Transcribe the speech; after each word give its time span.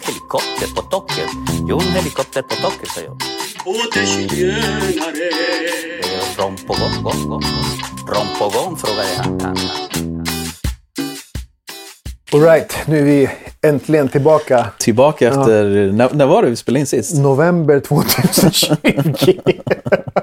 Helikopter 0.00 0.74
på 0.76 0.82
taket. 0.82 1.30
Jo, 1.68 1.80
helikopter 1.80 2.42
på 2.42 2.54
taket, 2.54 2.88
säger 2.88 3.08
jag. 3.08 3.18
Rom 6.38 6.56
på 6.56 6.72
gång, 6.72 7.02
gång, 7.02 7.28
gång. 7.28 7.42
Rom 8.08 8.26
på 8.38 8.44
gång, 8.58 8.76
frågar 8.76 9.04
jag. 9.16 9.56
Alright, 12.32 12.76
nu 12.86 12.98
är 12.98 13.02
vi 13.02 13.30
äntligen 13.62 14.08
tillbaka. 14.08 14.66
Tillbaka 14.78 15.28
efter... 15.28 15.92
När, 15.92 16.14
när 16.14 16.26
var 16.26 16.42
det 16.42 16.50
vi 16.50 16.56
spelade 16.56 16.80
in 16.80 16.86
sist? 16.86 17.18
November 17.18 17.80
2020. 17.80 18.76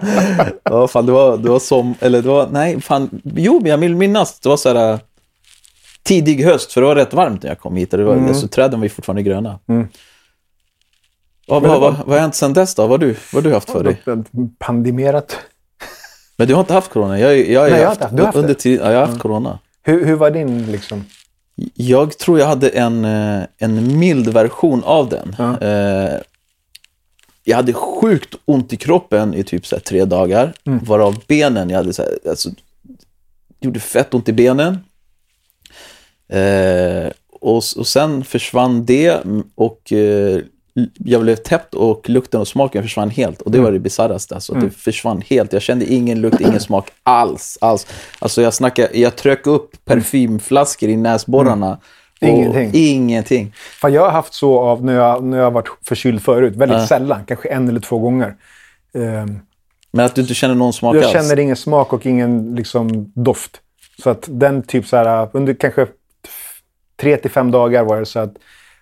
Ja, 0.64 0.88
fan, 0.88 1.06
det 1.06 1.12
var, 1.12 1.38
det 1.38 1.50
var 1.50 1.60
som... 1.60 1.96
Eller 2.00 2.22
det 2.22 2.28
var... 2.28 2.48
Nej, 2.52 2.82
fan. 2.82 3.22
Jo, 3.24 3.62
jag 3.66 3.78
vill 3.78 3.96
minnas. 3.96 4.40
Det 4.40 4.50
var 4.50 4.58
så 4.58 4.74
här... 4.74 5.00
Tidig 6.04 6.44
höst, 6.44 6.72
för 6.74 6.82
det 6.82 6.88
var 6.88 6.96
rätt 6.96 7.14
varmt 7.14 7.44
när 7.44 7.50
jag 7.50 7.60
kom 7.60 7.76
hit. 7.76 7.94
Och 7.94 8.00
det 8.00 8.06
var, 8.06 8.16
alltså, 8.28 8.48
träden 8.48 8.80
var 8.80 8.86
ju 8.86 8.90
fortfarande 8.90 9.24
gröna. 9.24 9.60
Ja, 11.46 11.60
vad, 11.60 11.62
vad, 11.82 11.82
vad 11.82 12.08
har 12.08 12.20
hänt 12.20 12.36
sedan 12.36 12.54
dess 12.54 12.76
då? 12.76 12.82
Vad 12.82 12.92
har 12.92 12.98
du, 12.98 13.16
vad 13.34 13.44
du 13.44 13.54
haft 13.54 13.70
för 13.70 13.84
dig? 13.84 14.02
Pandemerat. 14.60 15.38
Men 16.38 16.48
du 16.48 16.54
har 16.54 16.62
inte 16.62 16.74
haft 16.74 16.92
corona? 16.92 17.20
Jag, 17.20 17.38
jag, 17.38 17.46
Nej, 17.46 17.72
jag 17.72 17.78
har 17.80 17.86
haft, 17.86 18.02
haft- 18.02 18.16
du 18.16 18.22
har 18.22 18.26
haft 18.26 18.36
under 18.38 18.50
det? 18.50 18.56
tid, 18.56 18.80
ja, 18.84 18.92
jag 18.92 19.00
har 19.00 19.08
haft 19.08 19.20
corona. 19.20 19.60
Hur, 19.84 20.06
hur 20.06 20.16
var 20.16 20.32
din 20.32 20.72
liksom? 20.72 21.06
Jag 21.74 22.18
tror 22.18 22.40
jag 22.40 22.46
hade 22.48 22.70
en, 22.70 23.06
eh, 23.06 23.44
en 23.58 24.00
mild 24.00 24.28
version 24.34 24.84
av 24.84 25.10
den. 25.10 25.36
Eh, 25.62 26.14
Jag 27.44 27.56
hade 27.56 27.74
sjukt 27.74 28.36
ont 28.46 28.74
i 28.74 28.78
kroppen 28.78 29.34
i 29.34 29.44
typ 29.44 29.66
så 29.66 29.80
tre 29.80 30.06
dagar. 30.06 30.54
Mm. 30.66 30.80
Varav 30.84 31.20
benen, 31.28 31.70
jag 31.70 31.78
hade 31.78 31.94
så 31.94 32.02
här, 32.02 32.12
alltså, 32.30 32.50
gjorde 33.60 33.80
fett 33.80 34.14
ont 34.14 34.30
i 34.30 34.34
benen. 34.34 34.78
Eh, 36.30 37.12
och, 37.42 37.56
och 37.78 37.88
sen 37.88 38.24
försvann 38.24 38.86
det 38.86 39.20
och 39.56 39.94
eh, 39.94 40.40
jag 40.98 41.22
blev 41.22 41.36
täppt 41.36 41.74
och 41.74 42.10
lukten 42.10 42.42
och 42.42 42.48
smaken 42.48 42.84
försvann 42.84 43.10
helt. 43.10 43.42
Och 43.42 43.52
det 43.52 43.60
var 43.60 43.72
det 43.72 43.80
bisarraste. 43.80 44.36
Alltså, 44.36 44.54
Det 44.54 44.70
försvann 44.70 45.22
helt. 45.30 45.54
Jag 45.54 45.62
kände 45.62 45.86
ingen 45.86 46.22
lukt, 46.22 46.42
ingen 46.42 46.60
smak 46.60 46.90
alls. 47.04 47.58
alls. 47.62 47.88
Alltså 48.20 48.42
jag 48.42 48.54
snackar, 48.54 48.88
jag 48.94 49.16
tröck 49.16 49.48
upp 49.48 49.86
parfymflaskor 49.86 50.90
i 50.90 50.98
näsborrarna. 50.98 51.80
Och 52.22 52.28
Ingenting. 52.28 52.72
Ingenting. 52.74 53.54
Fan, 53.82 53.94
jag 53.94 54.02
har 54.02 54.12
haft 54.12 54.34
så 54.34 54.60
av 54.60 54.86
när 54.86 54.94
jag, 54.94 55.24
när 55.24 55.38
jag 55.38 55.52
varit 55.52 55.70
förkyld 55.84 56.22
förut. 56.22 56.56
Väldigt 56.56 56.88
sällan. 56.88 57.26
Kanske 57.26 57.50
en 57.50 57.70
eller 57.70 57.80
två 57.80 58.00
gånger. 58.00 58.36
Ehm, 58.94 59.40
Men 59.92 60.06
att 60.06 60.16
du 60.16 60.22
inte 60.22 60.34
känner 60.34 60.56
någon 60.56 60.74
smak 60.74 60.96
jag 60.96 61.04
alls. 61.04 61.14
känner 61.14 61.40
ingen 61.40 61.56
smak 61.56 61.94
och 61.94 62.06
ingen 62.06 62.56
liksom, 62.56 63.12
doft. 63.16 63.62
Så 64.04 64.10
att 64.10 64.26
den 64.28 64.64
typ 64.64 64.88
så 64.88 64.98
här, 64.98 65.30
under 65.34 65.54
kanske 65.54 65.88
tre 67.02 67.18
till 67.18 67.32
fem 67.32 67.52
dagar 67.52 67.84
var 67.84 68.00
det 68.00 68.06
så 68.06 68.20
att 68.20 68.36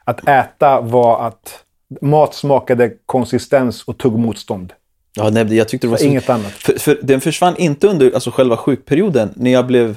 att 0.03 0.27
äta 0.27 0.81
var 0.81 1.27
att 1.27 1.63
mat 2.01 2.35
smakade 2.35 2.91
konsistens 3.05 3.83
och 3.83 3.97
tog 3.97 4.19
motstånd. 4.19 4.73
Ja, 5.15 5.29
nej, 5.29 5.55
jag 5.55 5.67
tyckte 5.67 5.87
det 5.87 5.91
var 5.91 5.97
så... 5.97 6.05
Inget 6.05 6.29
annat. 6.29 6.51
För, 6.51 6.79
för 6.79 6.99
den 7.03 7.21
försvann 7.21 7.55
inte 7.57 7.87
under 7.87 8.11
alltså, 8.13 8.31
själva 8.31 8.57
sjukperioden. 8.57 9.33
När 9.35 9.51
jag 9.51 9.67
blev 9.67 9.95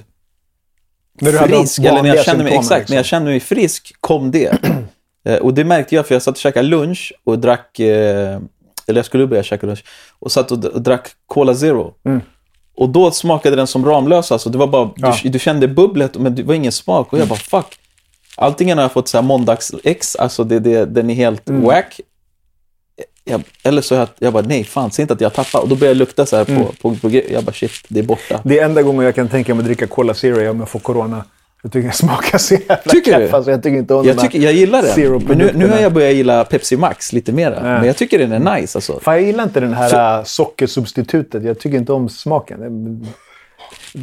När 1.21 1.33
du 1.33 1.39
hade 1.39 1.57
frisk, 1.57 1.79
de 1.83 1.89
eller 1.89 2.03
när 2.03 2.15
jag 2.15 2.25
kände 2.25 2.45
mig, 2.45 2.55
exakt, 2.55 2.89
när 2.89 2.97
jag 2.97 3.01
liksom. 3.01 3.17
kände 3.17 3.31
mig 3.31 3.41
frisk 3.41 3.95
kom 4.01 4.31
det. 4.31 4.59
Eh, 5.25 5.37
och 5.37 5.55
det 5.55 5.65
märkte 5.65 5.95
jag 5.95 6.07
för 6.07 6.15
jag 6.15 6.23
satt 6.23 6.35
och 6.35 6.41
käkade 6.41 6.69
lunch 6.69 7.13
och 7.25 7.39
drack, 7.39 7.81
eh, 7.81 8.41
eller 8.87 8.99
jag 8.99 9.05
skulle 9.05 9.27
börja 9.27 9.43
käka 9.43 9.67
lunch, 9.67 9.85
och 10.19 10.33
satt 10.33 10.51
och, 10.53 10.65
och 10.65 10.83
drack 10.83 11.09
Cola 11.27 11.55
Zero. 11.55 11.95
Och 12.77 12.89
då 12.89 13.11
smakade 13.11 13.57
den 13.57 13.67
som 13.67 13.85
Ramlösa, 13.85 14.35
alltså 14.35 14.51
det 14.51 14.59
var 14.59 14.67
bara, 14.67 14.83
Mm. 14.83 14.95
Ja. 14.97 15.07
Mm. 15.07 15.19
du, 15.23 15.29
du 15.29 15.39
kände 15.39 15.69
bubblet 15.69 16.19
men 16.19 16.35
det 16.35 16.43
var 16.43 16.55
ingen 16.55 16.73
smak. 16.73 17.13
Och 17.13 17.19
jag 17.19 17.29
bara 17.29 17.39
fuck. 17.39 17.80
Antingen 18.37 18.79
har 18.79 18.85
jag 18.85 18.93
fått 18.93 19.09
så 19.09 19.17
här 19.19 19.23
måndags-ex, 19.23 20.17
alltså 20.17 20.45
det, 20.45 20.59
det, 20.59 20.85
den 20.85 21.11
är 21.11 21.15
helt 21.15 21.49
Mm. 21.49 21.63
wack. 21.63 22.01
Jag, 23.25 23.43
eller 23.63 23.83
så 23.83 23.95
jag, 23.95 24.09
jag 24.19 24.33
bara 24.33 24.43
nej, 24.47 24.65
fan, 24.65 24.91
se 24.91 25.03
inte 25.03 25.15
att 25.15 25.21
jag 25.21 25.33
tappar. 25.35 25.61
Och 25.61 25.69
då 25.69 25.75
började 25.75 25.91
jag 25.91 25.97
lukta 25.97 26.27
så 26.27 26.37
här 26.37 26.45
på, 26.45 26.53
Mm. 26.53 26.67
på, 26.67 26.95
på, 26.95 27.09
gre- 27.09 27.33
Jag 27.33 27.45
bara 27.45 27.53
shit, 27.53 27.71
det 27.89 28.01
är 28.01 28.05
borta. 28.05 28.41
Det 28.45 28.59
är 28.59 28.65
enda 28.65 28.83
gången 28.83 29.05
jag 29.05 29.15
kan 29.15 29.29
tänka 29.29 29.55
mig 29.55 29.61
att 29.61 29.67
dricka 29.67 29.87
Cola 29.87 30.15
Zero 30.15 30.51
om 30.51 30.59
jag 30.61 30.69
får 30.69 30.79
corona. 30.79 31.25
Jag 31.63 31.73
tycker 31.73 31.89
det 31.89 31.95
smakar 31.95 32.39
så 32.39 32.55
jävla 32.55 32.77
Tycker 32.77 33.19
du? 33.19 33.25
keff, 33.27 33.35
Alltså, 33.35 33.51
jag 33.51 33.63
tycker 33.63 33.77
inte 33.79 33.95
om 33.95 34.07
Jag, 34.07 34.19
tycker, 34.19 34.39
jag 34.39 34.53
gillar 34.53 34.83
den. 34.97 35.23
Men 35.27 35.39
nu, 35.39 35.51
nu 35.55 35.69
har 35.69 35.79
jag 35.79 35.93
börjat 35.93 36.15
gilla 36.15 36.45
Pepsi 36.45 36.77
Max 36.77 37.13
lite 37.13 37.33
mera. 37.33 37.63
Men 37.63 37.85
jag 37.87 37.97
tycker 37.97 38.19
den 38.19 38.33
är 38.47 38.57
nice 38.61 38.79
alltså. 38.79 39.01
Fan, 39.03 39.15
jag 39.15 39.23
gillar 39.23 39.45
inte 39.45 39.61
den 39.61 39.75
här 39.75 40.19
äh, 40.19 40.25
sockersubstitutet. 40.25 41.45
Jag 41.45 41.59
tycker 41.59 41.79
inte 41.79 41.93
om 41.93 42.09
smaken. 42.09 43.07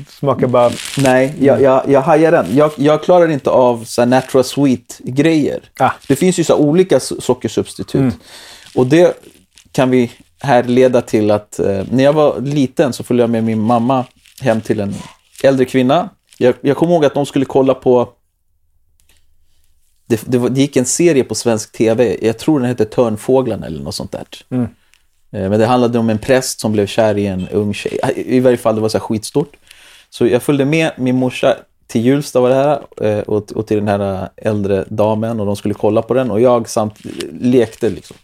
Smakar 0.09 0.47
bara... 0.47 0.71
Nej, 0.97 1.33
jag, 1.39 1.61
jag, 1.61 1.89
jag 1.89 2.01
hajar 2.01 2.31
den. 2.31 2.55
Jag, 2.55 2.71
jag 2.77 3.03
klarar 3.03 3.27
inte 3.29 3.49
av 3.49 3.83
så 3.83 4.05
natural 4.05 4.43
sweet-grejer. 4.43 5.59
Ah. 5.79 5.91
Det 6.07 6.15
finns 6.15 6.39
ju 6.39 6.43
så 6.43 6.55
olika 6.55 6.97
so- 6.97 7.21
sockersubstitut. 7.21 8.13
Och 8.75 8.87
det 8.87 9.23
kan 9.71 9.89
vi 9.89 10.11
här 10.39 10.63
leda 10.63 11.01
till 11.01 11.31
att 11.31 11.59
eh, 11.59 11.83
när 11.91 12.03
jag 12.03 12.13
var 12.13 12.39
liten 12.41 12.93
så 12.93 13.03
följde 13.03 13.23
jag 13.23 13.29
med 13.29 13.43
min 13.43 13.59
mamma 13.61 14.05
hem 14.41 14.61
till 14.61 14.79
en 14.79 14.95
äldre 15.43 15.65
kvinna. 15.65 16.09
Jag, 16.37 16.55
jag 16.61 16.77
kommer 16.77 16.93
ihåg 16.93 17.05
att 17.05 17.13
de 17.13 17.25
skulle 17.25 17.45
kolla 17.45 17.73
på 17.73 18.09
det, 20.07 20.21
det, 20.25 20.49
det 20.49 20.61
gick 20.61 20.77
en 20.77 20.85
serie 20.85 21.23
på 21.23 21.35
svensk 21.35 21.71
tv, 21.71 22.17
jag 22.21 22.37
tror 22.37 22.59
den 22.59 22.69
hette 22.69 22.85
Törnfåglarna 22.85 23.65
eller 23.65 23.83
något 23.83 23.95
sånt 23.95 24.11
där. 24.11 24.25
Eh, 25.31 25.49
Men 25.49 25.59
det 25.59 25.65
handlade 25.65 25.99
om 25.99 26.09
en 26.09 26.17
präst 26.19 26.59
som 26.59 26.71
blev 26.71 26.87
kär 26.87 27.17
i 27.17 27.27
en 27.27 27.47
ung 27.47 27.73
tjej. 27.73 27.99
I 28.15 28.39
varje 28.39 28.57
fall, 28.57 28.75
det 28.75 28.81
var 28.81 28.89
så 28.89 28.99
skitstort. 28.99 29.55
Så 30.17 30.27
jag 30.27 30.43
följde 30.43 30.65
med 30.65 30.91
min 30.95 31.15
morsa 31.15 31.55
till 31.87 32.05
Hjulsta 32.05 32.39
var 32.39 32.49
det 32.49 32.55
här 32.55 32.79
eh, 33.01 33.19
och, 33.19 33.51
och 33.51 33.67
till 33.67 33.77
den 33.77 33.87
här 33.87 34.29
äldre 34.37 34.85
damen 34.89 35.39
och 35.39 35.45
de 35.45 35.55
skulle 35.55 35.73
kolla 35.73 36.01
på 36.01 36.13
den 36.13 36.31
och 36.31 36.41
jag 36.41 36.69
samt 36.69 36.95
lekte 37.41 37.89
liksom. 37.89 38.17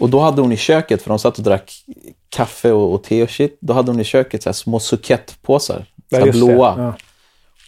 Och 0.00 0.10
då 0.10 0.20
hade 0.20 0.40
hon 0.40 0.52
i 0.52 0.56
köket, 0.56 1.02
för 1.02 1.08
de 1.08 1.18
satt 1.18 1.38
och 1.38 1.44
drack 1.44 1.72
kaffe 2.28 2.72
och, 2.72 2.94
och 2.94 3.02
te 3.02 3.22
och 3.22 3.30
shit, 3.30 3.58
då 3.60 3.72
hade 3.72 3.90
hon 3.90 4.00
i 4.00 4.04
köket 4.04 4.42
så 4.42 4.52
små 4.52 4.80
sukettpåsar, 4.80 5.86
så 6.10 6.24
det. 6.24 6.32
blåa. 6.32 6.74
Ja. 6.78 6.94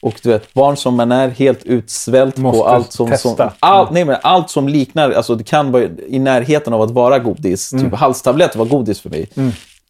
Och 0.02 0.20
du 0.22 0.28
vet, 0.28 0.54
barn 0.54 0.76
som 0.76 0.94
man 0.96 1.12
är 1.12 1.28
helt 1.28 1.64
utsvält 1.64 2.36
Måste 2.36 2.58
på 2.58 2.66
allt 2.66 2.92
som, 2.92 3.16
som 3.18 3.50
allt, 3.60 3.90
nej, 3.90 4.04
men 4.04 4.16
allt 4.22 4.50
som 4.50 4.68
liknar, 4.68 5.10
alltså 5.10 5.34
det 5.34 5.44
kan 5.44 5.72
vara 5.72 5.84
i 6.08 6.18
närheten 6.18 6.72
av 6.72 6.82
att 6.82 6.90
vara 6.90 7.18
godis. 7.18 7.72
Mm. 7.72 7.84
Typ 7.84 7.94
halstabletter 7.94 8.58
var 8.58 8.66
godis 8.66 9.00
för 9.00 9.10
mig. 9.10 9.28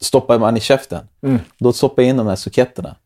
Stoppar 0.00 0.38
man 0.38 0.56
i 0.56 0.60
käften. 0.60 1.08
Mm. 1.22 1.38
Då 1.58 1.72
stoppar 1.72 2.02
jag 2.02 2.10
in 2.10 2.16
de 2.16 2.26
här 2.26 2.36
suketterna. 2.36 2.96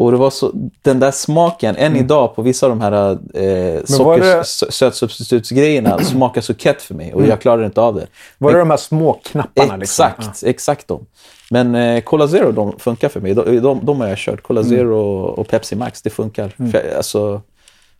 Och 0.00 0.10
det 0.10 0.16
var 0.16 0.30
så, 0.30 0.52
den 0.82 1.00
där 1.00 1.10
smaken, 1.10 1.76
än 1.76 1.96
idag 1.96 2.34
på 2.36 2.42
vissa 2.42 2.66
av 2.66 2.70
de 2.70 2.80
här 2.80 3.10
eh, 3.34 3.84
socker, 3.84 4.42
sötsubstitutsgrejerna 4.70 5.98
smakar 6.04 6.40
sukett 6.40 6.82
för 6.82 6.94
mig 6.94 7.14
och 7.14 7.26
jag 7.26 7.40
klarar 7.40 7.64
inte 7.64 7.80
av 7.80 7.94
det. 7.94 8.06
Var 8.38 8.52
det 8.52 8.58
de 8.58 8.70
här 8.70 8.76
små 8.76 9.12
knapparna? 9.12 9.76
Liksom? 9.76 10.06
Exakt, 10.06 10.42
exakt 10.42 10.88
de. 10.88 11.06
Men 11.50 11.74
eh, 11.74 12.00
Cola 12.00 12.28
Zero 12.28 12.52
de 12.52 12.78
funkar 12.78 13.08
för 13.08 13.20
mig. 13.20 13.34
De, 13.34 13.60
de, 13.60 13.80
de 13.84 14.00
har 14.00 14.08
jag 14.08 14.18
kört. 14.18 14.42
Cola 14.42 14.60
Mm. 14.60 14.70
Zero 14.72 14.96
och, 14.98 15.38
och 15.38 15.48
Pepsi 15.48 15.76
Max, 15.76 16.02
det 16.02 16.10
funkar. 16.10 16.48
För, 16.48 16.84
jag- 16.86 16.96
alltså, 16.96 17.42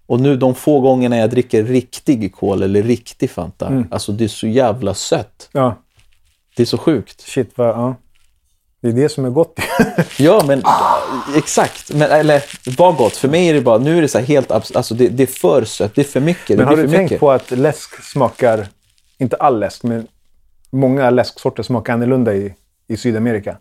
och 0.07 0.21
nu 0.21 0.37
de 0.37 0.55
få 0.55 0.81
gångerna 0.81 1.17
jag 1.17 1.31
dricker 1.31 1.65
riktig 1.65 2.35
Cola 2.35 2.65
eller 2.65 2.83
riktig 2.83 3.31
Fanta, 3.31 3.67
Mm. 3.67 3.87
alltså 3.91 4.13
det 4.13 4.25
är 4.25 4.29
så 4.29 4.47
jävla 4.47 4.95
sött. 4.95 5.49
Ja. 5.53 5.75
Det 6.57 6.63
är 6.63 6.67
så 6.67 6.79
sjukt. 6.79 7.21
Shit, 7.21 7.51
vad... 7.55 7.69
Ja. 7.69 7.95
Det 8.81 8.89
är 8.89 8.93
det 8.93 9.09
som 9.09 9.25
är 9.25 9.31
gott. 9.31 9.59
Ja, 10.19 10.43
men 10.47 10.63
exakt. 11.37 11.95
Men, 11.95 12.11
eller 12.11 12.43
vad 12.77 12.97
gott. 12.97 13.17
För 13.17 13.29
mig 13.29 13.49
är 13.49 13.55
det 13.55 13.61
bara, 13.61 13.79
nu 13.79 13.99
är 13.99 14.03
det 14.03 14.09
så 14.09 14.19
helt 14.19 14.49
abs- 14.51 14.77
alltså 14.77 14.95
det, 14.95 15.09
det 15.09 15.23
är 15.23 15.27
för 15.27 15.65
sött, 15.65 15.95
det 15.95 16.01
är 16.01 16.05
för 16.05 16.21
mycket. 16.21 16.57
Men 16.57 16.59
det 16.59 16.65
har 16.65 16.77
du 16.77 16.83
tänkt 16.89 17.03
mycket. 17.03 17.21
på 17.21 17.31
att 17.31 17.51
läsk 17.51 18.03
smakar, 18.05 18.67
inte 19.19 19.37
all 19.37 19.59
läsk, 19.61 19.83
men 19.83 20.07
många 20.71 21.11
läsksorter 21.11 21.63
smakar 21.63 21.93
annorlunda 21.93 22.35
i, 22.35 22.55
i 22.89 22.97
Sydamerika? 22.97 23.57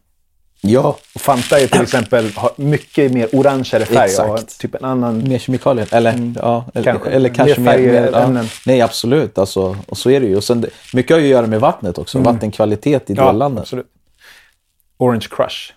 Ja, 0.61 0.97
Och 1.15 1.21
Fanta 1.21 1.59
är 1.59 1.67
till 1.67 1.81
exempel 1.81 2.31
har 2.35 2.51
mycket 2.55 3.11
mer 3.11 3.29
orangeare 3.33 3.85
färg 3.85 3.97
och 4.29 4.35
Exakt. 4.39 4.59
typ 4.59 4.75
en 4.75 4.85
annan... 4.85 5.29
mer 5.29 5.39
kemikalier. 5.39 5.87
Eller, 5.91 6.33
ja, 6.41 6.65
eller 6.73 6.83
Kanske. 6.83 7.09
eller 7.09 7.29
kanske 7.29 7.61
Mer 7.61 7.77
mer... 7.77 7.91
mer 7.91 8.09
ja. 8.13 8.43
Nej, 8.65 8.81
absolut. 8.81 9.37
Alltså, 9.37 9.77
och 9.87 9.97
så 9.97 10.09
är 10.09 10.19
det 10.19 10.27
ju. 10.27 10.35
Och 10.35 10.43
sen, 10.43 10.61
det- 10.61 10.69
mycket 10.93 11.11
har 11.11 11.19
ju 11.19 11.25
att 11.25 11.31
göra 11.31 11.47
med 11.47 11.59
vattnet 11.59 11.97
också. 11.97 12.19
Vattenkvalitet 12.19 13.09
i 13.09 13.13
dellandet. 13.13 13.61
absolut. 13.61 13.87
Orange 14.97 15.27
Crush. 15.29 15.71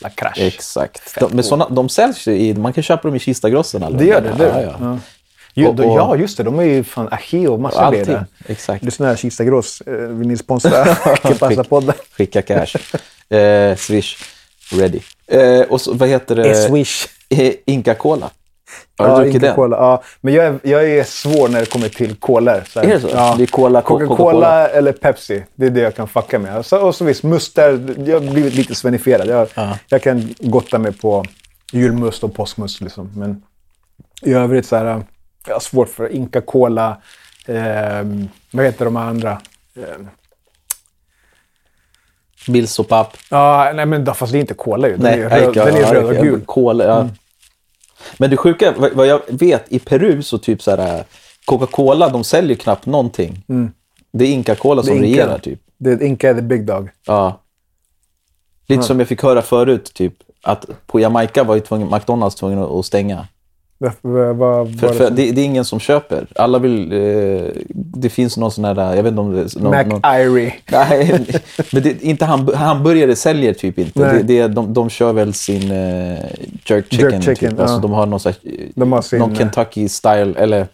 La 0.00 0.10
Crush. 0.10 0.40
Exakt. 0.46 1.20
De, 1.20 1.30
men 1.34 1.44
såna, 1.44 1.68
de 1.68 1.88
säljs 1.88 2.28
i... 2.28 2.54
Man 2.54 2.72
kan 2.72 2.82
köpa 2.82 3.08
dem 3.08 3.16
i 3.16 3.18
Kistagrossen. 3.18 3.96
Det 3.98 4.04
gör 4.04 4.20
det. 4.20 4.32
det. 4.38 4.44
Ja, 4.48 4.60
ja. 4.62 4.76
Ja. 4.80 4.98
Jo, 5.54 5.68
Och- 5.68 5.80
och- 5.80 5.98
ja, 5.98 6.16
just 6.16 6.36
det. 6.36 6.42
De 6.42 6.58
är 6.58 6.62
ju 6.62 6.84
fan 6.84 7.08
Ache 7.10 7.48
och 7.48 7.60
massa 7.60 7.80
Allting. 7.80 8.04
grejer. 8.04 8.26
Exakt. 8.46 8.84
Lyssna 8.84 9.06
här, 9.06 9.16
Kista 9.16 9.44
Gross. 9.44 9.80
Eh, 9.80 9.92
vill 9.94 10.28
ni 10.28 10.36
sponsra 10.36 10.84
Kipassa-podden? 11.22 11.94
Skicka 12.16 12.42
cash. 12.42 12.76
Eh, 13.36 13.76
swish. 13.76 14.16
Ready. 14.72 15.00
Eh, 15.26 15.60
och 15.60 15.80
så, 15.80 15.94
vad 15.94 16.08
heter 16.08 16.34
det? 16.36 16.54
Swish. 16.68 17.06
Eh, 17.28 17.52
Inca 17.66 17.94
Cola. 17.94 18.30
Har 18.98 19.08
Ja, 19.08 19.12
du 19.16 19.22
druckit 19.22 19.34
Inca 19.34 19.46
den? 19.46 19.54
Cola. 19.54 19.76
Ja, 19.76 20.02
men 20.20 20.34
jag 20.34 20.44
är, 20.46 20.58
jag 20.62 20.84
är 20.90 21.04
svår 21.04 21.48
när 21.48 21.60
det 21.60 21.66
kommer 21.66 21.88
till 21.88 22.14
kolor. 22.16 22.62
Är 22.76 22.86
det 22.86 23.00
så? 23.00 23.08
Ja. 23.12 23.34
Det 23.38 23.42
är 23.42 23.46
cola, 23.46 23.82
co- 23.82 23.94
Coca-Cola 23.98 24.16
Coca-Cola. 24.16 24.68
eller 24.68 24.92
Pepsi. 24.92 25.44
Det 25.54 25.66
är 25.66 25.70
det 25.70 25.80
jag 25.80 25.94
kan 25.94 26.08
fucka 26.08 26.38
med. 26.38 26.58
Och 26.58 26.66
så, 26.66 26.78
och 26.86 26.94
så 26.94 27.04
visst, 27.04 27.22
must 27.22 27.56
där. 27.56 27.94
Jag 28.06 28.20
har 28.20 28.32
blivit 28.32 28.54
lite 28.54 28.74
svenifierad. 28.74 29.26
Jag, 29.56 29.76
jag 29.88 30.02
kan 30.02 30.34
gotta 30.40 30.78
mig 30.78 30.92
på 30.92 31.24
julmust 31.72 32.24
och 32.24 32.34
påskmust. 32.34 32.80
Liksom. 32.80 33.10
Men 33.16 33.42
i 34.22 34.32
övrigt 34.34 34.66
så 34.66 34.76
här. 34.76 35.02
Jag 35.46 35.54
har 35.54 35.60
svårt 35.60 35.88
för 35.88 36.08
Inca 36.12 36.40
Cola. 36.40 36.96
Eh, 37.46 38.04
vad 38.52 38.64
heter 38.64 38.84
de 38.84 38.96
andra? 38.96 39.40
Eh, 39.76 39.82
Bills 42.48 42.78
och 42.78 42.88
papp. 42.88 43.16
ja, 43.30 43.72
nej 43.74 43.86
men 43.86 44.14
fast 44.14 44.32
det 44.32 44.38
är 44.38 44.40
inte 44.40 44.54
cola 44.54 44.88
ju. 44.88 44.96
Den 44.96 45.02
Nej, 45.02 45.20
är, 45.20 45.28
röd, 45.30 45.56
ja, 45.56 45.64
den 45.64 45.74
är 45.76 45.80
ja, 45.80 45.94
röd 45.94 46.04
och 46.04 46.14
ja, 46.14 46.22
gul. 46.22 46.40
Cola, 46.46 46.84
ja. 46.84 47.08
Men 48.18 48.30
det 48.30 48.36
sjuka, 48.36 48.74
vad 48.94 49.06
jag 49.06 49.20
vet, 49.28 49.72
i 49.72 49.78
Peru 49.78 50.22
så 50.22 50.38
typ 50.38 50.62
så 50.62 50.76
här, 50.76 51.04
Coca-Cola, 51.44 52.08
de 52.08 52.24
säljer 52.24 52.56
knappt 52.56 52.86
någonting. 52.86 53.44
Det 54.12 54.24
är 54.24 54.28
Inca-Cola 54.28 54.82
som 54.82 54.96
Inca. 54.96 55.06
regerar 55.06 55.38
typ. 55.38 55.60
Det 55.78 55.90
är 55.90 56.02
Inca 56.02 56.34
the 56.34 56.42
big 56.42 56.66
dog. 56.66 56.90
Ja. 57.06 57.40
Lite 58.66 58.82
som 58.82 58.98
jag 58.98 59.08
fick 59.08 59.22
höra 59.22 59.42
förut, 59.42 59.94
typ, 59.94 60.14
att 60.42 60.66
på 60.86 61.00
Jamaica 61.00 61.44
var 61.44 61.54
ju 61.54 61.60
tvungen, 61.60 61.88
McDonalds 61.94 62.36
tvungen 62.36 62.58
att 62.58 62.86
stänga. 62.86 63.26
Vad, 63.78 64.36
vad, 64.36 64.80
För, 64.80 64.88
för 64.88 65.10
det, 65.10 65.32
det 65.32 65.40
är 65.40 65.44
ingen 65.44 65.64
som 65.64 65.80
köper. 65.80 66.26
Alla 66.36 66.58
vill... 66.58 66.92
Eh, 66.92 67.62
det 67.74 68.08
finns 68.08 68.36
någon 68.36 68.50
sån 68.50 68.64
här... 68.64 68.94
Jag 68.94 69.02
vet 69.02 69.10
inte 69.10 69.20
om 69.20 69.32
det. 69.32 69.60
Någon, 69.60 70.00
Irie. 70.04 70.54
nej, 70.70 71.26
men 71.72 71.82
det, 71.82 72.02
inte 72.02 72.24
ham, 72.24 72.50
hamburgare 72.54 73.16
säljer 73.16 73.54
typ 73.54 73.78
inte. 73.78 74.12
Det, 74.12 74.22
det, 74.22 74.48
de, 74.48 74.74
de 74.74 74.90
kör 74.90 75.12
väl 75.12 75.34
sin 75.34 75.70
eh, 75.70 76.18
jerk 76.64 76.86
chicken. 76.90 77.10
Jerk 77.10 77.24
chicken, 77.24 77.50
typ. 77.50 77.60
alltså, 77.60 77.76
ja. 77.76 77.80
de 77.80 77.90
har 77.92 78.06
någon, 78.06 78.20
här, 78.24 78.36
De 78.74 78.92
har 78.92 79.02
sin, 79.02 79.18
någon 79.18 79.32
eh, 79.32 79.38
Kentucky 79.38 79.88
style 79.88 80.34
eller 80.36 80.66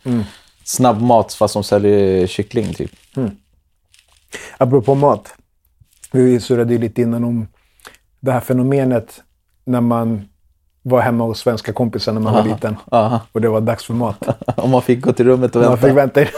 snabbmat 0.65 1.33
fast 1.33 1.55
de 1.55 1.65
säljer 1.65 2.27
kyckling 2.27 2.75
typ. 2.75 2.91
Apropå 4.59 4.95
mat. 4.95 5.35
Vi 6.13 6.41
surrade 6.41 6.73
ju 6.73 6.79
lite 6.79 7.03
innan 7.03 7.25
om 7.25 7.49
det 8.21 8.33
här 8.33 8.41
fenomenet 8.41 9.23
när 9.65 9.81
man 9.81 10.29
var 10.83 11.01
hemma 11.01 11.25
hos 11.25 11.39
svenska 11.39 11.73
kompisar 11.73 12.13
när 12.13 12.21
man 12.21 12.35
var 12.35 12.43
liten. 12.45 12.77
Aha. 12.91 13.21
Och 13.33 13.41
det 13.41 13.49
var 13.49 13.61
dags 13.61 13.85
för 13.85 13.95
mat. 13.95 14.17
Om 14.57 14.71
man 14.71 14.83
fick 14.83 15.01
gå 15.01 15.13
till 15.13 15.27
rummet 15.27 15.57
och 15.57 15.63
Man 15.63 15.71
vänta. 15.71 15.87
fick 15.89 15.97
vänta. 15.97 16.23
i- 16.23 16.27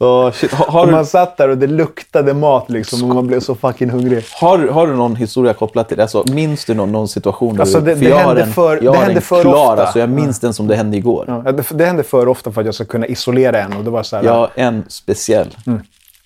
Åh, 0.00 0.30
shit. 0.32 0.52
Har, 0.52 0.66
har, 0.66 0.80
Och 0.80 0.86
du, 0.86 0.92
man 0.92 1.06
satt 1.06 1.36
där 1.36 1.48
och 1.48 1.58
det 1.58 1.66
luktade 1.66 2.34
mat 2.34 2.70
liksom 2.70 3.08
och 3.10 3.14
man 3.14 3.26
blev 3.26 3.40
så 3.40 3.54
fucking 3.54 3.90
hungrig. 3.90 4.24
har, 4.40 4.58
har 4.68 4.86
du 4.86 4.94
någon 4.96 5.16
historia 5.16 5.54
kopplat 5.54 5.88
till 5.88 5.96
det? 5.96 6.02
Alltså, 6.02 6.24
minns 6.32 6.64
du 6.64 6.74
någon, 6.74 6.92
någon 6.92 7.08
situation? 7.08 7.60
Alltså, 7.60 7.80
du- 7.80 7.84
det- 7.86 7.96
för 7.96 8.04
det 8.04 8.10
jag 8.10 8.16
hände 8.18 8.42
en, 8.42 8.52
för- 8.52 8.82
jag 8.84 8.94
det 8.94 8.98
hände 8.98 9.20
för 9.20 9.42
klar, 9.42 9.70
ofta. 9.72 9.82
Alltså, 9.82 9.98
jag 9.98 10.08
minns 10.10 10.40
den 10.40 10.54
som 10.54 10.66
det 10.66 10.76
hände 10.76 10.96
igår. 10.96 11.24
Ja, 11.44 11.52
det, 11.52 11.64
det 11.70 11.86
hände 11.86 12.02
för 12.02 12.28
ofta 12.28 12.52
för 12.52 12.60
att 12.60 12.64
jag 12.66 12.74
ska 12.74 12.84
kunna 12.84 13.06
isolera 13.06 13.62
en 13.62 13.72
och 13.76 13.84
det 13.84 13.90
var 13.90 14.02
så 14.02 14.16
här, 14.16 14.24
har 14.24 14.50
en 14.54 14.84
speciell. 14.88 15.56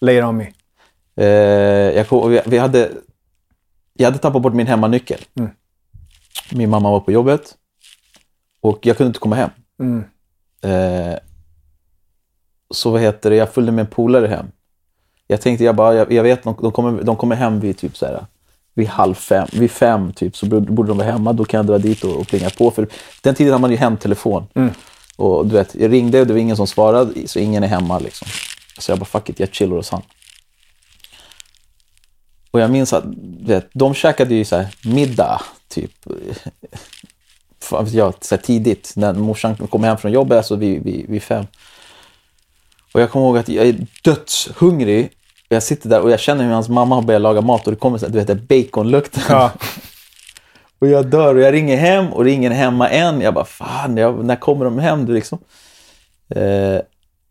lay 0.01 0.19
it 0.19 0.25
on 0.25 0.37
me. 0.37 0.47
Eh, 1.17 1.27
jag, 1.27 2.07
vi 2.47 2.59
hade, 2.59 2.89
jag 3.99 4.07
hade 4.07 4.19
tappat 4.19 4.43
bort 4.43 4.55
min 4.55 4.67
hemmanyckel. 4.67 5.21
Mm. 5.35 5.51
Min 6.53 6.71
mamma 6.71 6.91
var 6.91 7.01
på 7.01 7.13
jobbet 7.13 7.55
och 8.61 8.87
jag 8.87 8.97
kunde 8.97 9.09
inte 9.09 9.21
komma 9.21 9.37
hem. 9.37 9.51
Mm. 9.81 10.05
Eh, 10.63 11.19
så 12.71 12.91
vad 12.91 13.01
heter 13.01 13.31
det, 13.31 13.37
jag 13.37 13.53
följde 13.53 13.73
med 13.73 13.83
en 13.83 13.91
polare 13.91 14.27
hem. 14.27 14.47
Jag 15.27 15.41
tänkte, 15.41 15.65
jag 15.65 15.77
bara, 15.77 15.95
jag, 15.95 16.13
jag 16.13 16.23
vet, 16.23 16.43
de, 16.43 16.57
de, 16.63 16.73
kommer, 16.73 17.03
de 17.03 17.17
kommer 17.17 17.37
hem 17.37 17.61
vid 17.61 17.79
typ 17.79 17.97
så 17.97 18.07
här, 18.07 18.27
vid 18.75 18.89
halv 18.89 19.15
fem, 19.15 19.49
vid 19.53 19.71
fem 19.71 20.13
typ, 20.13 20.37
så 20.37 20.47
borde 20.47 20.89
de 20.89 20.99
vara 20.99 21.11
hemma. 21.11 21.33
Då 21.33 21.45
kan 21.45 21.59
jag 21.59 21.67
dra 21.67 21.79
dit 21.79 22.05
och, 22.05 22.17
och 22.17 22.27
plinga 22.27 22.51
på. 22.51 22.71
För 22.71 22.89
den 23.23 23.35
tiden 23.35 23.53
hade 23.53 23.61
man 23.61 23.71
ju 23.71 23.77
hemtelefon. 23.77 24.47
Och 25.17 25.47
du 25.47 25.55
vet, 25.55 25.75
jag 25.75 25.93
ringde 25.93 26.21
och 26.21 26.27
det 26.27 26.33
var 26.33 26.41
ingen 26.41 26.57
som 26.57 26.67
svarade, 26.67 27.29
så 27.29 27.39
ingen 27.39 27.63
är 27.63 27.69
hemma 27.69 27.99
liksom. 27.99 28.29
Så 28.79 28.93
jag 28.93 28.99
bara, 28.99 29.05
fuck 29.05 29.31
it, 29.31 29.41
jag 29.41 29.55
chillar 29.55 29.77
hos 29.77 29.91
han. 29.91 30.03
Och 32.51 32.61
jag 32.61 32.71
minns 32.71 32.93
att 32.93 33.05
vet, 33.41 33.69
de 33.73 33.95
käkade 33.95 34.35
ju 34.35 34.45
så 34.45 34.57
här 34.57 34.69
middag, 34.85 35.41
typ, 35.69 35.91
jag, 37.93 38.15
så 38.21 38.35
här 38.35 38.43
tidigt. 38.43 38.93
När 38.97 39.13
morsan 39.13 39.57
kom 39.57 39.85
hem 39.85 39.97
från 39.97 40.13
jobbet, 40.13 40.37
alltså 40.37 40.57
vid, 40.57 40.83
vid, 40.83 41.09
vid 41.09 41.23
fem. 41.23 41.45
Och 42.95 43.01
jag 43.01 43.11
kommer 43.11 43.27
ihåg 43.27 43.39
att 43.39 43.49
jag 43.49 43.67
är 43.67 43.87
dödshungrig. 44.03 45.11
Jag 45.49 45.63
sitter 45.63 45.89
där 45.89 46.01
och 46.01 46.11
jag 46.11 46.21
känner 46.21 46.45
hur 46.45 46.53
hans 46.53 46.69
mamma 46.69 46.95
har 46.95 47.03
börjat 47.03 47.23
laga 47.23 47.41
mat 47.41 47.67
och 47.67 47.73
det 47.73 47.79
kommer 47.79 47.99
så 47.99 48.07
här, 48.07 48.13
du 48.13 48.25
vet, 48.25 48.49
baconlukten. 48.49 49.23
Ja. 49.29 49.53
Och 50.81 50.89
jag 50.89 51.07
dör 51.07 51.35
och 51.35 51.41
jag 51.41 51.55
ringer 51.55 51.77
hem 51.77 52.13
och 52.13 52.25
det 52.25 52.31
är 52.31 52.35
ingen 52.35 52.53
hemma 52.53 52.89
än. 52.89 53.21
Jag 53.21 53.35
bara, 53.35 53.45
fan, 53.45 53.97
jag, 53.97 54.25
när 54.25 54.37
kommer 54.37 54.65
de 54.65 54.79
hem? 54.79 55.07
Du, 55.07 55.15
liksom. 55.15 55.39
Eh, 56.29 56.81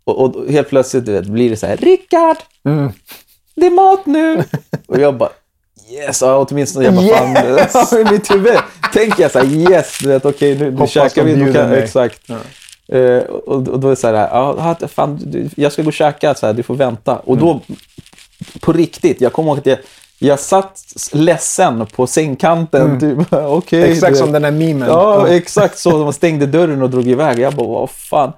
och, 0.04 0.22
och 0.22 0.52
helt 0.52 0.70
plötsligt 0.70 1.08
vet, 1.08 1.26
blir 1.26 1.50
det 1.50 1.58
så 1.58 1.68
här, 1.68 1.78
Rickard! 1.78 2.38
Det 3.58 3.66
är 3.66 3.72
mat 3.72 4.06
nu! 4.06 4.44
och 4.88 5.00
jag 5.00 5.18
bara, 5.18 5.30
yes! 5.92 6.22
Ja, 6.22 6.46
åtminstone, 6.50 6.86
jag 6.86 6.94
bara, 6.94 7.68
fan, 7.68 8.08
i 8.08 8.12
mitt 8.12 8.32
huvud 8.32 8.58
tänker 8.94 9.22
jag 9.22 9.32
så 9.32 9.40
här, 9.40 9.46
yes! 9.46 10.00
Du 10.02 10.08
vet, 10.08 10.26
okej, 10.26 10.56
nu, 10.56 10.66
nu 10.66 10.72
Hoppas 10.72 10.92
käkar 10.92 11.24
vi. 11.24 11.36
Bjuder 11.36 11.54
kan, 11.54 11.74
exakt. 11.74 12.30
Eh, 12.88 13.18
och, 13.18 13.68
och 13.68 13.80
då 13.80 13.88
är 13.88 13.90
det 13.90 13.96
så 13.96 14.08
här, 14.08 14.14
ja, 14.14 14.76
fan, 14.88 15.20
du, 15.24 15.50
jag 15.56 15.72
ska 15.72 15.82
gå 15.82 15.88
och 15.88 15.94
käka, 15.94 16.36
så 16.36 16.46
här, 16.46 16.54
du 16.54 16.64
får 16.64 16.76
vänta. 16.76 17.16
Och 17.16 17.38
då, 17.38 17.62
på 18.60 18.74
riktigt, 18.74 19.22
jag 19.22 19.34
kommer 19.34 19.50
ihåg 19.50 19.60
att 19.60 19.66
jag, 19.66 19.78
jag 20.20 20.40
satt 20.40 20.82
ledsen 21.12 21.86
på 21.86 22.08
sängkanten. 22.08 23.00
Typ, 23.00 23.28
okej. 23.34 23.82
du 23.82 23.88
Exakt 23.88 24.12
vet. 24.12 24.18
som 24.18 24.32
den 24.32 24.42
där 24.42 24.52
memen. 24.52 24.90
Ja, 24.90 25.28
exakt 25.28 25.78
så. 25.78 25.98
De 25.98 26.14
stängde 26.14 26.46
dörren 26.46 26.82
och 26.82 26.90
drog 26.90 27.08
iväg. 27.08 27.40
Jag 27.40 27.54
bara, 27.54 27.68
vad 27.68 27.90
fan. 27.90 28.32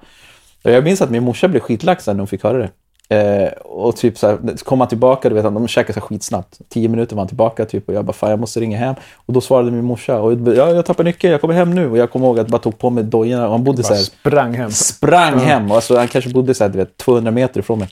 Jag 0.62 0.84
minns 0.84 1.00
att 1.00 1.10
min 1.10 1.22
morsa 1.22 1.48
blev 1.48 1.60
skitlack 1.60 2.00
sen 2.00 2.16
när 2.16 2.20
hon 2.20 2.28
fick 2.28 2.42
höra 2.42 2.58
det. 2.58 2.70
Eh, 3.14 3.48
och 3.52 3.96
typ 3.96 4.18
så 4.18 4.26
här, 4.26 4.38
så 4.56 4.64
kom 4.64 4.80
han 4.80 4.88
tillbaka, 4.88 5.28
du 5.28 5.34
vet, 5.34 5.44
de 5.44 5.68
käkade 5.68 5.92
så 5.92 6.00
här 6.00 6.06
skitsnabbt. 6.06 6.58
Tio 6.68 6.88
minuter 6.88 7.16
var 7.16 7.20
han 7.20 7.28
tillbaka 7.28 7.64
typ 7.64 7.88
och 7.88 7.94
jag 7.94 8.04
bara, 8.04 8.12
fan 8.12 8.30
jag 8.30 8.38
måste 8.40 8.60
ringa 8.60 8.78
hem. 8.78 8.94
Och 9.14 9.32
då 9.32 9.40
svarade 9.40 9.70
min 9.70 9.84
morsa, 9.84 10.20
och 10.20 10.32
jag, 10.32 10.56
ja, 10.56 10.70
jag 10.70 10.86
tappar 10.86 11.04
nyckeln, 11.04 11.32
jag 11.32 11.40
kommer 11.40 11.54
hem 11.54 11.74
nu. 11.74 11.90
Och 11.90 11.98
jag 11.98 12.10
kommer 12.10 12.26
ihåg 12.26 12.38
att 12.38 12.44
jag 12.44 12.50
bara 12.50 12.62
tog 12.62 12.78
på 12.78 12.90
mig 12.90 13.04
dojorna 13.04 13.44
och 13.44 13.52
han 13.52 13.64
bodde 13.64 13.82
så 13.82 13.94
här, 13.94 14.00
sprang 14.00 14.54
hem. 14.54 14.70
sprang 14.70 15.38
hem. 15.38 15.70
Alltså, 15.70 15.96
han 15.96 16.08
kanske 16.08 16.30
bodde 16.30 16.54
så 16.54 16.64
här, 16.64 16.68
du 16.68 16.78
vet, 16.78 16.96
200 16.96 17.30
meter 17.30 17.60
ifrån 17.60 17.78
mig. 17.78 17.88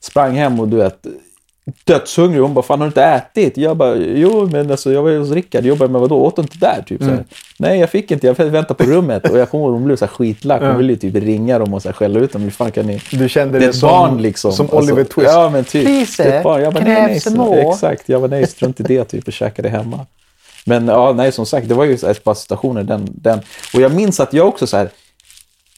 Sprang 0.00 0.34
hem 0.34 0.60
och 0.60 0.68
du 0.68 0.76
vet, 0.76 1.06
dödshungrig. 1.84 2.40
Hon 2.40 2.54
bara, 2.54 2.62
fan 2.62 2.80
har 2.80 2.86
du 2.86 2.88
inte 2.88 3.02
ätit? 3.02 3.56
Jag 3.56 3.76
bara, 3.76 3.96
jo 3.96 4.48
men 4.52 4.70
alltså 4.70 4.92
jag 4.92 5.02
var 5.02 5.18
hos 5.18 5.30
Rickard. 5.30 5.64
Jag 5.66 5.78
bara, 5.78 5.88
men 5.88 6.00
vadå, 6.00 6.16
åt 6.16 6.36
du 6.36 6.42
inte 6.42 6.58
där? 6.58 6.84
Typ, 6.86 7.02
så 7.02 7.08
här. 7.08 7.24
Nej, 7.58 7.80
jag 7.80 7.90
fick 7.90 8.10
inte. 8.10 8.26
Jag 8.26 8.34
väntade 8.34 8.84
på 8.84 8.90
rummet. 8.90 9.30
Och 9.30 9.38
jag 9.38 9.50
kommer 9.50 9.64
ihåg, 9.64 9.72
hon 9.72 9.84
blev 9.84 9.96
så 9.96 10.04
här 10.04 10.12
skitlack. 10.12 10.62
Hon 10.62 10.76
ville 10.76 10.92
ju 10.92 10.98
typ 10.98 11.14
ringa 11.14 11.58
dem 11.58 11.74
och 11.74 11.82
så 11.82 11.88
här 11.88 11.92
skälla 11.94 12.20
ut 12.20 12.32
dem. 12.32 12.42
Hur 12.42 12.50
fan 12.50 12.72
kan 12.72 12.86
ni... 12.86 13.00
Du 13.10 13.28
kände 13.28 13.58
Det 13.58 13.64
är 13.64 13.68
ett 13.68 13.76
som, 13.76 13.88
barn 13.88 14.22
liksom. 14.22 14.52
som 14.52 14.66
Alltså, 14.66 14.76
Oliver 14.78 15.04
Twist. 15.04 15.30
Ja, 15.32 15.50
men 15.50 15.64
typ. 15.64 16.42
Barn. 16.42 16.62
Jag 16.62 16.74
bara, 16.74 16.84
nej, 16.84 17.22
nej. 17.26 17.68
Exakt. 17.70 18.08
Jag 18.08 18.20
bara, 18.20 18.30
nej, 18.30 18.46
strunt 18.46 18.80
i 18.80 18.82
det 18.82 19.04
typ 19.04 19.26
och 19.26 19.32
käkade 19.32 19.68
hemma. 19.68 20.06
Men 20.64 20.88
ja, 20.88 21.12
nej, 21.12 21.32
som 21.32 21.46
sagt, 21.46 21.68
det 21.68 21.74
var 21.74 21.84
ju 21.84 21.94
ett 21.94 22.24
par 22.24 22.34
situationer. 22.34 22.82
Den, 22.82 23.08
den. 23.14 23.40
Och 23.74 23.80
jag 23.80 23.94
minns 23.94 24.20
att 24.20 24.32
jag 24.32 24.48
också 24.48 24.66
så 24.66 24.76
här, 24.76 24.90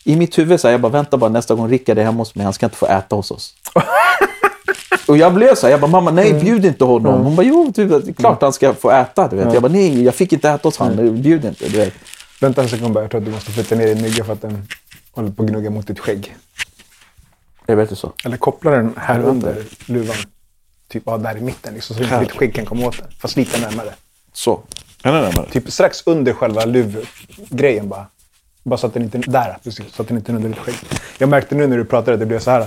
i 0.05 0.17
mitt 0.17 0.39
huvud 0.39 0.61
så 0.61 0.69
här, 0.69 0.73
jag 0.73 0.81
bara, 0.81 0.93
vänta 0.93 1.17
bara 1.17 1.31
nästa 1.31 1.55
gång 1.55 1.71
Rickard 1.71 1.99
är 1.99 2.05
hemma 2.05 2.19
hos 2.19 2.35
mig, 2.35 2.45
han 2.45 2.53
ska 2.53 2.67
inte 2.67 2.77
få 2.77 2.87
äta 2.87 3.17
hos 3.17 3.31
oss. 3.31 3.55
Och 5.09 5.17
jag 5.17 5.35
blev 5.35 5.55
så 5.55 5.67
här, 5.67 5.71
jag 5.71 5.81
bara, 5.81 5.91
mamma 5.91 6.11
nej, 6.11 6.35
bjud 6.35 6.65
inte 6.65 6.85
honom. 6.85 7.25
Hon 7.25 7.37
bara, 7.37 7.47
jo, 7.47 7.73
typ, 7.75 7.89
det 7.89 8.09
är 8.09 8.13
klart 8.13 8.43
han 8.43 8.53
ska 8.53 8.75
få 8.75 8.91
äta. 8.91 9.29
Du 9.29 9.37
vet. 9.37 9.53
Jag 9.53 9.63
bara, 9.63 9.73
nej, 9.73 10.05
jag 10.05 10.15
fick 10.15 10.33
inte 10.33 10.51
äta 10.51 10.69
hos 10.69 10.77
honom, 10.77 11.23
bjud 11.23 11.45
inte. 11.45 11.69
Du 11.69 11.77
vet. 11.77 11.95
Vänta 12.41 12.63
en 12.63 12.69
sekund 12.69 12.95
bara. 12.95 13.05
Jag 13.05 13.11
tror 13.11 13.21
att 13.21 13.25
du 13.25 13.31
måste 13.33 13.51
flytta 13.51 13.75
ner 13.75 13.87
din 13.87 14.03
mygga 14.03 14.25
för 14.25 14.33
att 14.33 14.43
den 14.43 14.69
håller 15.13 15.31
på 15.31 15.43
att 15.43 15.49
gnugga 15.49 15.71
mot 15.71 15.87
ditt 15.87 15.99
skägg. 15.99 16.37
Jag 17.67 17.77
vet 17.77 17.91
inte 17.91 18.01
så. 18.01 18.13
Eller 18.25 18.37
koppla 18.37 18.71
den 18.71 18.95
här 18.97 19.21
under 19.21 19.63
luvan. 19.87 20.17
Typ 20.89 21.03
ja, 21.07 21.19
där 21.19 21.37
i 21.37 21.41
mitten 21.41 21.75
liksom, 21.75 21.97
så 21.97 22.03
inte 22.03 22.21
ditt 22.21 22.33
skägg 22.33 22.55
kan 22.55 22.67
komma 22.67 22.87
åt 22.87 22.99
den. 22.99 23.07
Fast 23.19 23.37
lite 23.37 23.61
närmare. 23.61 23.95
Så. 24.33 24.61
Ännu 25.03 25.21
närmare. 25.21 25.51
Typ 25.51 25.73
strax 25.73 26.03
under 26.07 26.33
själva 26.33 26.65
luvgrejen 26.65 27.89
bara. 27.89 28.07
Bara 28.69 28.77
så 28.77 28.87
att 28.87 28.95
den 28.95 29.03
inte... 29.03 29.19
Där, 29.19 29.59
precis. 29.65 29.95
Så 29.95 30.03
att 30.03 30.09
den 30.09 30.17
inte 30.17 30.33
är 30.33 30.37
under 30.37 30.49
ditt 30.49 30.59
skägg. 30.59 30.75
Jag 31.19 31.29
märkte 31.29 31.55
nu 31.55 31.67
när 31.67 31.77
du 31.77 31.85
pratade 31.85 32.13
att 32.15 32.21
det 32.21 32.27
blev 32.27 32.39
så 32.39 32.51
här. 32.51 32.67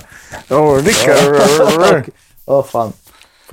Åh, 0.50 0.76
Rickard! 0.76 2.04
Åh 2.46 2.64
fan. 2.66 2.94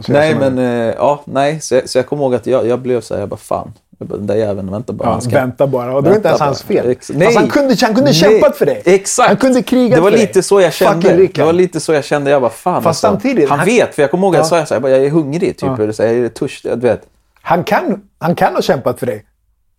Nej, 0.08 0.34
men 0.34 0.58
eh, 0.58 0.94
ja, 0.96 1.22
nej. 1.24 1.60
Så 1.60 1.74
jag, 1.74 1.88
så 1.88 1.98
jag 1.98 2.06
kommer 2.06 2.22
ihåg 2.22 2.34
att 2.34 2.46
jag, 2.46 2.66
jag 2.66 2.78
blev 2.78 3.00
så 3.00 3.14
här, 3.14 3.20
jag 3.20 3.28
bara 3.28 3.36
fan. 3.36 3.72
Jag 3.98 4.08
bara, 4.08 4.16
den 4.16 4.26
där 4.26 4.34
jäveln, 4.34 4.70
vänta 4.70 4.92
bara. 4.92 5.08
Ja, 5.08 5.20
ska- 5.20 5.30
vänta 5.30 5.66
bara. 5.66 5.94
Och 5.96 6.02
det 6.02 6.08
var 6.08 6.16
inte 6.16 6.28
ens 6.28 6.40
hans 6.40 6.62
fel. 6.62 6.90
Ex- 6.90 7.10
nej. 7.14 7.34
han 7.34 7.48
kunde, 7.48 7.76
han 7.80 7.94
kunde 7.94 8.10
Nej, 8.10 8.14
kämpat 8.14 8.56
för 8.56 8.66
dig. 8.66 8.82
Exakt. 8.84 9.28
Han 9.28 9.36
kunde 9.36 9.62
krigat 9.62 9.96
Det 9.96 10.00
var 10.00 10.10
för 10.10 10.16
dig. 10.16 10.26
lite 10.26 10.42
så 10.42 10.60
jag 10.60 10.72
kände. 10.72 11.28
Det 11.34 11.44
var 11.44 11.52
lite 11.52 11.80
så 11.80 11.92
jag 11.92 12.04
kände. 12.04 12.30
Jag 12.30 12.42
bara 12.42 12.50
fan 12.50 12.74
alltså. 12.74 12.88
Fast 12.88 13.00
samtidigt, 13.00 13.48
Han, 13.48 13.58
han- 13.58 13.66
vet, 13.66 13.94
för 13.94 14.02
jag 14.02 14.10
kommer 14.10 14.26
ihåg 14.26 14.36
att 14.36 14.38
jag 14.38 14.44
Ja. 14.44 14.48
sa 14.48 14.58
jag, 14.58 14.68
så 14.68 14.74
här, 14.74 14.76
jag, 14.76 14.82
bara, 14.82 14.92
jag 14.92 15.04
är 15.06 15.10
hungrig. 15.10 15.58
Typ, 15.58 15.78
eller 15.78 15.92
så 15.92 16.02
här, 16.02 16.12
jag 16.12 16.24
är 16.24 16.28
törstig. 16.28 16.70
Du 16.72 16.76
vet. 16.86 17.02
Han 17.42 17.64
kan, 17.64 18.02
han 18.18 18.34
kan 18.34 18.54
ha 18.54 18.62
kämpat 18.62 18.98
för 18.98 19.06
dig. 19.06 19.24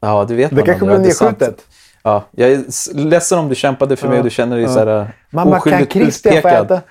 Ja, 0.01 0.25
det 0.27 0.35
vet 0.35 0.49
Det 0.49 0.55
man. 0.55 0.65
kanske 0.65 0.85
blev 0.85 0.97
Ja, 0.97 1.03
det 1.03 1.09
är 1.09 1.13
sant. 1.13 1.39
nedskjutet. 1.39 1.65
Ja, 2.03 2.23
jag 2.31 2.51
är 2.51 2.63
ledsen 2.93 3.39
om 3.39 3.49
du 3.49 3.55
kämpade 3.55 3.95
för 3.95 4.07
mig 4.07 4.17
och 4.17 4.23
du 4.23 4.29
känner 4.29 4.57
dig 4.57 4.67
så 4.67 4.79
här 4.79 5.11
Mamma, 5.29 5.59
kan 5.59 5.85
Christian 5.85 6.41
få 6.41 6.47
äta? 6.47 6.81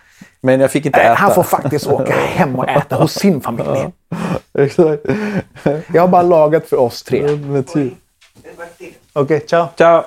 Men 0.41 0.61
jag 0.61 0.71
fick 0.71 0.87
inte 0.87 1.00
äta. 1.00 1.15
han 1.15 1.35
får 1.35 1.43
faktiskt 1.43 1.87
åka 1.87 2.12
hem 2.27 2.57
och 2.59 2.69
äta 2.69 2.97
hos 2.97 3.12
sin 3.12 3.41
familj. 3.41 3.88
Exakt. 4.59 5.03
Jag 5.95 6.03
har 6.03 6.09
bara 6.09 6.23
lagat 6.23 6.67
för 6.69 6.77
oss 6.81 7.03
tre. 7.03 7.37
Men 7.37 7.65
typ. 7.65 7.93
Okej, 9.12 9.41
ciao. 9.47 9.67
Ciao. 9.79 10.03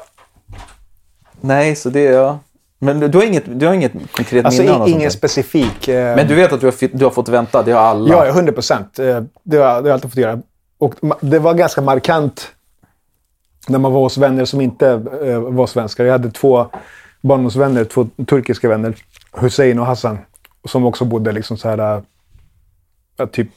Nej, 1.41 1.75
så 1.75 1.89
det 1.89 2.08
är 2.08 2.12
jag. 2.13 2.38
Men 2.79 3.00
du, 3.00 3.17
har 3.17 3.25
inget, 3.25 3.43
du 3.60 3.67
har 3.67 3.74
inget 3.74 3.91
konkret 4.12 4.46
Alltså 4.46 4.62
minne 4.63 4.88
i- 4.88 4.91
ingen 4.91 5.12
specifik. 5.12 5.88
eh, 5.88 6.15
Men 6.15 6.27
du 6.27 6.36
vet 6.36 6.53
att 6.53 6.60
du 6.60 6.65
har, 6.67 6.98
du 6.98 7.03
har 7.05 7.12
fått 7.12 7.29
vänta? 7.29 7.63
Det 7.63 7.72
har 7.72 7.81
alla. 7.81 8.10
Ja, 8.13 8.25
ja, 8.25 8.31
100 8.31 8.51
procent. 8.53 8.93
Det 8.96 9.12
har 9.13 9.25
det 9.43 9.58
har 9.58 9.65
jag 9.81 9.89
alltid 9.89 10.12
fått 10.12 10.17
göra. 10.17 10.39
Och 10.77 10.96
det 11.22 11.39
var 11.39 11.53
ganska 11.53 11.81
markant 11.81 12.48
när 13.68 13.80
man 13.80 13.91
var 13.91 14.01
hos 14.01 14.18
vänner 14.18 14.46
som 14.46 14.62
inte 14.62 14.88
eh, 15.24 15.39
var 15.39 15.68
svenskar. 15.68 16.06
Jag 16.06 16.12
hade 16.12 16.32
två 16.32 16.68
barndomsvänner, 17.22 17.86
två 17.86 18.08
turkiska 18.27 18.70
vänner, 18.70 18.96
Hussein 19.34 19.80
och 19.80 19.86
Hassan, 19.86 20.18
som 20.65 20.86
också 20.86 21.06
bodde 21.06 21.32
liksom 21.32 21.58
så 21.58 21.70
här, 21.70 21.77
eh, 21.77 22.03
ja, 23.18 23.27
typ 23.27 23.50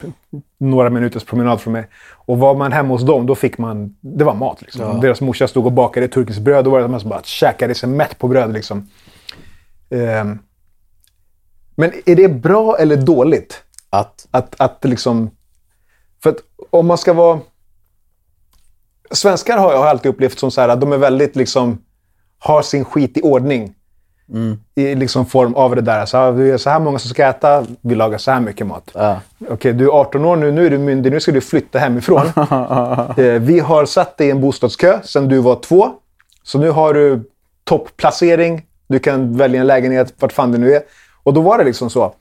några 0.57 0.89
minuters 0.89 1.23
promenad 1.23 1.61
från 1.61 1.73
mig. 1.73 1.87
Och 2.11 2.37
var 2.37 2.55
man 2.55 2.71
hemma 2.71 2.89
hos 2.89 3.01
dem, 3.01 3.25
då 3.25 3.35
fick 3.35 3.57
man, 3.57 3.95
det 4.01 4.23
var 4.23 4.33
mat. 4.33 4.61
Liksom. 4.61 5.01
Deras 5.01 5.21
morsa 5.21 5.47
stod 5.47 5.65
och 5.65 5.71
bakade 5.71 6.07
turkiskt 6.07 6.41
bröd. 6.41 6.65
Då 6.65 6.69
var 6.69 6.79
det 6.79 6.87
man 6.87 6.99
som 6.99 7.09
bara 7.09 7.21
käkade 7.23 7.75
sig 7.75 7.89
mätt 7.89 8.19
på 8.19 8.27
bröd. 8.27 8.53
Liksom. 8.53 8.89
Ehm. 9.89 10.39
Men 11.75 11.91
är 12.05 12.15
det 12.15 12.29
bra 12.29 12.77
eller 12.77 12.97
dåligt? 12.97 13.63
Att, 13.89 14.27
Att, 14.31 14.55
att 14.57 14.85
liksom... 14.85 15.29
För 16.23 16.29
att 16.29 16.37
om 16.69 16.87
man 16.87 16.97
ska 16.97 17.13
vara... 17.13 17.39
Svenskar 19.11 19.57
har 19.57 19.73
jag 19.73 19.83
alltid 19.83 20.09
upplevt 20.09 20.39
som 20.39 20.51
så 20.51 20.61
här 20.61 20.69
att 20.69 20.81
de 20.81 20.93
är 20.93 20.97
väldigt 20.97 21.35
liksom... 21.35 21.77
Har 22.39 22.61
sin 22.61 22.85
skit 22.85 23.17
i 23.17 23.21
ordning. 23.21 23.73
I 24.75 24.95
liksom 24.95 25.25
form 25.25 25.55
av 25.55 25.75
det 25.75 25.81
där. 25.81 26.05
Så 26.05 26.17
här, 26.17 26.31
vi 26.31 26.51
är 26.51 26.57
så 26.57 26.69
här 26.69 26.79
många 26.79 26.99
som 26.99 27.09
ska 27.09 27.25
äta, 27.25 27.65
vi 27.81 27.95
lagar 27.95 28.17
så 28.17 28.31
här 28.31 28.39
mycket 28.39 28.67
mat. 28.67 28.91
Ja. 28.93 29.19
Okej, 29.49 29.73
du 29.73 29.85
är 29.85 29.89
18 29.89 30.25
år 30.25 30.35
nu, 30.35 30.51
nu 30.51 30.65
är 30.65 30.69
du 30.69 30.77
myndig, 30.77 31.11
nu 31.11 31.19
ska 31.19 31.31
du 31.31 31.41
flytta 31.41 31.79
hemifrån. 31.79 32.21
eh, 33.17 33.23
vi 33.25 33.59
har 33.59 33.85
satt 33.85 34.17
dig 34.17 34.27
i 34.27 34.31
en 34.31 34.41
bostadskö 34.41 34.99
sedan 35.03 35.27
du 35.27 35.39
var 35.39 35.55
två. 35.55 35.91
Så 36.43 36.59
nu 36.59 36.69
har 36.69 36.93
du 36.93 37.23
topplacering. 37.63 38.65
Du 38.87 38.99
kan 38.99 39.37
välja 39.37 39.61
en 39.61 39.67
lägenhet 39.67 40.13
vart 40.19 40.33
fan 40.33 40.51
det 40.51 40.57
nu 40.57 40.73
är. 40.73 40.81
Och 41.23 41.33
då 41.33 41.41
var 41.41 41.57
det 41.57 41.63
liksom 41.63 41.89
så. 41.89 42.13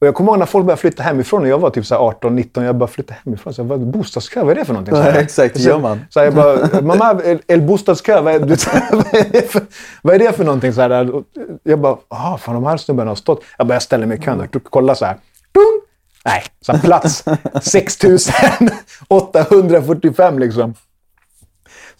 Och 0.00 0.06
jag 0.06 0.14
kommer 0.14 0.32
ihåg 0.32 0.38
när 0.38 0.46
folk 0.46 0.66
började 0.66 0.80
flytta 0.80 1.02
hemifrån. 1.02 1.42
Och 1.42 1.48
jag 1.48 1.58
var 1.58 1.70
typ 1.70 1.86
så 1.86 1.94
här 1.94 2.02
18, 2.02 2.36
19. 2.36 2.64
Jag 2.64 2.76
bara 2.76 2.88
flytta 2.88 3.14
hemifrån. 3.24 3.54
Så 3.54 3.60
jag 3.60 3.66
bara, 3.66 3.78
bostadskö, 3.78 4.42
vad 4.42 4.50
är 4.50 4.54
det 4.54 4.64
för 4.64 4.72
någonting? 4.72 4.94
Så 4.94 5.00
här. 5.00 5.14
Ja, 5.14 5.20
exakt, 5.20 5.56
Så- 5.60 5.68
gör 5.68 5.78
man. 5.78 6.00
Så 6.10 6.20
jag 6.20 6.34
bara, 6.34 6.80
mamma, 6.82 7.20
el, 7.24 7.42
el 7.46 7.62
bostadskö, 7.62 8.20
vad 8.20 8.34
är, 8.34 8.38
du, 8.40 8.46
vad, 8.96 9.14
är 9.14 9.32
det 9.32 9.50
för, 9.52 9.62
vad 10.02 10.14
är 10.14 10.18
det 10.18 10.32
för 10.32 10.44
någonting? 10.44 10.72
Så 10.72 10.80
här, 10.80 11.14
Och 11.14 11.24
jag 11.62 11.78
bara, 11.80 11.96
jaha, 12.10 12.38
fan 12.38 12.54
de 12.54 12.64
här 12.64 12.76
snubbarna 12.76 13.10
har 13.10 13.16
stått. 13.16 13.42
Jag 13.58 13.66
bara, 13.66 13.74
jag 13.74 13.82
ställer 13.82 14.06
mig 14.06 14.18
i 14.18 14.22
kön 14.22 14.40
och 14.40 14.64
kollar 14.64 14.94
så 14.94 15.04
här. 15.04 15.16
Boom! 15.54 15.80
Nej, 16.24 16.42
så 16.60 16.72
här, 16.72 16.80
plats 16.80 17.24
6845 17.62 20.38
liksom. 20.38 20.74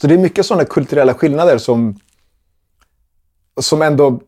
Så 0.00 0.07
det 0.07 0.14
är 0.14 0.19
mycket 0.19 0.47
sådana 0.47 0.64
kulturella 0.64 1.14
skillnader 1.14 1.59
som, 1.59 1.99
som 3.61 3.83
ändå 3.83 4.21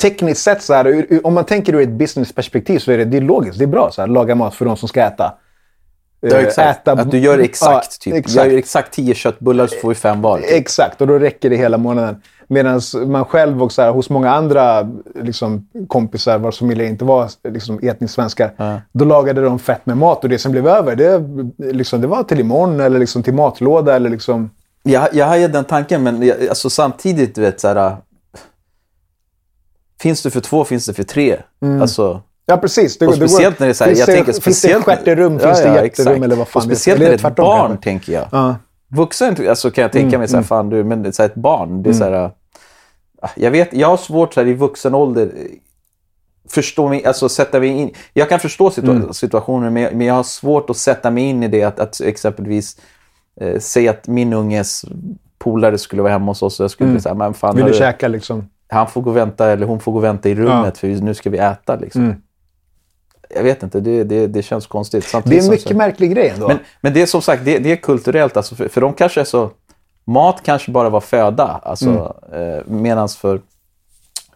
tekniskt 0.00 0.42
sett, 0.42 0.62
så 0.62 0.74
här, 0.74 1.06
om 1.26 1.34
man 1.34 1.44
tänker 1.44 1.74
ur 1.74 1.80
ett 1.80 1.88
businessperspektiv 1.88 2.78
så 2.78 2.92
är 2.92 2.98
det, 2.98 3.04
det 3.04 3.16
är 3.16 3.20
logiskt. 3.20 3.58
Det 3.58 3.64
är 3.64 3.68
bra 3.68 3.90
så 3.90 4.00
här, 4.00 4.08
laga 4.08 4.34
mat 4.34 4.54
för 4.54 4.64
de 4.64 4.76
som 4.76 4.88
ska 4.88 5.00
äta. 5.02 5.34
ja, 6.20 6.36
Eh, 6.36 6.44
exakt. 6.44 6.88
att 6.88 7.10
du 7.10 7.18
gör 7.18 7.38
exakt. 7.38 7.96
Ja, 8.06 8.12
typ. 8.12 8.14
exakt. 8.14 8.46
Gör 8.46 8.58
exakt 8.58 8.92
tio 8.92 9.14
köttbullar 9.14 9.66
så 9.66 9.76
får 9.76 9.88
vi 9.88 9.94
fem 9.94 10.22
var. 10.22 10.38
Typ. 10.38 10.46
Exakt, 10.50 11.00
och 11.00 11.06
då 11.06 11.18
räcker 11.18 11.50
det 11.50 11.56
hela 11.56 11.78
månaden. 11.78 12.22
Medan 12.48 12.80
man 13.06 13.24
själv 13.24 13.62
och 13.62 13.72
så 13.72 13.82
här, 13.82 13.90
hos 13.90 14.10
många 14.10 14.30
andra 14.30 14.88
liksom, 15.14 15.68
kompisar 15.88 16.38
vars 16.38 16.58
familjer 16.58 16.86
inte 16.86 17.04
var 17.04 17.30
liksom, 17.48 17.78
etniskt 17.82 18.14
svenskar, 18.14 18.82
då 18.92 19.04
lagade 19.04 19.40
de 19.40 19.58
fett 19.58 19.86
med 19.86 19.96
mat 19.96 20.24
och 20.24 20.30
det 20.30 20.38
som 20.38 20.52
blev 20.52 20.68
över, 20.68 20.96
det, 20.96 21.22
liksom, 21.72 22.00
det 22.00 22.06
var 22.06 22.22
till 22.22 22.40
imorgon 22.40 22.80
eller 22.80 22.98
liksom, 22.98 23.22
till 23.22 23.34
matlåda 23.34 23.96
eller 23.96 24.10
liksom... 24.10 24.50
Jag, 24.82 25.08
jag 25.12 25.26
har 25.26 25.36
ju 25.36 25.48
den 25.48 25.64
tanken, 25.64 26.02
men 26.02 26.22
jag, 26.22 26.48
alltså, 26.48 26.70
samtidigt, 26.70 27.38
vet, 27.38 27.60
så 27.60 27.68
här, 27.68 27.96
Finns 30.00 30.22
det 30.22 30.30
för 30.30 30.40
två, 30.40 30.64
finns 30.64 30.86
det 30.86 30.94
för 30.94 31.02
tre. 31.02 31.36
Alltså, 31.80 32.22
Ja, 32.48 32.56
precis. 32.56 32.98
Det, 32.98 33.06
och 33.06 33.14
speciellt 33.14 33.58
när 33.58 33.66
det 33.66 33.70
är 33.70 33.74
så 33.74 33.84
här, 33.84 33.90
finns 33.90 33.98
jag 34.00 34.08
det, 34.08 34.12
tänker 34.12 34.32
Finns 34.32 34.42
speciellt... 34.58 34.86
det 34.86 34.96
stjärterum, 34.96 35.38
finns 35.38 35.58
det 35.62 35.74
hjärterum 35.74 36.22
eller 36.22 36.36
vad 36.36 36.48
fan 36.48 36.60
och 36.60 36.64
speciellt 36.64 37.00
när 37.00 37.06
det 37.08 37.24
är 37.24 37.28
ett 37.30 37.36
barn, 37.36 37.68
kanske. 37.68 37.84
tänker 37.84 38.12
jag. 38.12 38.24
Ja. 38.32 38.56
Vuxen 38.88 39.48
alltså, 39.48 39.70
kan 39.70 39.82
jag 39.82 39.92
tänka 39.92 40.08
Mm, 40.08 40.18
mig, 40.20 40.28
så 40.28 40.36
här, 40.36 40.42
fan 40.42 40.68
du, 40.68 40.84
men 40.84 41.12
så 41.12 41.22
här, 41.22 41.28
ett 41.30 41.34
barn, 41.34 41.82
det 41.82 41.90
är 41.90 41.94
så 41.94 42.04
här... 42.04 42.24
äh, 43.22 43.28
Jag 43.36 43.50
vet, 43.50 43.72
jag 43.72 43.88
har 43.88 43.96
svårt 43.96 44.34
så 44.34 44.40
här, 44.40 44.46
i 44.46 44.54
vuxen 44.54 44.94
ålder 44.94 45.22
eh, 45.22 45.30
förstå 46.48 46.88
mig, 46.88 47.04
alltså 47.04 47.28
sätta 47.28 47.60
mig 47.60 47.68
in. 47.68 47.90
Jag 48.12 48.28
kan 48.28 48.40
förstå 48.40 48.68
situa- 48.70 48.90
Mm. 48.96 49.12
situationen, 49.12 49.72
men 49.72 49.82
jag, 49.82 49.94
men 49.94 50.06
jag 50.06 50.14
har 50.14 50.22
svårt 50.22 50.70
att 50.70 50.76
sätta 50.76 51.10
mig 51.10 51.24
in 51.24 51.42
i 51.42 51.48
det 51.48 51.62
att, 51.62 51.80
att 51.80 52.00
exempelvis 52.00 52.76
eh, 53.40 53.58
säga 53.58 53.90
att 53.90 54.08
min 54.08 54.32
unges 54.32 54.84
polare 55.38 55.78
skulle 55.78 56.02
vara 56.02 56.12
hemma 56.12 56.30
hos 56.30 56.42
oss 56.42 56.60
och 56.60 56.64
jag 56.64 56.70
skulle 56.70 57.00
säga, 57.00 57.14
men 57.14 57.34
fan, 57.34 57.50
Mm. 57.50 57.56
Vill 57.64 57.72
du 57.72 57.78
hörru, 57.78 57.92
käka 57.92 58.08
liksom? 58.08 58.48
Han 58.68 58.86
får 58.88 59.00
gå 59.02 59.10
och 59.10 59.16
vänta 59.16 59.50
eller 59.52 59.66
hon 59.66 59.80
får 59.80 59.92
gå 59.92 59.98
och 59.98 60.04
vänta 60.04 60.28
i 60.28 60.34
rummet 60.34 60.64
Ja. 60.64 60.80
för 60.80 60.88
nu 60.88 61.14
ska 61.14 61.30
vi 61.30 61.38
äta. 61.38 61.76
Liksom. 61.76 62.04
Mm. 62.04 62.16
Jag 63.34 63.42
vet 63.42 63.62
inte, 63.62 63.80
det, 63.80 64.04
det, 64.04 64.26
det 64.26 64.42
känns 64.42 64.66
konstigt. 64.66 65.04
Det 65.04 65.10
Samtidigt 65.10 65.42
är 65.42 65.44
en 65.46 65.50
mycket 65.50 65.76
märklig 65.76 66.12
grej 66.14 66.28
ändå. 66.28 66.48
men, 66.48 66.58
men 66.80 66.94
det 66.94 67.02
är 67.02 67.06
som 67.06 67.22
sagt, 67.22 67.44
det, 67.44 67.58
det 67.58 67.72
är 67.72 67.76
kulturellt. 67.76 68.36
Alltså 68.36 68.54
för, 68.54 68.68
för 68.68 68.80
de 68.80 68.92
kanske 68.92 69.20
är 69.20 69.24
så... 69.24 69.50
Mat 70.08 70.40
kanske 70.42 70.70
bara 70.70 70.88
var 70.90 71.00
föda. 71.00 71.60
Alltså, 71.62 72.14
Mm. 72.32 72.50
eh, 72.58 72.62
Medan 72.66 73.08
för, 73.08 73.40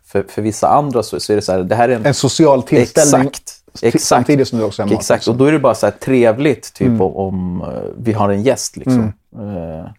för, 0.04 0.22
för 0.28 0.42
vissa 0.42 0.68
andra 0.68 1.02
så, 1.02 1.20
så 1.20 1.32
är 1.32 1.36
det 1.36 1.42
så 1.42 1.52
här, 1.52 1.58
det 1.62 1.74
här 1.74 1.88
är 1.88 1.96
en... 1.96 2.06
en 2.06 2.14
social 2.14 2.62
tillställning. 2.62 3.28
Exakt. 3.28 3.56
Exakt. 3.82 4.04
Samtidigt 4.04 4.48
som 4.48 4.58
du 4.58 4.64
också 4.64 4.82
har 4.82 4.86
mat. 4.88 4.98
Exakt, 4.98 5.20
liksom. 5.20 5.32
och 5.32 5.38
då 5.38 5.44
är 5.44 5.52
det 5.52 5.58
bara 5.58 5.74
så 5.74 5.86
här 5.86 5.92
trevligt 5.92 6.74
typ 6.74 6.86
Mm. 6.88 7.00
om, 7.00 7.16
om 7.16 7.62
eh, 7.62 7.68
vi 7.98 8.12
har 8.12 8.28
en 8.28 8.42
gäst. 8.42 8.76
Liksom. 8.76 9.12
Eh, 9.38 9.90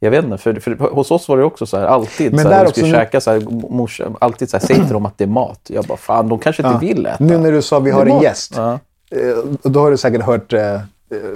jag 0.00 0.10
vet 0.10 0.24
inte, 0.24 0.38
för, 0.38 0.54
för 0.60 0.74
hos 0.76 1.10
oss 1.10 1.28
var 1.28 1.36
det 1.36 1.44
också 1.44 1.66
så 1.66 1.76
här 1.76 1.86
alltid. 1.86 2.32
Men 2.34 2.42
så 2.44 2.48
här, 2.50 2.58
där 2.58 2.64
vi 2.66 2.70
skulle 2.72 2.86
också 2.86 2.96
käka 2.98 3.20
så 3.20 3.30
här, 3.30 3.40
morsa, 3.70 4.04
alltid 4.20 4.50
så 4.50 4.56
här, 4.58 4.66
säg 4.66 4.76
till 4.76 4.88
dem 4.92 5.06
att 5.06 5.18
det 5.18 5.24
är 5.24 5.28
mat. 5.28 5.60
Jag 5.66 5.84
bara, 5.84 5.98
fan 5.98 6.28
de 6.28 6.38
kanske 6.38 6.66
inte 6.66 6.78
vill 6.86 7.06
äta. 7.06 7.24
Nu 7.24 7.38
när 7.38 7.52
du 7.52 7.62
sa 7.62 7.78
vi 7.78 7.90
har 7.90 8.00
är 8.02 8.06
en 8.06 8.12
mat. 8.14 8.22
gäst. 8.22 8.52
Ja. 8.56 8.72
Eh, 9.10 9.18
Då 9.62 9.80
har 9.80 9.90
du 9.90 9.96
säkert 9.96 10.22
hört 10.22 10.52
eh, 10.52 10.80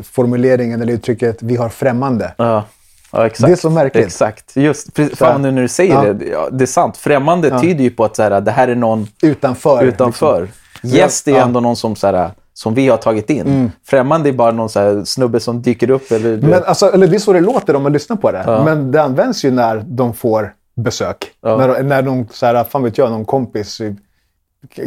formuleringen 0.02 0.82
eller 0.82 0.92
uttrycket 0.92 1.42
vi 1.42 1.56
har 1.56 1.68
främmande. 1.68 2.34
Ja. 2.36 2.64
Ja, 3.12 3.26
exakt. 3.26 3.46
Det 3.46 3.52
är 3.52 3.56
så 3.56 3.70
märkligt. 3.70 4.06
Exakt. 4.06 4.56
Just, 4.56 4.94
precis, 4.94 5.18
fan 5.18 5.42
nu 5.42 5.50
när 5.50 5.62
du 5.62 5.68
säger 5.68 5.94
Ja. 6.06 6.12
det. 6.12 6.24
Ja, 6.24 6.48
det 6.52 6.64
är 6.64 6.66
sant. 6.66 6.96
Främmande 6.96 7.60
tyder 7.60 7.84
ju 7.84 7.90
på 7.90 8.04
att 8.04 8.16
så 8.16 8.22
här, 8.22 8.40
det 8.40 8.50
här 8.50 8.68
är 8.68 8.74
någon 8.74 9.06
Utanför. 9.22 9.84
utanför. 9.84 10.40
Liksom. 10.82 10.98
Gäst 10.98 11.28
är 11.28 11.32
Ja. 11.32 11.42
ändå 11.42 11.60
någon 11.60 11.76
som, 11.76 11.96
så 11.96 12.06
här, 12.06 12.30
som 12.62 12.74
vi 12.74 12.88
har 12.88 12.96
tagit 12.96 13.30
in. 13.30 13.72
Främmande 13.86 14.28
är 14.28 14.32
bara 14.32 14.52
någon 14.52 14.68
så 14.68 15.04
snubbe 15.06 15.40
som 15.40 15.62
dyker 15.62 15.90
upp. 15.90 16.12
Eller, 16.12 16.36
Men 16.36 16.64
alltså, 16.64 16.86
eller 16.92 17.06
det 17.06 17.16
är 17.16 17.18
så 17.18 17.32
det 17.32 17.40
låter 17.40 17.76
om 17.76 17.82
man 17.82 17.92
lyssnar 17.92 18.16
på 18.16 18.32
det. 18.32 18.42
Men 18.64 18.90
det 18.90 19.02
används 19.02 19.44
ju 19.44 19.50
när 19.50 19.84
de 19.86 20.14
får 20.14 20.54
besök. 20.76 21.30
När, 21.42 21.68
de- 21.68 21.82
när 21.88 22.02
de, 22.02 22.26
så 22.32 22.46
här, 22.46 22.64
fan 22.64 22.82
vet 22.82 22.98
jag, 22.98 23.10
någon 23.10 23.24
kompis, 23.24 23.80
eh, 23.80 23.92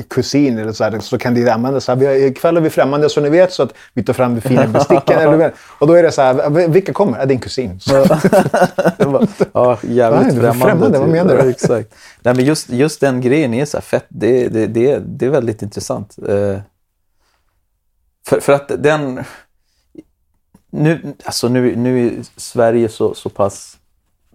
kusin 0.09 0.57
eller 0.57 0.71
så 0.71 0.83
här, 0.83 0.99
så 0.99 1.17
kan 1.17 1.33
det 1.33 1.49
användas. 1.49 1.83
Så 1.83 1.91
här, 1.91 1.99
vi 1.99 2.05
har, 2.05 2.13
ikväll 2.13 2.57
är 2.57 2.61
vi 2.61 2.69
främmande 2.69 3.09
så 3.09 3.21
ni 3.21 3.29
vet, 3.29 3.53
så 3.53 3.63
att 3.63 3.73
vi 3.93 4.03
tar 4.03 4.13
fram 4.13 4.35
de 4.35 4.41
fina 4.41 4.67
besticken. 4.73 5.19
eller, 5.19 5.53
och 5.79 5.87
då 5.87 5.93
är 5.93 6.03
det 6.03 6.11
så 6.11 6.21
här, 6.21 6.49
"V- 6.49 6.67
vilka 6.67 6.93
kommer? 6.93 7.19
Ja, 7.19 7.25
din 7.25 7.39
kusin. 7.39 7.79
Ja, 9.53 9.77
jävligt 9.81 10.21
Nej, 10.21 10.31
främmande. 10.31 10.65
främmande, 10.65 10.97
vad 10.99 11.07
typ. 11.07 11.13
menar 11.15 11.35
du? 11.37 11.43
Ja, 11.43 11.49
exakt. 11.49 11.93
Nej, 12.23 12.35
men 12.35 12.45
just, 12.45 12.69
just 12.69 13.01
den 13.01 13.21
grejen 13.21 13.53
är 13.53 13.65
så 13.65 13.81
fett. 13.81 14.05
Det, 14.09 14.47
det, 14.47 14.67
det, 14.67 14.99
det 15.05 15.25
är 15.25 15.29
väldigt 15.29 15.61
intressant. 15.61 16.15
För, 18.27 18.39
för 18.39 18.53
att 18.53 18.71
den... 18.83 19.23
Nu, 20.69 21.13
alltså 21.25 21.47
nu, 21.47 21.75
nu 21.75 22.07
är 22.07 22.13
Sverige 22.37 22.89
så, 22.89 23.13
så 23.13 23.29
pass... 23.29 23.77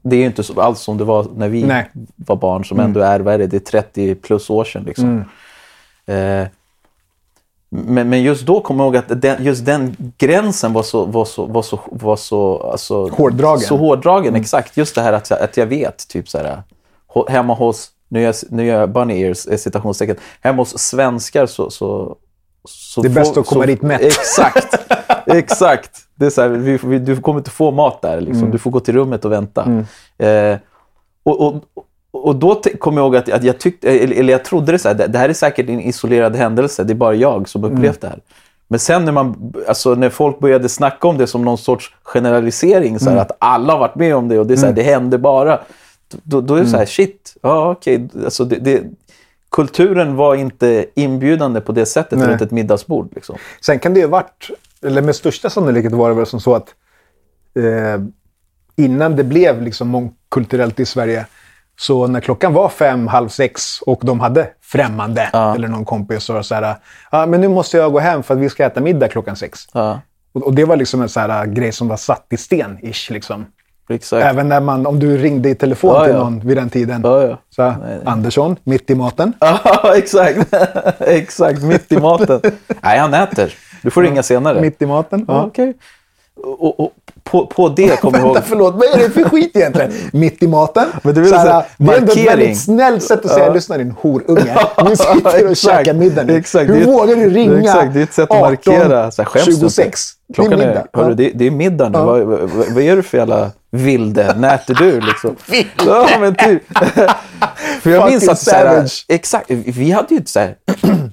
Det 0.02 0.16
är 0.16 0.20
ju 0.20 0.26
inte 0.26 0.42
så, 0.42 0.60
alls 0.60 0.80
som 0.80 0.98
det 0.98 1.04
var 1.04 1.26
när 1.36 1.48
vi 1.48 1.62
Nej. 1.64 1.90
var 2.16 2.36
barn, 2.36 2.64
som 2.64 2.80
ändå 2.80 3.00
är, 3.00 3.20
vad 3.20 3.34
är 3.34 3.38
det, 3.38 3.46
det 3.46 3.56
är 3.56 3.60
30 3.60 4.14
plus 4.14 4.50
år 4.50 4.64
sedan. 4.64 4.84
Liksom. 4.84 5.24
Eh, 6.06 6.46
men, 7.68 8.08
men 8.08 8.22
just 8.22 8.46
då 8.46 8.60
kommer 8.60 8.84
jag 8.84 8.94
ihåg 8.94 8.96
att 9.12 9.22
den, 9.22 9.44
just 9.44 9.64
den 9.66 9.96
gränsen 10.18 10.72
var 10.72 10.82
så, 10.82 11.04
var 11.04 11.24
så, 11.24 11.46
var 11.46 11.62
så, 11.62 11.80
var 11.92 12.16
så, 12.16 12.58
alltså, 12.72 13.08
Hårdragen. 13.08 13.60
Så 13.60 13.76
hårdragen, 13.76 14.34
exakt. 14.36 14.76
Just 14.76 14.94
det 14.94 15.02
här 15.02 15.12
att, 15.12 15.32
att 15.32 15.56
jag 15.56 15.66
vet, 15.66 16.08
typ 16.08 16.28
så 16.28 16.38
här, 16.38 16.62
hemma 17.28 17.54
hos, 17.54 17.90
nu 18.08 18.20
gör, 18.20 18.26
jag- 18.26 18.52
nu 18.52 18.64
gör 18.66 18.80
jag 18.80 18.90
bunny 18.90 19.20
ears, 19.22 19.38
citationstecken, 19.38 20.16
hemma 20.40 20.62
hos 20.62 20.78
svenskar 20.78 21.46
så, 21.46 21.70
så 21.70 22.16
så 22.68 23.02
Det 23.02 23.08
är 23.08 23.10
bäst 23.10 23.36
att 23.36 23.46
komma 23.46 23.62
så, 23.62 23.66
dit 23.66 23.82
mätt. 23.82 24.00
Exakt. 24.00 24.78
exakt. 25.26 25.90
Det 26.14 26.26
är 26.26 26.30
så 26.30 26.42
här, 26.42 26.48
vi, 26.48 26.78
vi, 26.84 26.98
du 26.98 27.16
kommer 27.20 27.38
inte 27.40 27.50
få 27.50 27.70
mat 27.70 28.02
där. 28.02 28.20
Liksom. 28.20 28.38
Mm. 28.38 28.50
Du 28.50 28.58
får 28.58 28.70
gå 28.70 28.80
till 28.80 28.94
rummet 28.94 29.24
och 29.24 29.32
vänta. 29.32 29.84
Eh, 30.18 30.56
och, 31.22 31.40
och, 31.46 31.62
och 32.10 32.36
då 32.36 32.54
te- 32.54 32.76
kom 32.76 32.96
jag 32.96 33.04
ihåg 33.04 33.16
att, 33.16 33.28
att 33.32 33.44
jag 33.44 33.58
tyckte, 33.58 33.90
eller 33.90 34.32
jag 34.32 34.44
trodde 34.44 34.72
det 34.72 34.78
så 34.78 34.88
här, 34.88 34.94
det, 34.94 35.06
det 35.06 35.18
här 35.18 35.28
är 35.28 35.32
säkert 35.32 35.68
en 35.68 35.80
isolerad 35.80 36.36
händelse. 36.36 36.84
Det 36.84 36.92
är 36.92 36.94
bara 36.94 37.14
jag 37.14 37.48
som 37.48 37.64
Mm. 37.64 37.76
upplevt 37.76 38.00
det 38.00 38.08
här. 38.08 38.20
Men 38.68 38.78
sen 38.80 39.04
när, 39.04 39.12
man, 39.12 39.52
alltså 39.68 39.94
när 39.94 40.10
folk 40.10 40.38
började 40.38 40.68
snacka 40.68 41.08
om 41.08 41.18
det 41.18 41.26
som 41.26 41.44
någon 41.44 41.58
sorts 41.58 41.94
generalisering, 42.02 42.98
så 42.98 43.04
här, 43.04 43.12
Mm. 43.12 43.22
att 43.22 43.36
alla 43.38 43.72
har 43.72 43.80
varit 43.80 43.94
med 43.94 44.16
om 44.16 44.28
det 44.28 44.38
och 44.38 44.46
det, 44.46 44.54
är 44.54 44.56
så 44.56 44.66
här, 44.66 44.72
det 44.72 44.82
händer 44.82 45.18
bara. 45.18 45.60
Då, 46.22 46.40
då 46.40 46.54
är 46.54 46.60
det 46.60 46.66
så 46.66 46.76
här, 46.76 46.86
shit, 46.86 47.36
ja 47.42 47.70
okej. 47.70 48.08
Alltså 48.24 48.44
det, 48.44 48.56
det, 48.56 48.82
kulturen 49.50 50.16
var 50.16 50.34
inte 50.34 50.86
inbjudande 50.94 51.60
på 51.60 51.72
det 51.72 51.86
sättet 51.86 52.18
Nej. 52.18 52.28
runt 52.28 52.42
ett 52.42 52.50
middagsbord. 52.50 53.08
Liksom. 53.14 53.36
Sen 53.60 53.78
kan 53.78 53.94
det 53.94 54.00
ju 54.00 54.06
ha 54.06 54.10
varit, 54.10 54.50
eller 54.82 55.02
med 55.02 55.16
största 55.16 55.50
sannolikhet 55.50 55.92
var 55.92 56.08
det 56.08 56.14
väl 56.14 56.26
som 56.26 56.40
så 56.40 56.54
att 56.54 56.74
eh, 57.56 58.02
innan 58.76 59.16
det 59.16 59.24
blev 59.24 59.62
liksom 59.62 59.88
mångkulturellt 59.88 60.80
i 60.80 60.86
Sverige, 60.86 61.26
så 61.78 62.06
när 62.06 62.20
klockan 62.20 62.52
var 62.52 62.68
fem, 62.68 63.06
halv 63.06 63.28
sex 63.28 63.80
och 63.80 64.00
de 64.02 64.20
hade 64.20 64.50
främmande 64.60 65.22
eller 65.54 65.68
någon 65.68 65.84
kompis 65.84 66.30
och 66.30 66.46
så 66.46 66.54
här, 66.54 66.76
ja 67.10 67.26
men 67.26 67.40
nu 67.40 67.48
måste 67.48 67.76
jag 67.76 67.92
gå 67.92 67.98
hem 67.98 68.22
för 68.22 68.34
att 68.34 68.40
vi 68.40 68.48
ska 68.48 68.64
äta 68.64 68.80
middag 68.80 69.08
klockan 69.08 69.36
sex. 69.36 69.66
Ja, 69.72 70.00
Och, 70.32 70.42
och 70.42 70.54
det 70.54 70.64
var 70.64 70.76
liksom 70.76 71.02
en 71.02 71.08
så 71.08 71.20
här 71.20 71.46
grej 71.46 71.72
som 71.72 71.88
var 71.88 71.96
satt 71.96 72.26
i 72.30 72.36
sten, 72.36 72.78
ish, 72.82 73.10
liksom. 73.10 73.46
Exakt. 73.90 74.26
Även 74.26 74.48
när 74.48 74.60
man, 74.60 74.86
om 74.86 74.98
du 74.98 75.16
ringde 75.16 75.48
i 75.48 75.54
telefon 75.54 75.94
Ja, 75.94 76.04
till 76.04 76.12
ja. 76.14 76.18
någon 76.18 76.40
vid 76.44 76.56
den 76.56 76.70
tiden. 76.70 77.00
Ja, 77.04 77.22
ja. 77.26 77.38
Så, 77.56 77.62
här, 77.62 78.00
Andersson, 78.04 78.56
mitt 78.64 78.90
i 78.90 78.94
maten. 78.94 79.32
Ja, 79.40 79.60
exakt. 79.96 80.38
exakt, 80.98 81.62
mitt 81.62 81.92
i 81.92 81.96
maten. 81.98 82.40
Nej, 82.82 82.98
han 82.98 83.14
äter. 83.14 83.54
Du 83.82 83.90
får 83.90 84.02
ringa 84.02 84.22
senare. 84.22 84.60
Mitt 84.60 84.82
i 84.82 84.86
maten. 84.86 85.24
Ja, 85.28 85.34
Ja. 85.34 85.44
okej. 85.46 85.74
Och, 86.44 86.80
och 86.80 86.90
på, 87.24 87.46
på 87.46 87.68
det 87.68 87.96
kommer 88.00 88.18
jag 88.18 88.26
ihåg... 88.26 88.34
Vänta, 88.34 88.48
förlåt. 88.48 88.74
Vad 88.74 88.84
är 88.84 88.98
det 88.98 89.10
för 89.10 89.24
skit 89.24 89.56
egentligen? 89.56 89.92
Mitt 90.12 90.42
i 90.42 90.48
maten? 90.48 90.84
Men 91.02 91.14
det 91.14 91.20
är 91.20 91.22
väl 91.22 91.30
Så 91.30 91.36
här, 91.36 91.46
så 91.46 91.52
här, 91.52 91.64
det 91.78 91.92
är 91.92 91.98
ändå 91.98 92.12
ett 92.12 92.26
väldigt 92.26 92.60
snällt 92.60 93.02
sätt 93.02 93.24
att 93.24 93.30
säga 93.30 93.46
Ja. 93.46 93.52
lyssna 93.54 93.78
din 93.78 93.90
horunge. 93.90 94.56
Vi 94.88 94.96
sitter 94.96 95.44
och 95.44 95.50
Exakt. 95.50 95.58
käkar 95.78 95.94
middag 95.94 96.22
nu. 96.24 96.36
Exakt. 96.36 96.70
Hur 96.70 96.82
är 96.82 96.84
vågar 96.86 97.16
du 97.16 97.30
ringa 97.30 97.58
Exakt, 97.60 97.94
det 97.94 97.98
är 98.00 98.02
ett 98.02 98.12
sätt 98.12 98.30
att 98.30 98.40
markera. 98.40 99.10
Så 99.10 99.22
här, 99.22 99.26
skäms 99.28 99.44
du 99.44 99.50
inte? 99.52 99.60
26? 99.60 100.00
Klockan 100.34 100.58
det 100.58 100.64
är 100.64 100.68
är, 100.68 100.74
middag. 100.74 100.86
hörru, 100.92 101.08
Ja. 101.08 101.14
det, 101.14 101.30
det 101.34 101.46
är 101.46 101.50
middag 101.50 101.88
nu. 101.88 101.98
Vad, 101.98 102.20
vad, 102.22 102.40
vad 102.50 102.82
är 102.82 102.96
du 102.96 103.02
för 103.02 103.18
jävla 103.18 103.50
vilde? 103.70 104.34
När 104.38 104.54
äter 104.54 104.74
du 104.74 105.00
liksom? 105.00 105.36
Ja, 105.86 106.08
men 106.20 106.34
typ. 106.34 106.62
för 107.82 107.90
jag 107.90 108.10
minns 108.10 108.28
att 108.28 108.38
så 108.38 108.50
här, 108.50 108.64
savage. 108.64 109.04
Exakt. 109.08 109.50
Vi 109.50 109.90
hade 109.90 110.08
ju 110.10 110.16
inte 110.16 110.30
så 110.30 110.40
här... 110.40 110.56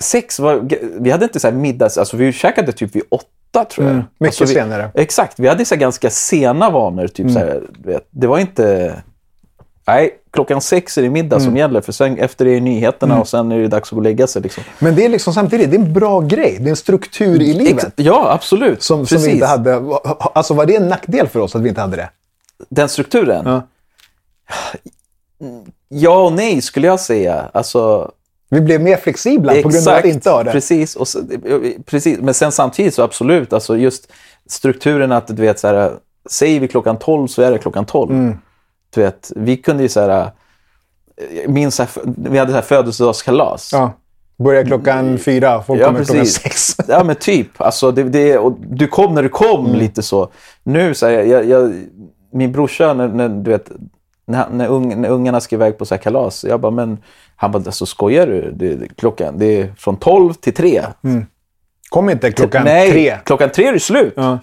Sex 0.00 0.38
var... 0.38 0.68
Vi 1.00 1.10
hade 1.10 1.24
inte 1.24 1.40
så 1.40 1.46
här 1.46 1.54
middags... 1.54 1.98
Alltså 1.98 2.16
vi 2.16 2.32
käkade 2.32 2.72
typ 2.72 2.96
vid 2.96 3.02
åtta 3.10 3.64
tror 3.64 3.86
jag. 3.86 3.94
Mm, 3.94 4.04
mycket 4.18 4.40
alltså, 4.40 4.54
vi, 4.54 4.60
senare. 4.60 4.90
Exakt. 4.94 5.38
Vi 5.38 5.48
hade 5.48 5.64
så 5.64 5.74
här 5.74 5.80
ganska 5.80 6.10
sena 6.10 6.70
vanor. 6.70 7.06
Typ 7.06 7.30
så 7.30 7.38
här, 7.38 7.62
du 7.78 7.88
vet, 7.88 8.08
det 8.10 8.26
var 8.26 8.38
inte... 8.38 8.94
Nej, 9.86 10.10
klockan 10.34 10.60
sex 10.60 10.98
är 10.98 11.02
det 11.02 11.10
middag 11.10 11.36
Mm. 11.36 11.46
som 11.46 11.56
gäller. 11.56 11.80
För 11.80 11.92
sen 11.92 12.18
efter 12.18 12.44
det 12.44 12.56
är 12.56 12.60
nyheterna 12.60 13.20
och 13.20 13.28
sen 13.28 13.52
är 13.52 13.58
det 13.58 13.68
dags 13.68 13.88
att 13.88 13.90
gå 13.90 13.96
och 13.96 14.02
lägga 14.02 14.26
sig. 14.26 14.42
Liksom. 14.42 14.62
Men 14.78 14.94
det 14.94 15.04
är 15.04 15.08
liksom 15.08 15.34
samtidigt 15.34 15.70
det 15.70 15.76
är 15.76 15.80
en 15.80 15.92
bra 15.92 16.20
grej. 16.20 16.56
Det 16.60 16.66
är 16.66 16.70
en 16.70 16.76
struktur 16.76 17.42
i 17.42 17.52
livet. 17.54 17.84
Ex- 17.84 17.92
ja, 17.96 18.32
absolut. 18.32 18.82
Som, 18.82 19.06
som 19.06 19.18
vi 19.22 19.30
inte 19.30 19.46
hade. 19.46 19.82
Alltså 20.34 20.54
var 20.54 20.66
det 20.66 20.76
en 20.76 20.88
nackdel 20.88 21.28
för 21.28 21.40
oss 21.40 21.56
att 21.56 21.62
vi 21.62 21.68
inte 21.68 21.80
hade 21.80 21.96
det? 21.96 22.10
Den 22.68 22.88
strukturen? 22.88 23.42
Ja. 23.46 23.62
Ja 25.88 26.24
och 26.24 26.32
nej 26.32 26.62
skulle 26.62 26.86
jag 26.86 27.00
säga. 27.00 27.50
Alltså, 27.52 28.10
Vi 28.48 28.60
blev 28.60 28.80
mer 28.80 28.96
flexibla 28.96 29.52
på 29.62 29.68
grund 29.68 29.88
av 29.88 29.94
att 29.94 30.04
inte 30.04 30.30
ha 30.30 30.42
det. 30.42 30.52
Precis, 30.52 30.96
och 30.96 31.06
precis. 31.86 32.18
Men 32.20 32.34
sen 32.34 32.52
samtidigt 32.52 32.94
så 32.94 33.02
absolut, 33.02 33.52
alltså 33.52 33.76
just 33.76 34.12
strukturen 34.48 35.12
att 35.12 35.26
du 35.26 35.34
vet 35.42 35.58
så 35.58 35.66
här, 35.68 35.92
säger 36.30 36.60
vi 36.60 36.68
klockan 36.68 36.98
12 36.98 37.26
så 37.26 37.42
är 37.42 37.50
det 37.50 37.58
klockan 37.58 37.86
12. 37.86 38.10
Mm. 38.12 38.38
Du 38.94 39.00
vet, 39.00 39.32
vi 39.36 39.56
kunde 39.56 39.82
ju 39.82 39.88
så 39.88 40.00
här, 40.00 40.30
jag 41.44 41.50
minns 41.52 41.78
här, 41.78 41.88
vi 42.30 42.38
hade 42.38 42.50
så 42.50 42.54
här 42.56 42.62
födelsedagskalas. 42.62 43.70
Ja. 43.72 43.92
Börjar 44.36 44.64
klockan 44.64 45.18
fyra, 45.18 45.62
folk 45.62 45.80
Ja, 45.80 45.86
kommer 45.86 46.04
klockan 46.04 46.20
precis. 46.20 46.42
sex. 46.42 46.76
Ja, 46.88 47.04
men 47.04 47.16
typ. 47.16 47.60
Alltså, 47.60 47.90
det, 47.90 48.02
det, 48.02 48.38
och 48.38 48.56
du 48.68 48.86
kom 48.86 49.14
när 49.14 49.22
du 49.22 49.28
kom, 49.28 49.66
Mm. 49.66 49.78
lite 49.78 50.02
så. 50.02 50.28
Nu, 50.62 50.94
så 50.94 51.06
här, 51.06 51.12
jag, 51.12 51.44
jag, 51.48 51.72
min 52.32 52.52
brorsa, 52.52 52.94
när, 52.94 53.08
när, 53.08 53.28
du 53.28 53.50
vet, 53.50 53.70
när, 54.26 54.48
när, 54.50 54.68
ung, 54.68 55.00
när 55.00 55.08
ungarna 55.08 55.40
ska 55.40 55.56
iväg 55.56 55.78
på 55.78 55.84
så 55.86 55.94
här 55.94 56.02
kalas, 56.02 56.44
jag 56.48 56.60
bara, 56.60 56.70
men 56.72 56.98
han 57.36 57.52
bara, 57.52 57.62
alltså 57.66 57.86
skojar 57.86 58.26
du? 58.26 58.50
Det, 58.56 58.88
klockan, 58.96 59.38
det 59.38 59.60
är 59.60 59.74
från 59.78 59.96
12 59.96 60.34
till 60.34 60.54
3. 60.54 60.82
Kom 61.88 62.10
inte 62.10 62.32
klockan 62.32 62.64
Nej, 62.64 62.90
tre. 62.92 63.18
klockan 63.24 63.50
3 63.50 63.66
är 63.66 63.72
det 63.72 63.80
slut. 63.80 64.12
Ja. 64.16 64.38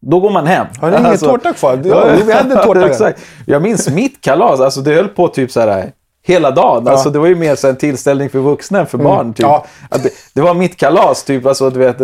Då 0.00 0.20
går 0.20 0.30
man 0.30 0.46
hem. 0.46 0.66
Har 0.80 0.90
ni 0.90 0.96
ingen 0.98 1.18
tårta 1.18 1.52
kvar? 1.52 1.80
Ja, 1.84 2.06
vi 2.26 2.32
hade 2.32 2.62
tårta. 2.62 2.86
Exakt. 2.90 3.20
Jag 3.46 3.62
minns 3.62 3.88
mitt 3.90 4.20
kalas, 4.20 4.60
alltså 4.60 4.80
det 4.80 4.94
höll 4.94 5.08
på 5.08 5.28
typ 5.28 5.50
så 5.52 5.60
här 5.60 5.92
hela 6.22 6.50
dagen. 6.50 6.88
Alltså 6.88 7.10
det 7.10 7.18
var 7.18 7.26
ju 7.26 7.34
mer 7.34 7.54
så 7.56 7.68
en 7.68 7.76
tillställning 7.76 8.30
för 8.30 8.38
vuxna 8.38 8.80
än 8.80 8.86
för 8.86 8.98
barn. 8.98 9.34
Typ. 9.34 9.46
Mm. 9.46 9.60
Ja. 9.90 9.98
Det, 9.98 10.10
det 10.34 10.40
var 10.40 10.54
mitt 10.54 10.76
kalas, 10.76 11.24
typ. 11.24 11.46
Alltså, 11.46 11.70
du 11.70 11.78
vet, 11.78 11.98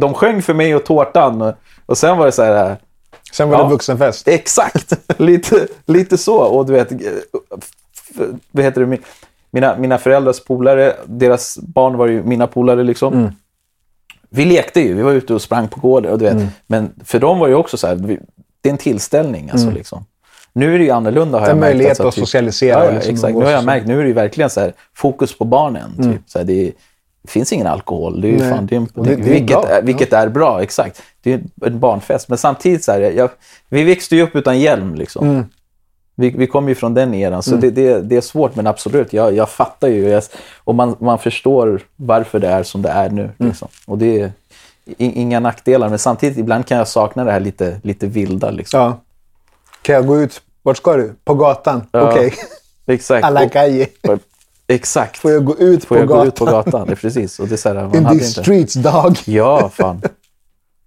de 0.00 0.14
sjöng 0.14 0.42
för 0.42 0.54
mig 0.54 0.74
och 0.76 0.84
tårtan. 0.84 1.42
Och, 1.42 1.54
och 1.86 1.98
sen 1.98 2.16
var 2.18 2.26
det 2.26 2.32
så 2.32 2.42
här... 2.42 2.76
Sen 3.32 3.48
var 3.50 3.58
Ja. 3.58 3.64
det 3.64 3.70
vuxenfest. 3.70 4.28
Exakt, 4.28 4.92
lite, 5.18 5.66
lite 5.86 6.18
så. 6.18 6.36
Och 6.38 6.66
du 6.66 6.72
vet, 6.72 6.92
eh, 6.92 6.98
vad 8.52 8.64
heter 8.64 8.80
det? 8.80 8.86
Min- 8.86 9.02
Mina, 9.50 9.76
mina 9.78 9.98
föräldrars 9.98 10.40
polare, 10.44 10.96
deras 11.06 11.58
barn 11.58 11.96
var 11.96 12.06
ju 12.06 12.22
mina 12.22 12.46
polare 12.46 12.82
liksom. 12.82 13.14
Mm. 13.14 13.30
Vi 14.36 14.44
lekte 14.44 14.80
ju, 14.80 14.94
vi 14.94 15.02
var 15.02 15.12
ute 15.12 15.34
och 15.34 15.42
sprang 15.42 15.68
på 15.68 15.80
gården. 15.80 16.12
Och 16.12 16.18
du 16.18 16.24
vet, 16.24 16.34
Mm. 16.34 16.46
Men 16.66 16.92
för 17.04 17.18
dem 17.18 17.38
var 17.38 17.46
det 17.46 17.50
ju 17.50 17.56
också 17.56 17.76
så 17.76 17.86
här, 17.86 17.96
det 18.60 18.68
är 18.68 18.72
en 18.72 18.78
tillställning. 18.78 19.50
Alltså, 19.50 19.70
liksom. 19.70 20.04
Nu 20.52 20.74
är 20.74 20.78
det 20.78 20.84
ju 20.84 20.90
annorlunda 20.90 21.38
har 21.38 21.46
Mm. 21.46 21.50
En 21.50 21.56
jag 21.56 21.60
märkt. 21.60 21.74
möjlighet 21.74 22.00
alltså, 22.00 22.08
att 22.08 22.26
socialisera 22.26 22.84
Ja, 22.84 22.90
liksom, 22.90 23.14
exakt. 23.14 23.34
Nu 23.34 23.44
har 23.44 23.50
jag 23.52 23.64
märkt, 23.64 23.86
nu 23.86 23.98
är 23.98 24.02
det 24.02 24.08
ju 24.08 24.14
verkligen 24.14 24.50
så 24.50 24.60
här, 24.60 24.72
fokus 24.94 25.38
på 25.38 25.44
barnen. 25.44 25.96
Typ. 25.96 26.20
Så 26.26 26.38
här, 26.38 26.44
det, 26.46 26.52
är, 26.52 26.72
det 27.22 27.30
finns 27.30 27.52
ingen 27.52 27.66
alkohol. 27.66 28.20
Det 28.20 28.28
är 28.28 28.32
ju 28.32 28.38
fan, 28.50 28.66
det 28.66 28.76
är 28.76 29.16
vilket, 29.16 29.64
är, 29.64 29.82
vilket 29.82 30.12
är 30.12 30.28
bra, 30.28 30.62
exakt. 30.62 31.02
Det 31.22 31.32
är 31.32 31.40
en 31.64 31.80
barnfest. 31.80 32.28
Men 32.28 32.38
samtidigt, 32.38 32.84
så 32.84 32.92
här, 32.92 33.00
jag, 33.00 33.30
vi 33.68 33.84
växte 33.84 34.16
ju 34.16 34.22
upp 34.22 34.36
utan 34.36 34.60
hjälm. 34.60 34.94
Liksom. 34.94 35.44
Mm. 36.18 36.30
Vi, 36.32 36.38
vi 36.38 36.46
kommer 36.46 36.68
ju 36.68 36.74
från 36.74 36.94
den 36.94 37.14
eran, 37.14 37.42
så 37.42 37.56
det, 37.56 37.70
det, 37.70 38.00
det 38.00 38.16
är 38.16 38.20
svårt. 38.20 38.56
Men 38.56 38.66
absolut, 38.66 39.12
jag, 39.12 39.34
jag 39.34 39.48
fattar 39.48 39.88
ju. 39.88 40.08
Jag, 40.08 40.22
och 40.64 40.74
man, 40.74 40.96
man 40.98 41.18
förstår 41.18 41.80
varför 41.96 42.38
det 42.38 42.48
är 42.48 42.62
som 42.62 42.82
det 42.82 42.88
är 42.88 43.10
nu. 43.10 43.22
Mm. 43.22 43.34
Liksom. 43.38 43.68
Och 43.86 43.98
det 43.98 44.20
är 44.20 44.32
inga 44.96 45.40
nackdelar. 45.40 45.88
Men 45.88 45.98
samtidigt, 45.98 46.38
ibland 46.38 46.66
kan 46.66 46.78
jag 46.78 46.88
sakna 46.88 47.24
det 47.24 47.32
här 47.32 47.40
lite, 47.40 47.80
lite 47.82 48.06
vilda. 48.06 48.50
Liksom. 48.50 48.80
Ja. 48.80 49.00
Kan 49.82 49.94
jag 49.94 50.06
gå 50.06 50.20
ut? 50.20 50.42
Vart 50.62 50.76
ska 50.76 50.96
du? 50.96 51.14
På 51.24 51.34
gatan? 51.34 51.82
Ja. 51.92 52.10
Okej. 52.10 52.34
Exakt. 52.86 53.24
Alla 53.26 53.48
calle. 53.48 53.86
Exakt. 54.66 55.18
Får 55.18 55.30
jag 55.30 55.44
gå 55.44 55.56
ut 55.58 55.84
Får 55.84 55.94
på 55.94 56.00
jag 56.00 56.08
gatan? 56.08 56.20
gå 56.20 56.28
ut 56.28 56.34
på 56.34 56.44
gatan? 56.44 56.86
Det 56.86 56.92
är 56.92 56.96
precis. 56.96 57.40
Och 57.40 57.48
det 57.48 57.54
är 57.54 57.56
så 57.56 57.68
här, 57.68 57.74
man 57.88 57.96
In 57.96 58.18
these 58.18 58.42
streets, 58.42 58.74
dog. 58.74 59.18
Ja, 59.24 59.70
fan. 59.74 60.02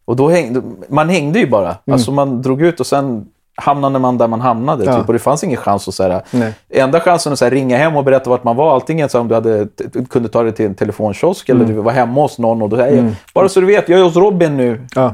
Och 0.06 0.16
då 0.16 0.30
hängde, 0.30 0.62
man 0.90 1.10
hängde 1.10 1.40
ju 1.40 1.50
bara. 1.50 1.78
Alltså 1.92 2.12
man 2.12 2.42
drog 2.42 2.62
ut 2.62 2.80
och 2.80 2.88
sen 2.88 3.28
hamnade 3.60 4.00
man 4.00 4.18
där 4.18 4.28
man 4.28 4.42
hamnade. 4.42 4.86
Ja. 4.86 4.98
Typ. 4.98 5.08
Och 5.08 5.14
det 5.14 5.20
fanns 5.20 5.44
ingen 5.44 5.58
chans 5.58 5.88
att 5.88 5.94
så 5.94 6.04
här, 6.04 6.22
Nej. 6.32 6.54
Enda 6.70 7.00
chansen 7.00 7.34
att 7.34 7.40
så 7.40 7.46
här, 7.46 7.52
ringa 7.52 7.78
hem 7.78 7.96
och 7.96 8.04
berätta 8.04 8.30
vart 8.30 8.44
man 8.44 8.56
var, 8.56 8.76
antingen 8.76 9.10
om 9.14 9.28
du 9.28 9.36
hade, 9.36 9.68
kunde 10.10 10.30
ta 10.30 10.44
det 10.44 10.52
till 10.52 10.66
en 10.66 10.76
telefonkiosk 10.76 11.50
eller 11.50 11.66
du 11.66 11.74
var 11.74 11.92
hemma 11.92 12.22
hos 12.22 12.38
någon 12.38 12.62
och 12.62 12.70
då 12.70 12.78
jag, 12.78 13.12
bara 13.34 13.50
så 13.50 13.60
du 13.60 13.66
vet, 13.66 13.90
jag 13.90 14.00
är 14.00 14.04
hos 14.04 14.16
Robin 14.16 14.58
nu. 14.58 14.82
Ja. 14.96 15.14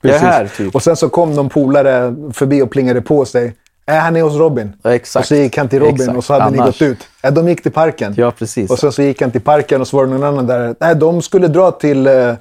Jag 0.00 0.14
är 0.14 0.18
Precis. 0.18 0.28
här, 0.28 0.48
typ. 0.56 0.74
Och 0.74 0.82
sen 0.82 0.96
så 0.96 1.08
kom 1.08 1.34
någon 1.34 1.48
polare 1.48 2.14
förbi 2.32 2.62
och 2.62 2.70
plingade 2.70 3.00
på 3.00 3.24
sig. 3.24 3.54
Äh, 3.86 3.94
han 3.94 4.16
är 4.16 4.22
hos 4.22 4.34
Robin. 4.34 4.72
Ja, 4.82 4.94
exakt. 4.94 5.24
Och 5.24 5.28
så 5.28 5.34
gick 5.34 5.56
han 5.58 5.68
till 5.68 5.78
Robin 5.78 5.94
Exakt. 5.94 6.16
och 6.18 6.24
så 6.24 6.32
hade 6.32 6.50
ni 6.50 6.58
Annars- 6.58 6.78
gått 6.78 6.82
ut. 6.82 6.98
Äh, 7.22 7.32
de 7.32 7.48
gick 7.48 7.62
till 7.62 7.72
parken. 7.72 8.14
Ja, 8.16 8.30
precis. 8.30 8.70
Och 8.70 8.78
sen 8.78 8.92
så 8.92 9.02
gick 9.02 9.20
han 9.22 9.30
till 9.30 9.40
parken 9.40 9.80
och 9.80 9.88
så 9.88 9.96
var 9.96 10.06
det 10.06 10.12
någon 10.12 10.24
annan 10.24 10.46
där. 10.46 10.74
Nej, 10.80 10.94
de 10.94 11.22
skulle 11.22 11.48
dra 11.48 11.70
till 11.70 12.06
uh, 12.06 12.34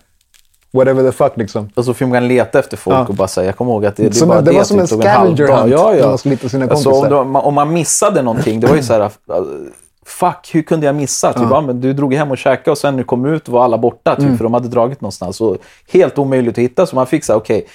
whatever 0.75 1.03
the 1.03 1.11
fuck 1.11 1.31
liksom. 1.37 1.69
Och 1.75 1.85
så 1.85 1.93
fick 1.93 2.07
man 2.07 2.27
leta 2.27 2.59
efter 2.59 2.77
folk 2.77 2.95
Ja. 2.97 3.05
och 3.07 3.15
bara 3.15 3.27
säga, 3.27 3.45
jag 3.45 3.55
kommer 3.57 3.71
ihåg 3.71 3.85
att 3.85 3.95
det, 3.95 4.07
det, 4.09 4.13
Som 4.15 4.27
bara 4.27 4.37
en- 4.39 4.45
det 4.45 4.51
var 4.51 4.63
som 4.63 4.79
en 4.79 4.87
scavenger 4.87 5.47
hunt 5.61 5.71
Ja, 5.71 5.95
ja. 5.95 6.07
man 6.07 6.17
skulle 6.17 6.35
hitta 6.35 6.49
sina 6.49 6.65
Alltså, 6.65 6.89
om, 6.89 6.95
kompisar. 6.95 7.09
det 7.23 7.29
var- 7.31 7.45
om 7.45 7.53
man 7.53 7.73
missade 7.73 8.21
någonting, 8.21 8.59
det 8.59 8.67
var 8.67 8.75
ju 8.75 8.83
så 8.83 8.93
här, 8.93 9.11
fuck, 10.05 10.49
hur 10.53 10.61
kunde 10.61 10.85
jag 10.85 10.95
missa? 10.95 11.33
Typ, 11.33 11.43
ja. 11.49 11.61
men 11.61 11.81
du 11.81 11.93
drog 11.93 12.13
hem 12.13 12.31
och 12.31 12.37
käkade 12.37 12.71
och 12.71 12.77
sen 12.77 12.93
när 12.93 12.97
du 12.97 13.03
kom 13.03 13.25
ut 13.25 13.49
var 13.49 13.63
alla 13.63 13.77
borta, 13.77 14.15
typ, 14.15 14.25
Mm. 14.25 14.37
för 14.37 14.43
de 14.43 14.53
hade 14.53 14.67
dragit 14.67 15.01
någonstans. 15.01 15.37
Så 15.37 15.57
helt 15.91 16.17
omöjligt 16.17 16.53
att 16.53 16.63
hitta, 16.63 16.85
så 16.85 16.95
man 16.95 17.07
fick 17.07 17.23
säga, 17.23 17.37
okej, 17.37 17.65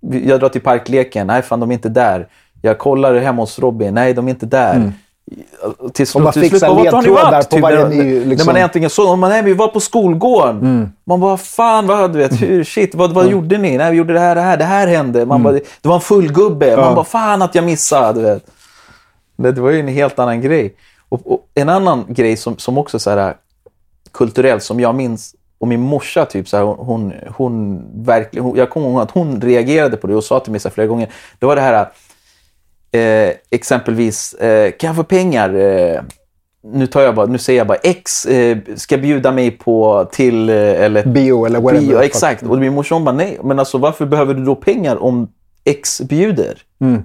vi- 0.00 0.28
jag 0.28 0.40
drar 0.40 0.48
till 0.48 0.60
parkleken, 0.60 1.26
nej 1.26 1.42
fan 1.42 1.60
de 1.60 1.70
är 1.70 1.74
inte 1.74 1.88
där. 1.88 2.28
Jag 2.62 2.78
kollar 2.78 3.14
hemma 3.14 3.42
hos 3.42 3.58
Robin, 3.58 3.94
nej 3.94 4.14
de 4.14 4.26
är 4.26 4.30
inte 4.30 4.46
där. 4.46 4.92
Till 5.92 6.06
slut, 6.06 6.14
Mm. 6.20 6.24
man 6.24 6.32
till 6.32 6.48
slut, 6.50 6.60
bara, 6.62 6.74
vart 6.74 6.92
har 6.92 7.02
ni 7.02 7.08
varit? 7.08 7.48
på 7.48 7.54
Typ, 7.56 7.62
varje 7.62 7.78
när, 7.78 7.88
ny, 7.88 8.18
när 8.18 8.26
liksom. 8.26 8.46
man 8.46 8.56
äntligen 8.56 8.90
så, 8.90 9.16
man, 9.16 9.30
nej, 9.30 9.42
vi 9.42 9.54
var 9.54 9.68
på 9.68 9.80
skolgården. 9.80 10.58
Mm. 10.58 10.88
Man 11.04 11.20
bara, 11.20 11.36
fan 11.36 11.86
vad, 11.86 12.12
du 12.12 12.18
vet, 12.18 12.42
hur, 12.42 12.64
shit, 12.64 12.94
vad, 12.94 13.12
vad 13.12 13.28
gjorde 13.30 13.58
ni? 13.58 13.76
Nej, 13.78 13.90
vi 13.90 13.96
gjorde 13.96 14.12
det 14.12 14.20
här, 14.20 14.34
det 14.34 14.40
här, 14.40 14.56
det 14.56 14.64
här 14.64 14.86
hände. 14.86 15.26
Man 15.26 15.42
bara, 15.42 15.52
det 15.52 15.88
var 15.88 15.94
en 15.94 16.00
fullgubbe. 16.00 16.66
Man 16.66 16.78
Mm. 16.78 16.84
Ja. 16.88 16.94
bara, 16.94 17.04
fan 17.04 17.42
att 17.42 17.54
jag 17.54 17.64
missade. 17.64 18.20
Du 18.20 18.26
vet. 18.26 18.46
Det, 19.36 19.52
det 19.52 19.60
var 19.60 19.70
ju 19.70 19.80
en 19.80 19.88
helt 19.88 20.18
annan 20.18 20.40
grej. 20.40 20.74
Och, 21.08 21.32
och 21.32 21.46
en 21.54 21.68
annan 21.68 22.04
grej 22.08 22.36
som, 22.36 22.58
som 22.58 22.78
också 22.78 22.98
så 22.98 23.10
här, 23.10 23.34
kulturellt, 24.12 24.62
som 24.62 24.80
jag 24.80 24.94
minns 24.94 25.34
och 25.58 25.68
min 25.68 25.80
morsa, 25.80 26.24
typ, 26.24 26.48
så 26.48 26.56
här, 26.56 26.64
hon, 26.64 26.76
hon, 26.78 27.12
hon 27.36 27.84
verkligen, 28.04 28.44
hon, 28.44 28.56
jag 28.56 28.70
kommer 28.70 28.88
ihåg 28.90 29.00
att 29.00 29.10
hon 29.10 29.40
reagerade 29.40 29.96
på 29.96 30.06
det 30.06 30.14
och 30.16 30.24
sa 30.24 30.40
till 30.40 30.52
mig 30.52 30.60
så 30.60 30.70
flera 30.70 30.86
gånger. 30.86 31.08
Det 31.38 31.46
var 31.46 31.56
det 31.56 31.62
här, 31.62 31.88
eh, 32.92 33.34
exempelvis, 33.50 34.34
eh, 34.34 34.70
kan 34.70 34.88
jag 34.88 34.96
få 34.96 35.04
pengar? 35.04 35.54
Eh, 35.54 36.00
nu, 36.64 36.86
tar 36.86 37.00
jag 37.00 37.14
bara, 37.14 37.26
nu 37.26 37.38
säger 37.38 37.60
jag 37.60 37.66
bara 37.66 37.78
X 37.78 38.26
eh, 38.26 38.58
ska 38.76 38.98
bjuda 38.98 39.32
mig 39.32 39.50
på 39.50 40.08
till... 40.12 40.48
Eh, 40.48 40.56
eller, 40.56 41.04
Bio 41.04 41.46
eller 41.46 41.60
whatever. 41.60 41.86
bio, 41.86 41.98
exakt. 42.02 42.42
Och 42.42 42.58
min 42.58 42.74
morsa 42.74 42.94
hon 42.94 43.04
bara, 43.04 43.14
nej, 43.14 43.38
men 43.44 43.58
alltså 43.58 43.78
varför 43.78 44.06
behöver 44.06 44.34
du 44.34 44.44
då 44.44 44.54
pengar 44.54 45.02
om 45.02 45.28
X 45.64 46.00
bjuder? 46.00 46.62
Mm. 46.80 47.02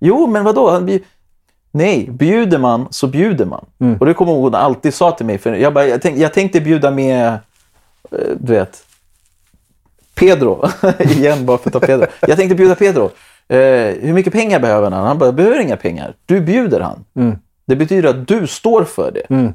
Jo, 0.00 0.26
men 0.26 0.44
vadå? 0.44 0.70
Han 0.70 0.86
bjud... 0.86 1.02
Nej, 1.74 2.08
bjuder 2.10 2.58
man 2.58 2.86
så 2.90 3.06
bjuder 3.06 3.44
man. 3.44 3.66
Mm. 3.80 3.96
Och 3.96 4.06
det 4.06 4.14
kommer 4.14 4.32
hon 4.32 4.54
alltid 4.54 4.94
sa 4.94 5.10
till 5.10 5.26
mig. 5.26 5.38
För 5.38 5.54
jag, 5.54 5.74
bara, 5.74 5.86
jag, 5.86 6.02
tänk, 6.02 6.18
jag 6.18 6.34
tänkte 6.34 6.60
bjuda 6.60 6.90
med, 6.90 7.26
eh, 7.26 7.38
du 8.40 8.52
vet, 8.52 8.82
Pedro. 10.14 10.68
Igen, 10.98 11.46
bara 11.46 11.58
för 11.58 11.68
att 11.68 11.72
ta 11.72 11.80
Pedro. 11.80 12.06
Jag 12.20 12.36
tänkte 12.36 12.54
bjuda 12.54 12.74
Pedro. 12.74 13.10
Eh, 13.48 13.58
hur 14.00 14.12
mycket 14.12 14.32
pengar 14.32 14.60
behöver 14.60 14.90
han? 14.90 15.06
Han 15.06 15.18
bara, 15.18 15.24
jag 15.26 15.34
behöver 15.34 15.60
inga 15.60 15.76
pengar. 15.76 16.14
Du 16.26 16.40
bjuder 16.40 16.80
han. 16.80 17.04
Mm. 17.16 17.36
Det 17.66 17.76
betyder 17.76 18.08
att 18.08 18.28
du 18.28 18.46
står 18.46 18.84
för 18.84 19.12
det. 19.12 19.52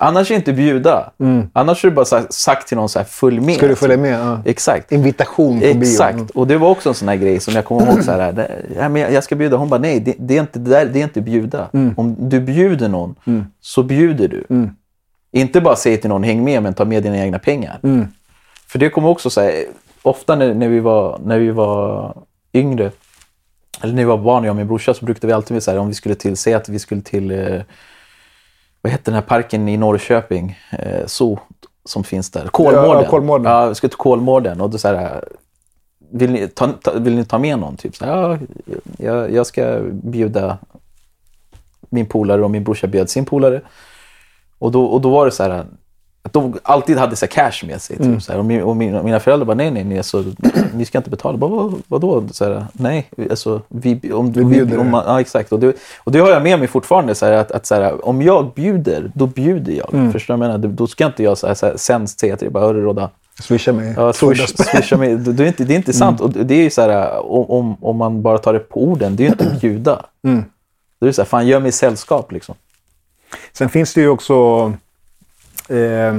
Annars 0.00 0.30
är 0.30 0.34
inte 0.34 0.52
bjuda. 0.52 1.10
Annars 1.52 1.84
är 1.84 1.88
det 1.90 1.94
bara 1.94 2.22
sagt 2.30 2.68
till 2.68 2.76
någon 2.76 2.88
så 2.88 2.98
här, 2.98 3.06
följ 3.06 3.40
med. 3.40 3.54
Ska 3.56 3.68
du 3.68 3.76
följa 3.76 3.96
med? 3.96 4.20
Ja. 4.20 4.42
Exakt. 4.44 4.92
Invitation 4.92 5.60
på 5.60 5.66
bio. 5.66 5.80
Exakt. 5.82 6.14
Mm. 6.14 6.26
Och 6.34 6.46
det 6.46 6.56
var 6.58 6.68
också 6.68 6.88
en 6.88 6.94
sån 6.94 7.08
här 7.08 7.16
grej 7.16 7.40
som 7.40 7.54
jag 7.54 7.64
kommer 7.64 7.86
ihåg. 7.92 8.02
Så 8.04 8.12
här, 8.12 8.32
det- 8.32 8.88
men 8.88 8.96
jag- 9.12 9.24
ska 9.24 9.36
bjuda. 9.36 9.56
Hon 9.56 9.68
bara, 9.68 9.80
nej, 9.80 10.00
det, 10.00 10.14
det, 10.18 10.36
är 10.36 10.40
inte, 10.40 10.58
det, 10.58 10.70
där, 10.70 10.86
det 10.86 10.98
är 11.00 11.04
inte 11.04 11.20
bjuda. 11.20 11.68
Mm. 11.72 11.94
Om 11.96 12.16
du 12.18 12.40
bjuder 12.40 12.88
någon, 12.88 13.14
så 13.60 13.82
bjuder 13.82 14.28
du. 14.28 14.44
Inte 15.32 15.60
bara 15.60 15.76
säga 15.76 15.96
till 15.96 16.08
någon, 16.10 16.22
häng 16.22 16.44
med, 16.44 16.62
men 16.62 16.74
ta 16.74 16.84
med 16.84 17.02
dina 17.02 17.18
egna 17.18 17.38
pengar. 17.38 17.78
Mm. 17.82 18.06
För 18.66 18.78
det 18.78 18.90
kommer 18.90 19.08
också 19.08 19.30
så 19.30 19.40
här, 19.40 19.52
ofta 20.02 20.36
när, 20.36 20.54
när, 20.54 20.68
vi 20.68 20.80
var, 20.80 21.20
när 21.24 21.38
vi 21.38 21.50
var 21.50 22.14
yngre, 22.54 22.90
eller 23.82 23.92
när 23.92 24.02
vi 24.02 24.08
var 24.08 24.18
barn, 24.18 24.44
jag 24.44 24.50
och 24.50 24.56
min 24.56 24.68
brorsa, 24.68 24.94
så 24.94 25.04
brukade 25.04 25.26
vi 25.26 25.32
alltid 25.32 25.66
här, 25.66 25.78
om 25.78 25.88
vi 25.88 25.94
skulle 25.94 26.14
till, 26.14 26.36
säga 26.36 26.56
att 26.56 26.68
vi 26.68 26.78
skulle 26.78 27.02
till, 27.02 27.30
eh, 27.30 27.62
vad 28.82 28.92
heter 28.92 29.04
den 29.04 29.14
här 29.14 29.22
parken 29.22 29.68
i 29.68 29.76
Norrköping, 29.76 30.58
eh, 30.70 31.06
Zoo, 31.06 31.38
som 31.84 32.04
finns 32.04 32.30
där, 32.30 32.46
Kolmården. 32.46 33.02
Ja, 33.02 33.10
Kolmården. 33.10 33.52
Ja, 33.52 33.66
vi 33.66 33.74
ska 33.74 33.88
till 33.88 33.96
Kolmården 33.96 34.60
och 34.60 34.70
då 34.70 34.78
så 34.78 34.88
här, 34.88 35.24
vill 36.10 36.30
ni 36.30 36.48
ta, 36.48 36.72
ta, 36.72 36.92
vill 36.92 37.14
ni 37.14 37.24
ta 37.24 37.38
med 37.38 37.58
någon? 37.58 37.76
Typ 37.76 37.96
så 37.96 38.04
här, 38.04 38.12
ja, 38.16 38.38
jag, 38.98 39.32
jag 39.32 39.46
ska 39.46 39.80
bjuda 39.92 40.58
min 41.88 42.06
polare 42.06 42.44
och 42.44 42.50
min 42.50 42.64
brorsa 42.64 42.86
bjöd 42.86 43.10
sin 43.10 43.24
polare. 43.24 43.60
Och 44.58 44.72
då, 44.72 44.84
och 44.84 45.00
då 45.00 45.10
var 45.10 45.24
det 45.24 45.32
så 45.32 45.42
här, 45.42 45.66
att 46.28 46.32
de 46.32 46.58
alltid 46.62 46.98
hade 46.98 47.16
så 47.16 47.26
cash 47.26 47.52
med 47.66 47.82
sig. 47.82 47.96
Typ, 47.96 48.06
Mm. 48.06 48.20
så 48.20 48.32
här, 48.32 48.38
och, 48.38 48.44
min, 48.44 48.62
och 48.62 48.76
mina, 48.76 49.02
mina 49.02 49.20
föräldrar 49.20 49.46
bara, 49.46 49.54
nej, 49.54 49.70
nej, 49.70 49.84
nej 49.84 49.96
alltså, 49.98 50.24
ni 50.74 50.84
ska 50.84 50.98
inte 50.98 51.10
betala. 51.10 51.38
Bara, 51.38 51.50
vad, 51.50 51.74
vadå? 51.86 52.24
Så 52.32 52.44
här, 52.44 52.66
nej, 52.72 53.10
alltså, 53.30 53.62
vi, 53.68 54.12
om, 54.12 54.32
Vi 54.32 54.44
bjuder. 54.44 54.78
om 54.78 54.90
man, 54.90 55.04
ja, 55.06 55.20
exakt. 55.20 55.52
Och 55.52 55.60
det, 55.60 55.76
och 56.04 56.12
det 56.12 56.18
har 56.18 56.30
jag 56.30 56.42
med 56.42 56.58
mig 56.58 56.68
fortfarande. 56.68 57.14
Så 57.14 57.26
här, 57.26 57.32
att, 57.32 57.50
att 57.52 57.66
så 57.66 57.74
här, 57.74 58.06
om 58.08 58.22
jag 58.22 58.52
bjuder, 58.54 59.10
då 59.14 59.26
bjuder 59.26 59.72
jag. 59.72 59.94
Mm. 59.94 60.12
Förstår 60.12 60.34
du 60.34 60.38
vad 60.40 60.48
jag 60.48 60.60
menar? 60.60 60.74
Då 60.76 60.86
ska 60.86 61.06
inte 61.06 61.22
jag 61.22 61.38
så 61.38 61.46
här, 61.46 61.54
så 61.54 61.66
här, 61.66 61.76
sen 61.76 62.08
säga 62.08 62.36
till 62.36 62.44
dig, 62.46 62.52
bara, 62.52 62.64
hörru 62.64 62.82
Rodda, 62.82 63.10
Swisha 63.42 63.72
mig. 63.72 63.94
Ja, 63.96 64.12
200 64.12 64.46
swish, 64.46 64.66
swisha 64.66 64.96
mig. 64.96 65.16
Det, 65.16 65.42
är 65.44 65.46
inte, 65.46 65.64
det 65.64 65.74
är 65.74 65.76
inte 65.76 65.92
sant. 65.92 66.20
Och 66.20 66.30
det 66.30 66.54
är 66.54 66.62
ju 66.62 66.70
så 66.70 66.82
här, 66.82 67.26
om, 67.32 67.50
om- 67.50 67.76
om 67.80 67.96
man 67.96 68.22
bara 68.22 68.38
tar 68.38 68.52
det 68.52 68.58
på 68.58 68.82
orden, 68.82 69.16
det 69.16 69.22
är 69.22 69.24
ju 69.24 69.30
inte 69.30 69.44
att 69.46 69.60
bjuda. 69.60 70.04
Mm. 70.24 70.44
Då 71.00 71.06
är 71.06 71.08
det 71.08 71.12
så 71.12 71.22
här, 71.22 71.26
fan 71.26 71.46
gör 71.46 71.60
mig 71.60 71.72
sällskap 71.72 72.32
liksom. 72.32 72.54
Sen 73.52 73.68
finns 73.68 73.94
det 73.94 74.00
ju 74.00 74.08
också 74.08 74.72
eh, 75.68 76.14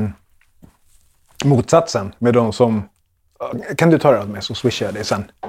motsatsen 1.45 2.13
med 2.19 2.33
de 2.33 2.53
som... 2.53 2.89
Kan 3.77 3.89
du 3.89 3.99
ta 3.99 4.11
det 4.11 4.19
av 4.19 4.29
mig 4.29 4.41
så 4.41 4.55
swishar 4.55 4.85
jag 4.85 4.93
dig 4.95 5.03
sen. 5.05 5.31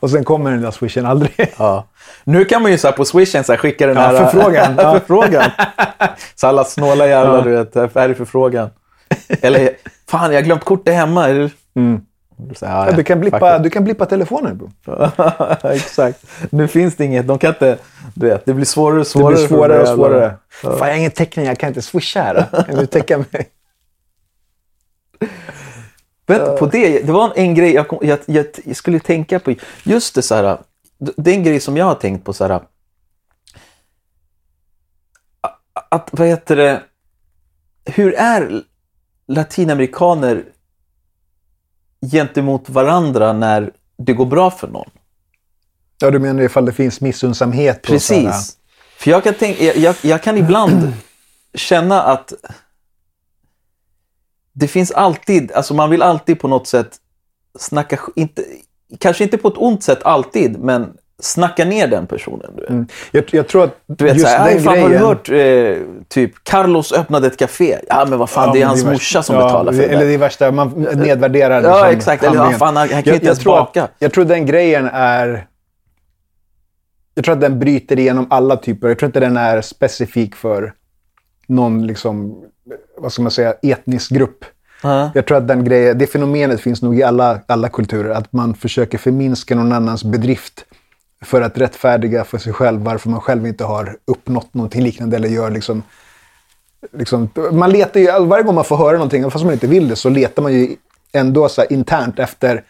Och 0.00 0.10
sen 0.10 0.24
kommer 0.24 0.50
den 0.50 0.60
där 0.60 0.70
swishen 0.70 1.06
aldrig. 1.06 1.52
Ja. 1.58 1.86
Nu 2.24 2.44
kan 2.44 2.62
man 2.62 2.70
ju 2.70 2.78
så 2.78 2.92
på 2.92 3.04
swishen 3.04 3.44
så 3.44 3.52
här 3.52 3.58
skicka 3.58 3.86
den 3.86 3.96
Ja, 3.96 4.02
här 4.02 4.16
förfrågan. 4.30 4.74
Ja. 4.78 4.92
förfrågan. 4.92 5.50
Så 6.34 6.46
alla 6.46 6.64
snåla 6.64 7.06
jävlar, 7.06 7.42
du 7.44 7.50
vet. 7.50 7.74
Här 7.74 8.08
är 8.08 8.14
förfrågan. 8.14 8.70
Eller, 9.28 9.70
fan 10.08 10.32
jag 10.32 10.38
har 10.40 10.44
glömt 10.44 10.64
kortet 10.64 10.94
hemma. 10.94 11.26
Det- 11.28 11.50
Så 12.54 12.64
ja, 12.64 12.86
Ja, 12.86 12.92
du, 12.92 13.04
kan 13.04 13.20
blippa, 13.20 13.58
du 13.58 13.70
kan 13.70 13.84
blippa 13.84 14.06
telefonen 14.06 14.58
bro. 14.58 14.70
Exakt. 15.70 16.26
Nu 16.50 16.68
finns 16.68 16.96
det 16.96 17.04
inget. 17.04 17.26
De 17.26 17.38
kan 17.38 17.48
inte... 17.50 17.78
Du 18.14 18.26
vet, 18.26 18.44
det 18.46 18.54
blir 18.54 18.64
svårare 18.66 18.94
och 18.98 19.04
Det 19.04 19.04
svårare. 19.04 19.34
blir 19.34 19.46
för 19.46 19.54
svårare 19.54 19.82
och 19.82 19.88
svårare. 19.88 20.14
jävlarna. 20.14 20.38
Fan, 20.78 20.88
jag 20.88 20.94
har 20.94 20.98
ingen 20.98 21.10
täckning, 21.10 21.46
jag 21.46 21.58
kan 21.58 21.68
inte 21.68 21.82
swisha 21.82 22.22
här. 22.22 22.64
Kan 22.66 22.76
du 22.76 22.86
täcka 22.86 23.18
mig? 23.18 23.48
Vänta, 26.26 26.56
på 26.56 26.66
det, 26.66 27.02
det 27.06 27.12
var 27.12 27.32
en 27.36 27.54
grej 27.54 27.72
jag, 27.74 27.88
kom, 27.88 27.98
jag, 28.02 28.18
jag, 28.26 28.46
jag 28.64 28.76
skulle 28.76 29.00
tänka 29.00 29.38
på. 29.38 29.54
Just 29.84 30.14
det, 30.14 30.22
så 30.22 30.34
här, 30.34 30.58
det 30.98 31.30
är 31.30 31.34
en 31.34 31.42
grej 31.42 31.60
som 31.60 31.76
jag 31.76 31.84
har 31.84 31.94
tänkt 31.94 32.24
på. 32.24 32.32
Så 32.32 32.44
här, 32.46 32.60
att, 35.90 36.08
vad 36.12 36.28
heter 36.28 36.56
det, 36.56 36.82
hur 37.84 38.14
är 38.14 38.62
latinamerikaner 39.26 40.44
gentemot 42.10 42.68
varandra 42.68 43.32
när 43.32 43.70
det 43.98 44.12
går 44.12 44.26
bra 44.26 44.50
för 44.50 44.68
någon? 44.68 44.90
Ja, 45.98 46.10
du 46.10 46.18
menar 46.18 46.42
ifall 46.42 46.64
det 46.64 46.72
finns 46.72 47.00
här. 48.20 48.28
Precis. 48.28 48.56
För 48.96 49.10
jag 49.10 49.24
kan, 49.24 49.34
tänka, 49.34 49.64
jag, 49.64 49.76
jag, 49.76 49.96
jag 50.02 50.22
kan 50.22 50.36
ibland 50.36 50.92
känna 51.54 52.02
att 52.02 52.32
det 54.52 54.68
finns 54.68 54.90
alltid, 54.90 55.52
alltså 55.52 55.74
man 55.74 55.90
vill 55.90 56.02
alltid 56.02 56.40
på 56.40 56.48
något 56.48 56.66
sätt 56.66 56.96
snacka, 57.58 57.98
inte, 58.16 58.44
kanske 58.98 59.24
inte 59.24 59.38
på 59.38 59.48
ett 59.48 59.56
ont 59.56 59.82
sätt 59.82 60.02
alltid, 60.02 60.58
men 60.58 60.96
snacka 61.20 61.64
ner 61.64 61.88
den 61.88 62.06
personen. 62.06 62.50
Du 62.56 62.76
vet, 62.76 62.88
Jag, 63.12 63.24
jag 63.30 63.48
tror 63.48 63.64
att 63.64 63.78
du 63.86 64.04
vet 64.04 64.14
just 64.16 64.26
såhär, 64.28 64.48
den 64.48 64.56
"Aj, 64.58 64.62
fan, 64.64 64.74
grejen... 64.74 65.02
har 65.02 65.18
du 65.24 65.38
hört 65.38 65.78
eh, 65.78 65.82
typ 66.08 66.32
Carlos 66.42 66.92
öppnade 66.92 67.26
ett 67.26 67.36
café? 67.36 67.78
Ja 67.88 68.06
men 68.08 68.18
vad 68.18 68.30
fan, 68.30 68.46
Ja, 68.48 68.52
det 68.54 68.62
är 68.62 68.66
hans 68.66 68.82
värsta- 68.84 68.92
morsa 68.92 69.22
som 69.22 69.36
ja, 69.36 69.44
betalar 69.44 69.72
för 69.72 69.78
det 69.78 69.84
Eller 69.88 70.04
det 70.06 70.14
är 70.14 70.18
värsta, 70.18 70.50
man 70.50 70.68
nedvärderar 70.94 71.62
Ja, 71.62 71.90
exakt. 71.90 72.22
Eller, 72.22 72.28
handlingen. 72.36 72.52
ja, 72.52 72.58
fan, 72.58 72.76
han- 72.76 72.88
han 72.88 72.88
kan 72.88 72.96
Jag- 72.96 73.14
inte 73.14 73.26
jag 73.26 73.30
ens 73.32 73.44
baka. 73.44 73.88
Jag 73.98 74.12
tror 74.12 74.24
den 74.24 74.46
grejen 74.46 74.88
är... 74.92 75.46
Jag 77.14 77.24
tror 77.24 77.34
att 77.34 77.40
den 77.40 77.58
bryter 77.58 77.98
igenom 77.98 78.26
alla 78.30 78.56
typer. 78.56 78.88
Jag 78.88 78.98
tror 78.98 79.06
inte 79.06 79.20
den 79.20 79.36
är 79.36 79.60
specifik 79.60 80.34
för 80.36 80.72
någon, 81.46 81.86
liksom, 81.86 82.44
vad 82.98 83.12
ska 83.12 83.22
man 83.22 83.30
säga, 83.30 83.54
etnisk 83.62 84.10
grupp. 84.10 84.44
Ja. 84.82 85.10
Jag 85.14 85.26
tror 85.26 85.38
att 85.38 85.48
den 85.48 85.64
grejen, 85.64 85.98
det 85.98 86.06
fenomenet 86.06 86.60
finns 86.60 86.82
nog 86.82 86.98
i 86.98 87.02
alla, 87.02 87.40
alla 87.46 87.68
kulturer. 87.68 88.10
Att 88.10 88.32
man 88.32 88.54
försöker 88.54 88.98
förminska 88.98 89.54
någon 89.54 89.72
annans 89.72 90.04
bedrift 90.04 90.64
för 91.22 91.42
att 91.42 91.58
rättfärdiga 91.58 92.24
för 92.24 92.38
sig 92.38 92.52
själv 92.52 92.80
varför 92.80 93.10
man 93.10 93.20
själv 93.20 93.46
inte 93.46 93.64
har 93.64 93.96
uppnått 94.04 94.54
någonting 94.54 94.82
liknande 94.82 95.16
eller 95.16 95.28
gör 95.28 95.50
liksom... 95.50 95.82
liksom 96.92 97.30
man 97.52 97.70
letar 97.70 98.00
ju, 98.00 98.26
varje 98.26 98.44
gång 98.44 98.54
man 98.54 98.64
får 98.64 98.76
höra 98.76 98.92
någonting, 98.92 99.30
fast 99.30 99.44
man 99.44 99.54
inte 99.54 99.66
vill 99.66 99.88
det, 99.88 99.96
så 99.96 100.08
letar 100.08 100.42
man 100.42 100.52
ju 100.52 100.76
ändå 101.12 101.48
så 101.48 101.60
här 101.60 101.72
internt 101.72 102.18
efter 102.18 102.64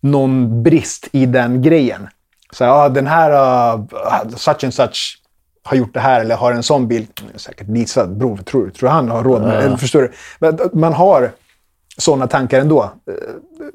någon 0.00 0.62
brist 0.62 1.08
i 1.12 1.26
den 1.26 1.62
grejen. 1.62 2.08
Så 2.52 2.64
här, 2.64 2.70
ah, 2.70 2.88
den 2.88 3.06
här 3.06 3.30
uh, 3.74 4.28
such 4.36 4.64
and 4.64 4.74
such 4.74 5.18
har 5.62 5.76
gjort 5.76 5.94
det 5.94 6.00
här 6.00 6.20
eller 6.20 6.36
har 6.36 6.52
en 6.52 6.62
sån 6.62 6.88
bil. 6.88 7.06
Säkert 7.34 7.68
Lisa, 7.68 8.06
bror, 8.06 8.36
tror, 8.36 8.70
tror 8.70 8.88
han 8.88 9.10
har 9.10 9.24
råd 9.24 9.42
med? 9.42 9.64
Eller 9.64 9.76
Förstår 9.76 10.02
du? 10.02 10.12
Men 10.38 10.58
man 10.72 10.92
har 10.92 11.30
sådana 11.96 12.26
tankar 12.26 12.60
ändå. 12.60 12.82
Eh, 12.82 13.14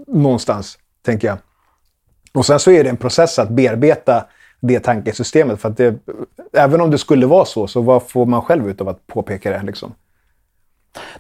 någonstans, 0.08 0.78
tänker 1.06 1.28
jag. 1.28 1.38
Och 2.34 2.46
sen 2.46 2.60
så 2.60 2.72
är 2.72 2.84
det 2.84 2.90
en 2.90 2.98
process 2.98 3.40
att 3.40 3.50
bearbeta 3.50 4.26
det 4.60 4.80
tankesystemet. 4.80 5.62
För 5.62 5.70
att 5.70 5.78
det, 5.78 5.96
även 6.54 6.82
om 6.82 6.92
det 6.92 6.98
skulle 6.98 7.26
vara 7.26 7.46
så, 7.46 7.68
så 7.68 7.82
vad 7.82 8.04
får 8.10 8.26
man 8.26 8.42
själv 8.42 8.70
ut 8.70 8.82
av 8.82 8.90
att 8.90 9.08
påpeka 9.08 9.52
det? 9.52 9.64
Liksom? 9.64 9.94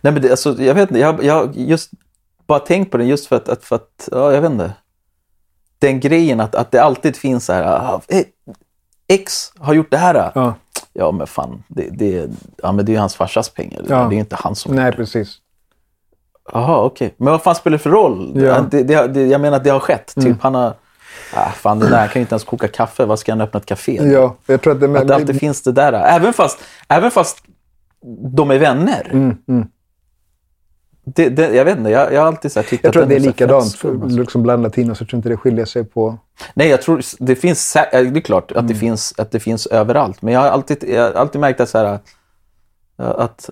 Nej, 0.01 0.13
men 0.13 0.21
det, 0.21 0.31
alltså, 0.31 0.61
jag 0.61 0.75
vet 0.75 0.89
inte, 0.89 0.99
jag 0.99 1.23
jag 1.23 1.33
har 1.33 1.53
just 1.53 1.91
bara 2.47 2.59
tänkt 2.59 2.91
på 2.91 2.97
det 2.97 3.05
just 3.05 3.27
för 3.27 3.35
att, 3.35 3.49
att, 3.49 3.63
för 3.63 3.75
att 3.75 4.09
ja, 4.11 4.33
jag 4.33 4.41
vet 4.41 4.51
inte. 4.51 4.73
Den 5.79 5.99
grejen 5.99 6.39
att, 6.39 6.55
att 6.55 6.71
det 6.71 6.79
alltid 6.79 7.15
finns 7.15 7.45
så 7.45 7.53
här, 7.53 7.63
ah, 7.63 8.01
X 9.07 9.53
har 9.57 9.73
gjort 9.73 9.91
det 9.91 9.97
här. 9.97 10.31
Ja. 10.35 10.53
Ja, 10.93 11.11
men 11.11 11.27
fan, 11.27 11.63
det, 11.67 11.89
det, 11.91 12.29
ja, 12.57 12.71
men 12.71 12.85
det 12.85 12.91
är 12.91 12.93
ju 12.93 12.99
hans 12.99 13.15
farsas 13.15 13.49
pengar. 13.49 13.81
Ja. 13.89 14.07
Det 14.09 14.15
är 14.15 14.19
inte 14.19 14.35
han 14.39 14.55
som... 14.55 14.75
Nej, 14.75 14.91
precis. 14.91 15.37
Jaha, 16.53 16.83
okej. 16.83 17.13
Men 17.17 17.31
vad 17.31 17.43
fan 17.43 17.55
spelar 17.55 17.77
det 17.77 17.83
för 17.83 17.89
roll? 17.89 18.31
Ja. 18.35 18.55
Mm. 18.55 18.69
Det, 18.71 18.83
det, 18.83 19.07
det, 19.07 19.25
jag 19.25 19.41
menar 19.41 19.57
att 19.57 19.63
det 19.63 19.69
har 19.69 19.79
skett. 19.79 20.13
Typ 20.15 20.41
han 20.41 20.55
har... 20.55 20.73
Ah, 21.35 21.49
fan, 21.49 21.79
det 21.79 21.89
där 21.89 22.07
kan 22.07 22.13
ju 22.13 22.21
inte 22.21 22.33
ens 22.33 22.43
koka 22.43 22.67
kaffe. 22.67 23.05
Vad 23.05 23.19
ska 23.19 23.31
han 23.31 23.41
öppna 23.41 23.59
ett 23.59 23.65
café? 23.65 23.99
Ja, 24.11 24.35
jag 24.45 24.61
tror 24.61 24.73
att 24.73 24.79
det... 24.79 24.99
Att 24.99 25.07
det 25.07 25.15
alltid 25.15 25.39
finns 25.39 25.61
det 25.61 25.71
där. 25.71 25.93
Även 25.93 26.33
fast, 26.33 26.59
även 26.87 27.11
fast 27.11 27.43
de 28.35 28.51
är 28.51 28.59
vänner. 28.59 29.09
Mm, 29.11 29.67
Det, 31.05 31.29
det, 31.29 31.55
jag 31.55 31.65
vet 31.65 31.77
inte, 31.77 31.89
jag, 31.89 32.13
jag 32.13 32.19
har 32.21 32.27
alltid 32.27 32.51
så 32.51 32.59
här 32.59 32.67
tyckt 32.67 32.83
jag 32.83 32.93
tror 32.93 33.03
att 33.03 33.09
den 33.09 33.15
det 33.21 33.21
är 33.21 33.25
här 33.25 33.27
likadant 33.27 33.71
skum, 33.71 34.01
alltså. 34.03 34.19
liksom 34.19 34.43
bland 34.43 34.63
latinos. 34.63 34.99
Jag 35.01 35.09
tror 35.09 35.17
inte 35.17 35.29
det 35.29 35.37
skiljer 35.37 35.65
sig 35.65 35.83
på... 35.83 36.17
Nej, 36.53 36.67
jag 36.67 36.81
tror 36.81 37.01
det 37.19 37.35
finns, 37.35 37.73
det 37.73 37.79
är 37.93 38.21
klart 38.21 38.51
att, 38.51 38.57
Mm. 38.57 38.67
det 38.67 38.75
finns, 38.75 39.13
att 39.17 39.31
det 39.31 39.39
finns 39.39 39.65
överallt. 39.67 40.21
Men 40.21 40.33
jag 40.33 40.41
har 40.41 40.47
alltid, 40.47 40.83
jag 40.89 41.01
har 41.03 41.11
alltid 41.11 41.41
märkt 41.41 41.59
att, 41.59 41.69
så 41.69 41.77
här, 41.77 41.99
att 42.97 43.49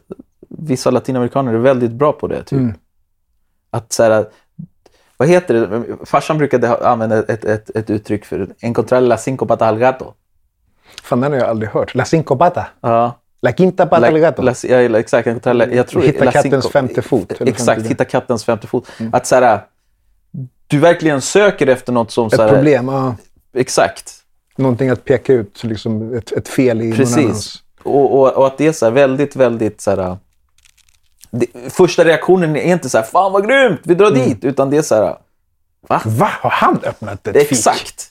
vissa 0.49 0.91
latinamerikaner 0.91 1.53
är 1.53 1.57
väldigt 1.57 1.91
bra 1.91 2.11
på 2.13 2.27
det. 2.27 2.43
Typ. 2.43 2.59
Mm. 2.59 2.73
Att 3.71 3.93
så 3.93 4.03
här, 4.03 4.25
vad 5.21 5.29
heter 5.29 5.53
det? 5.53 5.83
Farsan 6.05 6.37
brukade 6.37 6.77
använda 6.87 7.19
ett, 7.19 7.45
ett, 7.45 7.69
ett 7.69 7.89
uttryck 7.89 8.25
för 8.25 8.47
encontrar 8.61 9.01
la 9.01 9.17
cinco 9.17 9.45
patas 9.45 9.67
al 9.67 9.77
gato. 9.79 10.13
Fan, 11.03 11.21
den 11.21 11.31
har 11.31 11.39
jag 11.39 11.49
aldrig 11.49 11.69
hört. 11.71 11.95
La 11.95 12.05
cinco 12.05 12.35
pata. 12.37 12.67
Ja. 12.81 13.17
La 13.41 13.51
quinta 13.51 13.85
pata 13.85 14.07
al 14.07 14.17
gato. 14.19 14.41
La, 14.41 14.53
ja, 14.63 14.99
exakt. 14.99 15.45
la- 15.45 15.65
Jag 15.67 15.87
tror, 15.87 16.01
Hitta 16.01 16.23
la 16.25 16.31
kattens 16.31 16.65
cinco- 16.65 16.71
femte 16.71 17.01
fot, 17.01 17.31
Exakt, 17.41 17.81
femte- 17.81 17.87
hitta 17.89 18.05
kattens 18.05 18.43
femte 18.45 18.67
fot. 18.67 18.87
Att 19.13 19.27
så 19.27 19.35
här, 19.35 19.59
du 20.67 20.79
verkligen 20.79 21.21
söker 21.21 21.67
efter 21.67 21.93
något 21.93 22.11
som... 22.11 22.27
Ett 22.27 22.33
så 22.35 22.41
här, 22.41 22.49
problem. 22.49 22.87
Ja. 22.87 23.15
Exakt. 23.53 24.13
Någonting 24.57 24.89
att 24.89 25.05
peka 25.05 25.33
ut, 25.33 25.63
liksom 25.63 26.13
ett, 26.13 26.31
ett 26.31 26.47
fel 26.47 26.81
i 26.81 26.83
någon 26.89 26.93
annans. 26.93 27.15
Precis. 27.15 27.63
Och, 27.83 28.19
och, 28.19 28.33
och 28.33 28.47
att 28.47 28.57
det 28.57 28.67
är 28.67 28.71
så 28.71 28.85
här 28.85 28.91
väldigt, 28.91 29.35
väldigt 29.35 29.81
så 29.81 29.91
här... 29.91 30.17
Det, 31.31 31.73
första 31.73 32.05
reaktionen 32.05 32.55
är 32.55 32.73
inte 32.73 32.89
så 32.89 32.97
här, 32.97 33.05
fan 33.05 33.31
vad 33.31 33.47
grymt, 33.47 33.81
vi 33.83 33.95
drar 33.95 34.07
Mm. 34.11 34.29
dit. 34.29 34.43
Utan 34.43 34.69
det 34.69 34.77
är 34.77 34.81
så 34.81 34.95
här, 34.95 35.17
va? 35.87 36.01
Va? 36.05 36.29
Har 36.41 36.49
han 36.49 36.79
öppnat 36.83 37.27
ett 37.27 37.35
fik? 37.47 37.51
Exakt. 37.51 38.07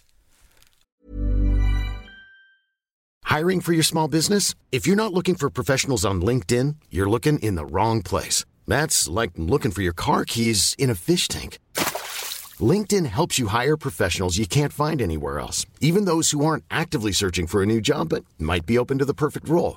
Hiring 3.38 3.60
for 3.60 3.72
your 3.72 3.82
small 3.84 4.08
business? 4.08 4.54
If 4.72 4.86
you're 4.88 4.96
not 4.96 5.12
looking 5.12 5.36
for 5.36 5.50
professionals 5.50 6.04
on 6.04 6.20
LinkedIn, 6.24 6.76
you're 6.90 7.08
looking 7.10 7.38
in 7.38 7.54
the 7.56 7.64
wrong 7.64 8.02
place. 8.02 8.44
That's 8.66 9.08
like 9.08 9.32
looking 9.36 9.70
for 9.70 9.82
your 9.82 9.94
car 9.94 10.24
keys 10.24 10.74
in 10.78 10.90
a 10.90 10.94
fish 10.94 11.28
tank. 11.28 11.58
LinkedIn 12.60 13.06
helps 13.06 13.38
you 13.38 13.46
hire 13.48 13.76
professionals 13.76 14.36
you 14.38 14.46
can't 14.46 14.72
find 14.72 15.00
anywhere 15.00 15.38
else, 15.38 15.64
even 15.80 16.04
those 16.06 16.30
who 16.32 16.44
aren't 16.44 16.64
actively 16.70 17.12
searching 17.12 17.46
for 17.46 17.62
a 17.62 17.66
new 17.66 17.80
job 17.80 18.08
but 18.08 18.24
might 18.38 18.66
be 18.66 18.78
open 18.78 18.98
to 18.98 19.04
the 19.04 19.14
perfect 19.14 19.48
role. 19.48 19.76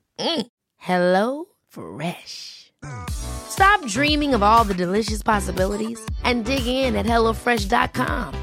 Mm. 0.21 0.47
Hello 0.77 1.45
Fresh. 1.67 2.71
Stop 3.09 3.85
dreaming 3.87 4.35
of 4.35 4.43
all 4.43 4.63
the 4.63 4.73
delicious 4.73 5.23
possibilities 5.23 5.99
and 6.23 6.45
dig 6.45 6.65
in 6.67 6.95
at 6.95 7.05
HelloFresh.com. 7.05 8.33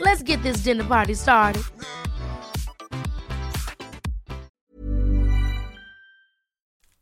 Let's 0.00 0.22
get 0.22 0.42
this 0.42 0.64
dinner 0.64 0.84
party 0.84 1.14
started. 1.14 1.62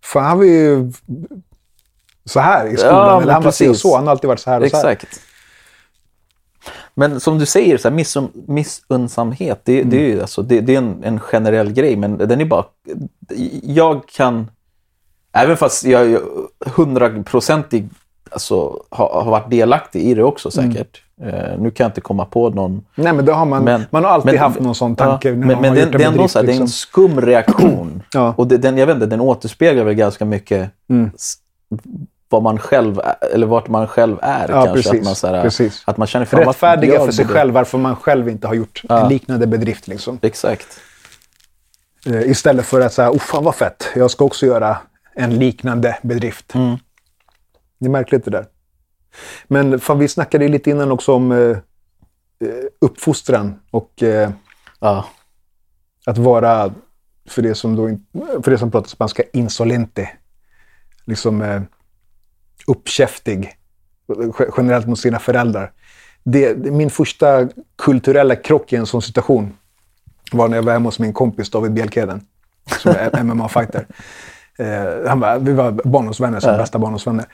För 0.05 0.21
han 0.21 0.39
var 0.39 0.45
ju 0.45 0.93
så 2.25 2.41
här 2.41 2.67
i 2.67 2.77
skolan. 2.77 2.95
Ja, 2.95 3.15
men 3.15 3.23
eller 3.23 3.33
han 3.33 3.43
var 3.43 3.51
si 3.51 3.69
och 3.69 3.77
så. 3.77 3.97
Han 3.97 4.05
har 4.05 4.11
alltid 4.11 4.29
varit 4.29 4.41
så 4.41 4.51
här 4.51 4.63
och 4.63 4.71
så 4.71 4.77
här. 4.77 4.99
Men 6.95 7.21
som 7.21 7.39
du 7.39 7.47
säger, 7.47 7.79
så 7.79 7.89
här, 7.89 7.97
missun, 7.97 8.29
missunnsamhet, 8.47 9.61
det, 9.65 9.83
det, 9.83 9.97
är 9.97 10.01
Mm. 10.01 10.13
ju, 10.13 10.21
alltså, 10.21 10.43
det, 10.43 10.61
det 10.61 10.75
är 10.75 10.79
en, 10.79 11.05
en 11.05 11.21
generell 11.21 11.73
grej, 11.73 11.97
men 11.97 12.19
den 12.19 12.41
är 12.41 12.45
bara... 12.45 12.65
Jag 13.63 14.09
kan, 14.09 14.51
även 15.33 15.57
fast 15.57 15.85
jag 15.85 16.11
är 16.13 16.21
hundraprocentig 16.67 17.89
alltså, 18.31 18.81
har, 18.91 19.23
har 19.23 19.31
varit 19.31 19.51
delaktig 19.51 20.03
i 20.03 20.15
det 20.15 20.23
också 20.25 20.59
Mm. 20.59 20.73
säkert. 20.73 21.03
Eh, 21.23 21.59
nu 21.59 21.71
kan 21.71 21.85
jag 21.85 21.89
inte 21.91 22.01
komma 22.01 22.25
på 22.25 22.51
någon... 22.51 22.83
Nej, 22.95 23.13
men, 23.13 23.25
då 23.25 23.33
har 23.33 23.47
man, 23.47 23.65
Men- 23.65 23.83
man 23.91 24.05
har 24.05 24.11
alltid 24.11 24.33
men- 24.33 24.41
haft 24.41 24.61
någon 24.61 24.75
sån 24.75 24.97
tanke. 24.97 25.31
när 25.31 25.37
men 25.47 25.61
men 25.61 25.75
det, 25.75 25.83
en 25.83 25.91
det 25.91 26.03
är 26.05 26.09
ändå 26.09 26.29
så 26.29 26.39
här, 26.39 26.47
det 26.47 26.53
är 26.53 26.57
en 26.57 26.61
liksom. 26.63 26.69
skum 26.69 27.21
reaktion. 27.21 28.03
Ja. 28.13 28.35
Och 28.37 28.47
det, 28.47 28.57
den, 28.57 28.79
jag 28.79 28.87
vet 28.87 28.95
inte, 28.95 29.07
den 29.07 29.21
återspeglar 29.21 29.85
väl 29.85 29.95
ganska 29.95 30.25
mycket 30.25 30.71
Mm. 30.91 31.11
Vad 32.29 32.43
man 32.43 32.59
själv 32.59 32.99
är, 32.99 33.17
eller 33.35 33.47
vart 33.47 33.69
man 33.69 33.89
själv 33.89 34.19
är. 34.23 34.49
Ja, 34.49 34.65
kanske. 34.65 34.73
precis. 34.91 35.01
Att, 35.01 35.05
man, 35.05 35.15
så 35.15 35.27
här, 35.27 35.43
Precis. 35.43 35.83
att 35.87 35.97
man 35.97 36.07
känner 36.07 36.27
varför 36.27 36.45
Rättfärdiga 36.47 37.05
för 37.05 37.13
sig 37.13 37.25
borde- 37.25 37.39
själv 37.39 37.55
varför 37.55 37.79
man 37.79 37.97
själv 37.97 38.29
inte 38.29 38.47
har 38.47 38.55
gjort 38.55 38.83
en 38.89 39.09
liknande 39.09 39.47
bedrift. 39.47 39.89
Liksom. 39.89 40.19
Exakt. 40.23 40.81
Eh, 42.07 42.23
Istället 42.31 42.67
för 42.67 42.81
att 42.81 42.93
säga, 42.93 43.11
oh 43.11 43.19
fan 43.19 43.45
vad 43.45 43.55
fett, 43.55 43.87
jag 43.95 44.11
ska 44.11 44.25
också 44.25 44.47
göra 44.47 44.77
en 45.15 45.39
liknande 45.39 45.99
bedrift. 46.03 46.55
Mm. 46.55 46.77
Det 47.79 47.87
är 47.87 47.91
märkligt 47.91 48.25
det 48.25 48.31
där. 48.31 48.47
Men 49.49 49.81
fan, 49.81 49.99
vi 49.99 50.09
snackade 50.09 50.49
lite 50.49 50.71
innan 50.71 50.93
också 50.93 51.13
om 51.15 51.33
eh, 51.33 51.39
eh, 51.39 51.57
uppfostran 52.81 53.61
och 53.71 54.03
eh, 54.03 54.31
Ja. 54.81 55.05
att 56.07 56.19
vara, 56.19 56.71
för 57.29 57.43
det 57.43 57.55
som, 57.55 57.77
då, 57.77 57.99
för 58.43 58.51
det 58.51 58.59
som 58.59 58.71
pratar 58.71 58.89
spanska, 58.89 59.23
insolente. 59.33 60.11
Liksom 61.05 61.43
eh, 61.43 61.63
uppkäftig. 62.67 63.53
Ge- 64.39 64.47
Generellt 64.57 64.87
mot 64.87 64.99
sina 64.99 65.19
föräldrar. 65.19 65.73
Det, 66.25 66.57
min 66.57 66.91
första 66.91 67.49
kulturella 67.79 68.37
krock 68.37 68.73
i 68.73 68.77
en 68.77 68.87
sån 68.87 69.03
situation 69.03 69.53
var 70.33 70.49
när 70.49 70.57
jag 70.57 70.63
var 70.63 70.73
hemma 70.73 70.89
hos 70.89 70.99
min 70.99 71.13
kompis 71.13 71.51
David 71.51 71.73
Bjelkeden, 71.73 72.21
som 72.83 72.91
är 72.91 73.11
MMA-fighter. 73.25 73.87
Eh, 74.59 75.09
han 75.09 75.21
var, 75.21 75.39
vi 75.39 75.53
var 75.53 75.71
barndomsvänner, 75.73 76.41
som 76.41 76.57
bästa 76.57 76.79
barndomsvänner. 76.79 77.25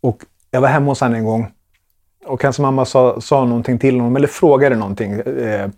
Och 0.00 0.22
jag 0.50 0.60
var 0.60 0.68
hemma 0.68 0.86
hos 0.90 1.00
honom 1.00 1.14
en 1.18 1.24
gång 1.24 1.52
och 2.26 2.42
hans 2.42 2.58
mamma 2.58 2.84
sa, 2.84 3.20
sa 3.20 3.44
någonting 3.44 3.78
till 3.78 4.00
honom, 4.00 4.16
eller 4.16 4.28
frågade 4.28 4.76
någonting. 4.76 5.12
Eh, 5.12 5.68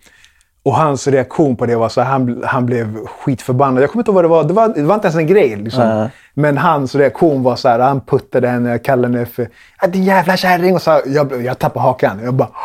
och 0.64 0.74
hans 0.76 1.08
reaktion 1.08 1.56
på 1.56 1.66
det 1.66 1.76
var 1.76 1.88
så 1.88 2.00
han, 2.00 2.42
han 2.46 2.66
blev 2.66 3.06
skitförbannad. 3.06 3.82
Jag 3.82 3.90
kommer 3.90 4.00
inte 4.02 4.10
ihåg 4.10 4.14
vad 4.14 4.24
det 4.24 4.28
var. 4.28 4.44
Det 4.44 4.52
var, 4.54 4.68
det 4.68 4.82
var 4.82 4.94
inte 4.94 5.06
ens 5.06 5.16
en 5.16 5.26
grej. 5.26 5.56
Liksom. 5.56 5.88
Nej. 5.88 6.10
Men 6.34 6.58
hans 6.58 6.94
reaktion 6.94 7.42
var 7.42 7.56
så 7.56 7.68
här, 7.68 7.78
han 7.78 8.00
puttade 8.00 8.48
henne, 8.48 8.78
kallade 8.78 9.14
henne 9.14 9.26
för 9.26 9.48
"Ja, 9.80 9.86
din 9.88 10.04
jävla 10.04 10.36
kärring. 10.36 10.74
Och 10.74 10.82
så 10.82 10.90
här, 10.90 11.02
jag, 11.06 11.44
jag 11.44 11.58
tappade 11.58 11.82
hakan. 11.82 12.20
Jag 12.24 12.34
bara... 12.34 12.48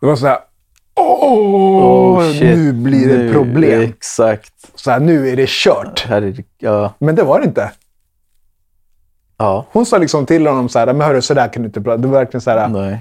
Det 0.00 0.06
var 0.06 0.16
så 0.16 0.26
här... 0.26 0.38
Åh, 0.94 1.26
Oh, 2.18 2.24
nu 2.40 2.72
blir 2.72 3.08
det 3.08 3.16
Nu- 3.22 3.32
problem. 3.32 3.80
Exakt. 3.82 4.52
Så 4.74 4.90
här, 4.90 5.00
nu 5.00 5.28
är 5.28 5.36
det 5.36 5.48
kört. 5.48 6.06
Är 6.10 6.20
det, 6.20 6.42
ja. 6.58 6.92
Men 6.98 7.14
det 7.14 7.22
var 7.22 7.38
det 7.40 7.44
inte. 7.46 7.70
ja. 9.38 9.66
Hon 9.72 9.86
sa 9.86 9.98
liksom 9.98 10.26
till 10.26 10.46
honom 10.46 10.68
så 10.68 10.78
här, 10.78 10.86
men 10.86 11.00
hörru, 11.00 11.22
så 11.22 11.34
där 11.34 11.48
kan 11.52 11.62
du 11.62 11.66
inte 11.66 11.80
prata. 11.80 11.96
Det 11.96 12.08
var 12.08 12.18
verkligen 12.18 12.40
så 12.40 12.50
här, 12.50 12.68
Nej. 12.68 13.00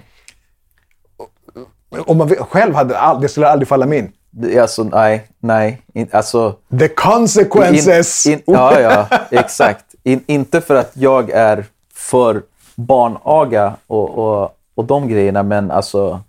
Om 1.99 2.17
man 2.17 2.29
själv 2.29 2.75
hade, 2.75 2.99
all, 2.99 3.21
det 3.21 3.29
skulle 3.29 3.47
aldrig 3.47 3.67
falla 3.67 3.85
mig 3.85 3.97
in. 3.97 4.11
Alltså, 4.59 4.83
nej. 4.83 5.27
Nej. 5.39 5.81
In, 5.93 6.07
alltså... 6.11 6.55
The 6.79 6.87
consequences! 6.87 8.25
In, 8.25 8.33
in, 8.33 8.41
ja, 8.45 8.79
ja, 8.79 9.07
exakt. 9.31 9.85
In, 10.03 10.23
inte 10.27 10.61
för 10.61 10.75
att 10.75 10.91
jag 10.93 11.29
är 11.29 11.65
för 11.93 12.41
barnaga 12.75 13.75
och, 13.87 14.09
och, 14.09 14.57
och 14.75 14.85
de 14.85 15.07
grejerna, 15.07 15.43
men 15.43 15.71
alltså... 15.71 16.19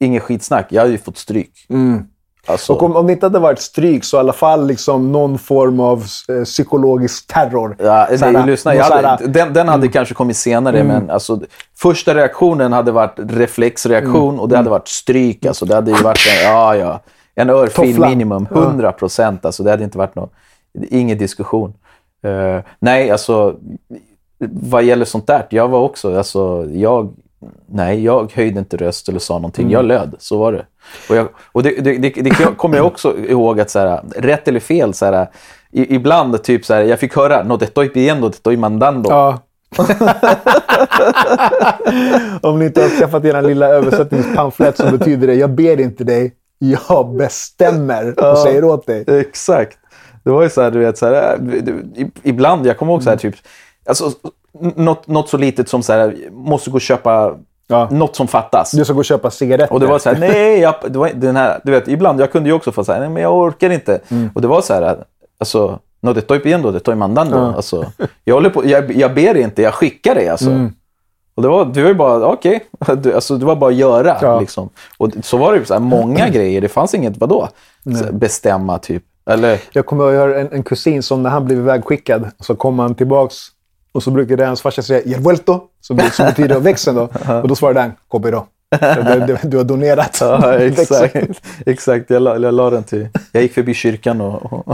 Inget 0.00 0.22
skitsnack. 0.22 0.66
Jag 0.70 0.82
har 0.82 0.88
ju 0.88 0.98
fått 0.98 1.18
stryk. 1.18 1.66
Alltså, 2.48 2.72
Och 2.72 2.82
om, 2.82 2.96
om 2.96 3.06
det 3.06 3.12
inte 3.12 3.26
hade 3.26 3.38
varit 3.38 3.58
stryk 3.58 4.04
så 4.04 4.16
i 4.16 4.20
alla 4.20 4.32
fall 4.32 4.66
liksom 4.66 5.12
någon 5.12 5.38
form 5.38 5.80
av 5.80 6.04
eh, 6.28 6.44
psykologisk 6.44 7.26
terror. 7.26 7.76
Ja, 7.78 8.08
nej, 8.20 8.46
lyssna, 8.46 8.74
jag 8.74 8.84
hade, 8.84 9.26
den, 9.26 9.52
den 9.52 9.68
hade 9.68 9.88
kanske 9.88 10.14
kommit 10.14 10.36
senare, 10.36 10.84
men 10.84 11.10
alltså, 11.10 11.40
första 11.76 12.14
reaktionen 12.14 12.72
hade 12.72 12.92
varit 12.92 13.14
reflexreaktion 13.16 14.40
och 14.40 14.48
det 14.48 14.56
hade 14.56 14.70
varit 14.70 14.88
stryk. 14.88 15.46
Alltså, 15.46 15.64
det 15.64 15.74
hade 15.74 15.90
ju 15.90 16.02
varit 16.02 16.26
en, 16.36 16.50
ja, 16.52 16.76
ja, 16.76 17.00
en 17.34 17.50
örfil 17.50 17.92
Toffla. 17.92 18.08
minimum, 18.08 18.46
100 18.50 18.92
procent. 18.92 19.44
Alltså, 19.44 19.62
det 19.62 19.70
hade 19.70 19.84
inte 19.84 19.98
varit 19.98 20.14
någon, 20.14 20.28
ingen 20.90 21.18
diskussion. 21.18 21.74
Eh, 22.22 22.62
nej, 22.78 23.10
alltså 23.10 23.56
vad 24.40 24.84
gäller 24.84 25.04
sånt 25.04 25.26
där, 25.26 25.46
jag 25.50 25.68
var 25.68 25.80
också, 25.80 26.16
alltså, 26.16 26.66
jag, 26.72 27.14
nej, 27.66 28.04
jag 28.04 28.32
höjde 28.32 28.58
inte 28.58 28.76
röst 28.76 29.08
eller 29.08 29.18
sa 29.18 29.34
någonting. 29.34 29.70
Jag 29.70 29.84
löd, 29.84 30.14
så 30.18 30.38
var 30.38 30.52
det. 30.52 30.66
Och, 31.10 31.16
jag, 31.16 31.28
och 31.52 31.62
det, 31.62 31.70
det, 31.70 31.98
det, 31.98 32.08
det 32.10 32.30
kommer 32.56 32.76
jag 32.76 32.86
också 32.92 33.18
ihåg 33.18 33.60
att 33.60 33.70
så 33.70 33.78
här, 33.78 34.00
rätt 34.16 34.48
eller 34.48 34.60
fel, 34.60 34.94
så 34.94 35.04
här, 35.06 35.26
i, 35.72 35.94
ibland 35.94 36.42
typ 36.42 36.64
så 36.64 36.74
här, 36.74 36.82
jag 36.82 36.98
fick 36.98 37.16
höra 37.16 37.42
no 37.42 37.58
te 37.58 37.64
estoy 37.64 37.88
pidiendo, 37.88 38.30
te 38.30 38.34
estoy 38.36 38.56
mandando. 38.56 39.10
Ja. 39.10 39.38
Om 42.42 42.58
ni 42.58 42.64
inte 42.64 42.82
har 42.82 42.88
skaffat 42.88 43.24
er 43.24 43.42
lilla 43.42 43.66
översättningspamflet 43.68 44.76
så 44.76 44.90
betyder 44.90 45.26
det 45.26 45.34
jag 45.34 45.50
ber 45.50 45.80
inte 45.80 46.04
dig, 46.04 46.32
jag 46.58 47.16
bestämmer 47.16 48.24
och 48.30 48.38
säger 48.38 48.64
åt 48.64 48.86
dig. 48.86 49.04
Exakt. 49.06 49.78
Det 50.24 50.30
var 50.30 50.42
ju 50.42 50.50
så 50.50 50.62
här, 50.62 50.70
du 50.70 50.78
vet, 50.78 50.98
så 50.98 51.06
här, 51.06 51.38
i- 51.96 52.10
ibland, 52.22 52.66
jag 52.66 52.78
kommer 52.78 52.92
ihåg 52.92 53.02
så 53.02 53.10
här, 53.10 53.16
typ, 53.16 53.34
alltså, 53.86 54.10
något, 54.60 55.06
något 55.06 55.28
så 55.28 55.36
litet 55.36 55.68
som 55.68 55.82
så 55.82 55.92
här, 55.92 56.14
måste 56.30 56.70
gå 56.70 56.74
och 56.74 56.80
köpa 56.80 57.34
Ja. 57.70 57.88
något 57.90 58.16
som 58.16 58.28
fattas. 58.28 58.70
Du 58.70 58.84
ska 58.84 58.92
gå 58.92 58.98
och 58.98 59.04
köpa 59.04 59.30
cigaretter. 59.30 59.72
Och 59.74 59.80
det 59.80 59.86
var 59.86 59.98
så 59.98 60.08
här, 60.10 60.18
nej, 60.18 60.58
jag, 60.60 60.74
det 60.88 60.98
var 60.98 61.10
den 61.14 61.36
här, 61.36 61.60
du 61.64 61.70
vet, 61.72 61.88
ibland, 61.88 62.20
jag 62.20 62.32
kunde 62.32 62.48
ju 62.48 62.54
också 62.54 62.72
få 62.72 62.84
så 62.84 62.92
här, 62.92 63.00
nej 63.00 63.08
men 63.08 63.22
jag 63.22 63.36
orkar 63.36 63.70
inte. 63.70 64.00
Mm. 64.08 64.30
Och 64.34 64.42
det 64.42 64.48
var 64.48 64.60
så 64.60 64.74
här, 64.74 65.04
alltså, 65.38 65.78
No, 66.00 66.14
te 66.14 66.18
estoy 66.20 66.38
pidiendo, 66.38 66.70
te 66.72 66.76
estoy 66.76 66.94
mandando. 66.94 67.36
Ja. 67.36 67.54
Alltså, 67.56 67.84
jag, 68.24 68.34
håller 68.34 68.50
på, 68.50 68.66
jag, 68.66 68.92
jag 68.96 69.14
ber 69.14 69.36
inte, 69.36 69.62
jag 69.62 69.74
skickar 69.74 70.14
det. 70.14 70.28
Alltså. 70.28 70.50
Mm. 70.50 70.72
Och 71.34 71.42
det 71.42 71.48
var, 71.48 71.64
det 71.64 71.82
var 71.82 71.88
ju 71.88 71.94
bara, 71.94 72.26
okej, 72.26 72.60
Du- 73.02 73.14
alltså, 73.14 73.36
det 73.36 73.46
var 73.46 73.56
bara 73.56 73.70
att 73.70 73.76
göra. 73.76 74.16
Ja. 74.22 74.40
Liksom. 74.40 74.68
Och 74.98 75.10
så 75.22 75.36
var 75.36 75.52
det 75.52 75.58
ju 75.58 75.64
så 75.64 75.74
här, 75.74 75.80
många 75.80 76.28
grejer. 76.28 76.60
Det 76.60 76.68
fanns 76.68 76.94
inget, 76.94 77.16
vadå? 77.16 77.48
Så 77.98 78.12
bestämma 78.12 78.78
typ. 78.78 79.02
Eller, 79.30 79.60
Jag 79.72 79.86
kommer 79.86 80.12
jag 80.12 80.20
har 80.20 80.28
en, 80.28 80.52
en 80.52 80.62
kusin 80.62 81.02
som 81.02 81.22
när 81.22 81.30
han 81.30 81.44
blev 81.44 81.58
ivägskickad 81.58 82.30
så 82.40 82.54
kom 82.54 82.78
han 82.78 82.94
tillbaks 82.94 83.36
och 83.92 84.02
så 84.02 84.10
brukade 84.10 84.46
hans 84.46 84.62
farsa 84.62 84.82
säga 84.82 85.02
“y 85.02 85.12
el 85.12 85.20
vuelto” 85.20 85.60
som, 85.80 86.00
som 86.12 86.26
betyder 86.26 86.60
växeln 86.60 86.96
då. 86.96 87.02
Och 87.42 87.48
då 87.48 87.54
svarade 87.54 87.80
han 87.80 87.92
“copy 88.08 88.30
då”. 88.30 88.46
Du, 88.70 89.26
du, 89.26 89.48
du 89.48 89.56
har 89.56 89.64
donerat. 89.64 90.18
Ja, 90.20 90.54
exakt. 90.58 91.16
exakt. 91.66 92.10
Jag, 92.10 92.22
la, 92.22 92.38
jag 92.38 92.54
la 92.54 92.70
den 92.70 92.84
till... 92.84 93.08
Jag 93.32 93.42
gick 93.42 93.52
förbi 93.52 93.74
kyrkan 93.74 94.20
och, 94.20 94.52
och, 94.52 94.68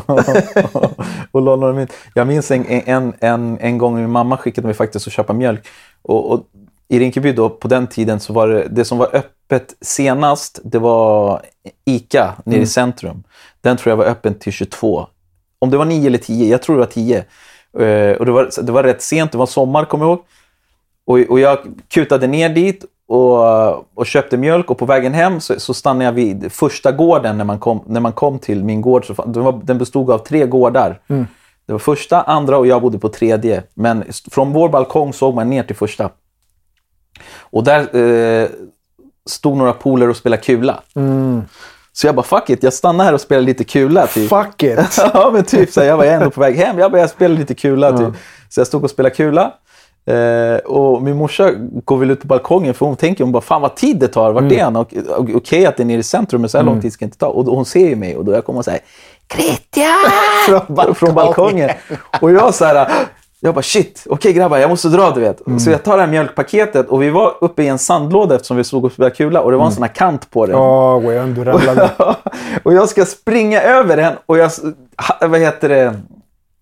och, 0.72 0.92
och 1.30 1.42
la 1.42 1.56
några 1.56 1.72
mynt. 1.72 1.92
Jag 2.14 2.26
minns 2.26 2.50
en, 2.50 2.66
en, 2.66 3.12
en, 3.20 3.58
en 3.60 3.78
gång 3.78 3.96
min 3.96 4.10
mamma 4.10 4.36
skickade 4.36 4.66
mig 4.66 4.74
faktiskt 4.74 5.06
att 5.06 5.12
köpa 5.12 5.32
mjölk. 5.32 5.66
Och, 6.02 6.32
och 6.32 6.44
I 6.88 6.98
Rinkeby 6.98 7.32
då, 7.32 7.50
på 7.50 7.68
den 7.68 7.86
tiden, 7.86 8.20
så 8.20 8.32
var 8.32 8.48
det, 8.48 8.68
det 8.70 8.84
som 8.84 8.98
var 8.98 9.16
öppet 9.16 9.74
senast, 9.80 10.60
det 10.64 10.78
var 10.78 11.42
ICA 11.84 12.34
nere 12.44 12.60
i 12.60 12.66
centrum. 12.66 13.22
Den 13.60 13.76
tror 13.76 13.90
jag 13.90 13.96
var 13.96 14.04
öppen 14.04 14.34
till 14.34 14.52
22. 14.52 15.06
Om 15.58 15.70
det 15.70 15.76
var 15.76 15.84
9 15.84 16.06
eller 16.06 16.18
10, 16.18 16.50
jag 16.50 16.62
tror 16.62 16.76
det 16.76 16.80
var 16.80 16.92
10. 16.92 17.24
Eh, 17.78 18.16
och 18.16 18.26
det 18.26 18.32
var, 18.32 18.62
det 18.62 18.72
var 18.72 18.82
rätt 18.82 19.02
sent, 19.02 19.32
det 19.32 19.38
var 19.38 19.46
sommar 19.46 19.84
kommer 19.84 20.04
jag 20.04 20.10
ihåg. 20.10 20.24
Och, 21.06 21.18
och 21.18 21.40
jag 21.40 21.58
kutade 21.88 22.26
ner 22.26 22.48
dit 22.48 22.84
och, 23.08 23.98
och 23.98 24.06
köpte 24.06 24.36
mjölk 24.36 24.70
och 24.70 24.78
på 24.78 24.86
vägen 24.86 25.14
hem 25.14 25.40
så, 25.40 25.60
så 25.60 25.74
stannade 25.74 26.04
jag 26.04 26.12
vid 26.12 26.52
första 26.52 26.92
gården 26.92 27.38
när 27.38 27.44
man 27.44 27.58
kom, 27.58 27.82
när 27.86 28.00
man 28.00 28.12
kom 28.12 28.38
till 28.38 28.64
min 28.64 28.80
gård. 28.80 29.06
Så, 29.06 29.24
den, 29.26 29.42
var, 29.42 29.60
den 29.64 29.78
bestod 29.78 30.10
av 30.10 30.18
tre 30.18 30.46
gårdar. 30.46 31.00
Det 31.66 31.72
var 31.72 31.78
första, 31.78 32.22
andra 32.22 32.58
och 32.58 32.66
jag 32.66 32.82
bodde 32.82 32.98
på 32.98 33.08
tredje. 33.08 33.62
Men 33.74 34.04
från 34.30 34.52
vår 34.52 34.68
balkong 34.68 35.12
såg 35.12 35.34
man 35.34 35.50
ner 35.50 35.62
till 35.62 35.76
första. 35.76 36.10
Och 37.38 37.64
där 37.64 37.96
eh, 37.96 38.48
stod 39.26 39.56
några 39.56 39.72
poler 39.72 40.08
och 40.08 40.16
spelade 40.16 40.42
kula. 40.42 40.82
Så 41.96 42.06
jag 42.06 42.14
bara 42.14 42.22
fuck 42.22 42.50
it, 42.50 42.62
jag 42.62 42.72
stannar 42.72 43.04
här 43.04 43.12
och 43.12 43.20
spelar 43.20 43.42
lite 43.42 43.64
kula. 43.64 44.06
Typ. 44.06 44.28
Fuck 44.28 44.62
it! 44.62 44.78
ja, 45.14 45.30
men 45.32 45.44
typ 45.44 45.70
så 45.70 45.80
här, 45.80 45.86
jag 45.86 45.96
var 45.96 46.04
ändå 46.04 46.30
på 46.30 46.40
väg 46.40 46.56
hem. 46.56 46.78
Jag 46.78 46.90
började 46.90 47.10
spela 47.10 47.34
lite 47.34 47.54
kula. 47.54 47.98
Typ. 47.98 48.14
Så 48.48 48.60
jag 48.60 48.66
stod 48.66 48.84
och 48.84 48.90
spelade 48.90 49.14
kula. 49.14 49.52
Eh, 50.06 50.56
och 50.56 51.02
min 51.02 51.16
morsa 51.16 51.50
går 51.84 51.96
väl 51.96 52.10
ut 52.10 52.20
på 52.20 52.26
balkongen 52.26 52.74
för 52.74 52.86
hon 52.86 52.96
tänker 52.96 53.24
hon 53.24 53.32
bara, 53.32 53.42
fan 53.42 53.62
vad 53.62 53.76
tid 53.76 53.98
det 53.98 54.08
tar. 54.08 54.32
Vart 54.32 54.52
är 54.52 54.64
han? 54.64 54.76
Okej 54.76 55.66
att 55.66 55.76
det 55.76 55.82
är 55.82 55.84
nere 55.84 55.98
i 55.98 56.02
centrum, 56.02 56.40
men 56.40 56.50
så 56.50 56.58
här 56.58 56.64
lång 56.64 56.80
tid 56.80 56.92
ska 56.92 57.04
det 57.04 57.06
inte 57.06 57.18
ta. 57.18 57.26
Och, 57.26 57.48
och 57.48 57.56
hon 57.56 57.64
ser 57.64 57.88
ju 57.88 57.96
mig 57.96 58.16
och 58.16 58.24
då 58.24 58.32
jag 58.32 58.44
kommer 58.44 58.58
och 58.58 58.64
säger 58.64 58.80
Christian! 59.32 59.86
Från 60.46 60.74
balkongen. 60.74 60.94
Från 60.94 61.14
balkongen. 61.14 61.70
Och 62.20 62.32
jag 62.32 62.54
så 62.54 62.64
här, 62.64 62.88
jag 63.44 63.54
bara 63.54 63.62
shit, 63.62 64.06
okej 64.10 64.32
grabbar, 64.32 64.58
jag 64.58 64.70
måste 64.70 64.88
dra 64.88 65.10
du 65.10 65.20
vet. 65.20 65.42
Så 65.58 65.70
jag 65.70 65.82
tar 65.82 65.96
det 65.96 66.02
här 66.02 66.10
mjölkpaketet 66.10 66.88
och 66.88 67.02
vi 67.02 67.10
var 67.10 67.34
uppe 67.40 67.62
i 67.62 67.68
en 67.68 67.78
sandlåda 67.78 68.34
eftersom 68.34 68.56
vi 68.56 68.64
stod 68.64 68.84
och 68.84 68.92
spelade 68.92 69.14
kula 69.14 69.40
och 69.40 69.50
det 69.50 69.56
var 69.56 69.66
en 69.66 69.72
sån 69.72 69.82
här 69.82 69.94
kant 69.94 70.30
på 70.30 70.46
den. 70.46 70.56
Åh, 70.56 71.00
weón, 71.00 71.34
du 71.34 71.44
ramlade. 71.44 71.90
och 72.62 72.72
jag 72.72 72.88
ska 72.88 73.04
springa 73.04 73.62
över 73.62 73.96
den 73.96 74.12
och 74.26 74.38
jag, 74.38 74.50
vad 75.20 75.40
heter 75.40 75.68
det, 75.68 75.94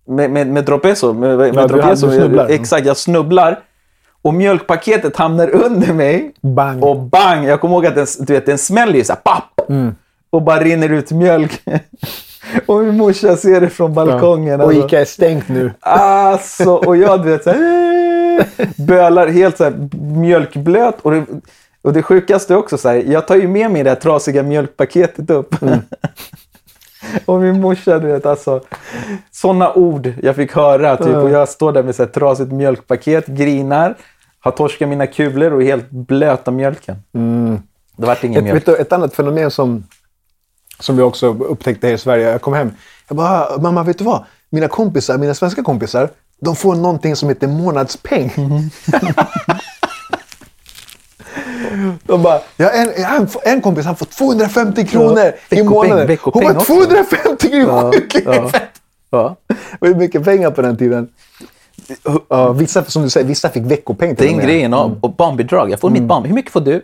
med, 0.06 0.30
med, 0.30 0.46
med 0.46 0.64
dropeso. 0.64 1.12
Med, 1.12 1.38
med 1.38 1.54
Ja, 1.54 1.66
du- 1.66 1.68
dropeso 1.68 2.06
du 2.06 2.16
snubblar. 2.16 2.48
Exakt, 2.48 2.86
jag 2.86 2.96
snubblar. 2.96 3.60
Och 4.22 4.34
mjölkpaketet 4.34 5.16
hamnar 5.16 5.50
under 5.50 5.92
mig. 5.92 6.34
Bang. 6.40 6.84
Och 6.84 6.96
bang! 6.96 7.44
Jag 7.44 7.60
kommer 7.60 7.74
ihåg 7.74 7.86
att 7.86 7.94
den, 7.94 8.06
du 8.18 8.32
vet, 8.32 8.46
den 8.46 8.58
smäller 8.58 8.94
ju 8.94 9.04
såhär, 9.04 9.20
papp! 9.20 9.68
Mm. 9.70 9.94
Och 10.30 10.42
bara 10.42 10.60
rinner 10.60 10.88
ut 10.88 11.10
mjölk. 11.10 11.62
och 12.66 12.84
min 12.84 12.96
morsa 12.96 13.36
ser 13.36 13.60
det 13.60 13.70
från 13.70 13.94
balkongen. 13.94 14.60
Och 14.60 14.66
alltså. 14.66 14.86
Ica 14.86 15.00
är 15.00 15.04
stängt 15.04 15.48
nu. 15.48 15.72
Alltså, 15.80 16.70
och 16.74 16.96
jag 16.96 17.22
du 17.22 17.30
vet 17.30 17.44
såhär, 17.44 18.46
bölar 18.86 19.28
helt 19.28 19.56
såhär 19.56 19.88
mjölkblöt. 20.20 21.00
Och 21.02 21.10
det, 21.10 21.24
och 21.82 21.92
det 21.92 22.02
sjukaste 22.02 22.56
också 22.56 22.78
så 22.78 22.88
här, 22.88 22.96
jag 23.06 23.26
tar 23.26 23.36
ju 23.36 23.48
med 23.48 23.70
mig 23.70 23.82
det 23.82 23.90
här 23.90 23.96
trasiga 23.96 24.42
mjölkpaketet 24.42 25.30
upp. 25.30 25.54
och 27.24 27.40
min 27.40 27.60
morsa, 27.60 27.98
du 27.98 28.06
vet 28.06 28.26
alltså, 28.26 28.60
sådana 29.30 29.72
ord 29.72 30.12
jag 30.22 30.36
fick 30.36 30.52
höra. 30.52 30.96
Typ, 30.96 31.16
och 31.16 31.30
jag 31.30 31.48
står 31.48 31.72
där 31.72 31.82
med 31.82 31.94
så 31.94 32.02
här 32.02 32.10
trasigt 32.10 32.52
mjölkpaket, 32.52 33.26
grinar, 33.26 33.94
har 34.40 34.50
torskat 34.50 34.88
mina 34.88 35.06
kulor 35.06 35.52
och 35.52 35.62
är 35.62 35.66
helt 35.66 35.90
blöt 35.90 36.48
av 36.48 36.54
mjölken. 36.54 36.96
Det 37.96 38.06
vart 38.06 38.24
ingen 38.24 38.38
Ett, 38.38 38.44
mjölk. 38.44 38.68
vet 38.68 38.76
du, 38.76 38.82
ett 38.82 38.92
annat 38.92 39.14
fenomen 39.14 39.50
som, 39.50 39.84
som 40.82 40.96
vi 40.96 41.02
också 41.02 41.26
upptäckte 41.26 41.86
här 41.86 41.94
i 41.94 41.98
Sverige. 41.98 42.30
Jag 42.30 42.42
kom 42.42 42.54
hem. 42.54 42.70
Jag 43.08 43.16
bara, 43.16 43.58
mamma 43.58 43.82
vet 43.82 43.98
du 43.98 44.04
vad? 44.04 44.24
Mina 44.50 44.68
kompisar, 44.68 45.18
mina 45.18 45.34
svenska 45.34 45.62
kompisar, 45.62 46.10
de 46.40 46.56
får 46.56 46.74
någonting 46.74 47.16
som 47.16 47.28
heter 47.28 47.48
månadspeng. 47.48 48.32
De 52.02 52.22
bara, 52.22 52.40
ja, 52.56 52.70
en, 52.70 52.88
en, 53.04 53.28
en 53.44 53.60
kompis 53.60 53.84
han 53.84 53.96
får 53.96 54.06
250 54.06 54.86
kronor 54.86 55.18
i 55.18 55.32
veckopeng, 55.48 55.90
månaden. 55.90 56.18
Hon 56.22 56.42
bara, 56.44 56.56
också. 56.56 56.72
250 56.74 57.50
kronor! 57.50 57.94
Ja, 58.24 58.34
ja. 58.34 58.50
Ja. 59.10 59.36
Det 59.80 59.88
var 59.88 59.94
mycket 59.94 60.24
pengar 60.24 60.50
på 60.50 60.62
den 60.62 60.76
tiden. 60.76 61.08
Ja, 62.28 62.52
vissa, 62.52 62.84
som 62.84 63.02
du 63.02 63.10
säger, 63.10 63.26
vissa 63.26 63.48
fick 63.48 63.62
veckopeng 63.62 64.16
till 64.16 64.26
Den 64.26 64.38
grejen, 64.38 64.72
ja. 64.72 64.90
och 65.00 65.12
barnbidrag. 65.16 65.70
Jag 65.70 65.80
får 65.80 65.90
mitt 65.90 66.02
barn. 66.02 66.24
Hur 66.24 66.34
mycket 66.34 66.52
får 66.52 66.60
du? 66.60 66.82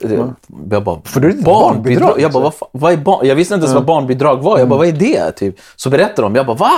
Jag 0.70 0.82
bara, 0.84 1.00
Får 1.04 1.20
du 1.20 1.30
inte 1.30 1.42
barnbidrag? 1.44 2.20
Jag 2.20 2.32
bara, 2.32 2.42
vad, 2.42 2.52
vad 2.72 2.92
är 2.92 2.96
barn? 2.96 3.26
Jag 3.26 3.34
visste 3.36 3.54
inte 3.54 3.64
ens 3.64 3.74
vad 3.74 3.84
barnbidrag 3.84 4.36
var. 4.36 4.58
Jag 4.58 4.68
bara, 4.68 4.78
vad 4.78 4.88
är 4.88 4.92
det? 4.92 5.32
Typ. 5.32 5.56
Så 5.76 5.90
berättade 5.90 6.22
de. 6.22 6.34
Jag 6.34 6.46
bara, 6.46 6.56
va? 6.56 6.72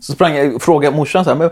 Så 0.00 0.12
sprang 0.12 0.34
jag 0.36 0.54
och 0.54 0.62
frågade 0.62 0.96
morsan 0.96 1.24
så 1.24 1.30
här, 1.30 1.36
men, 1.36 1.50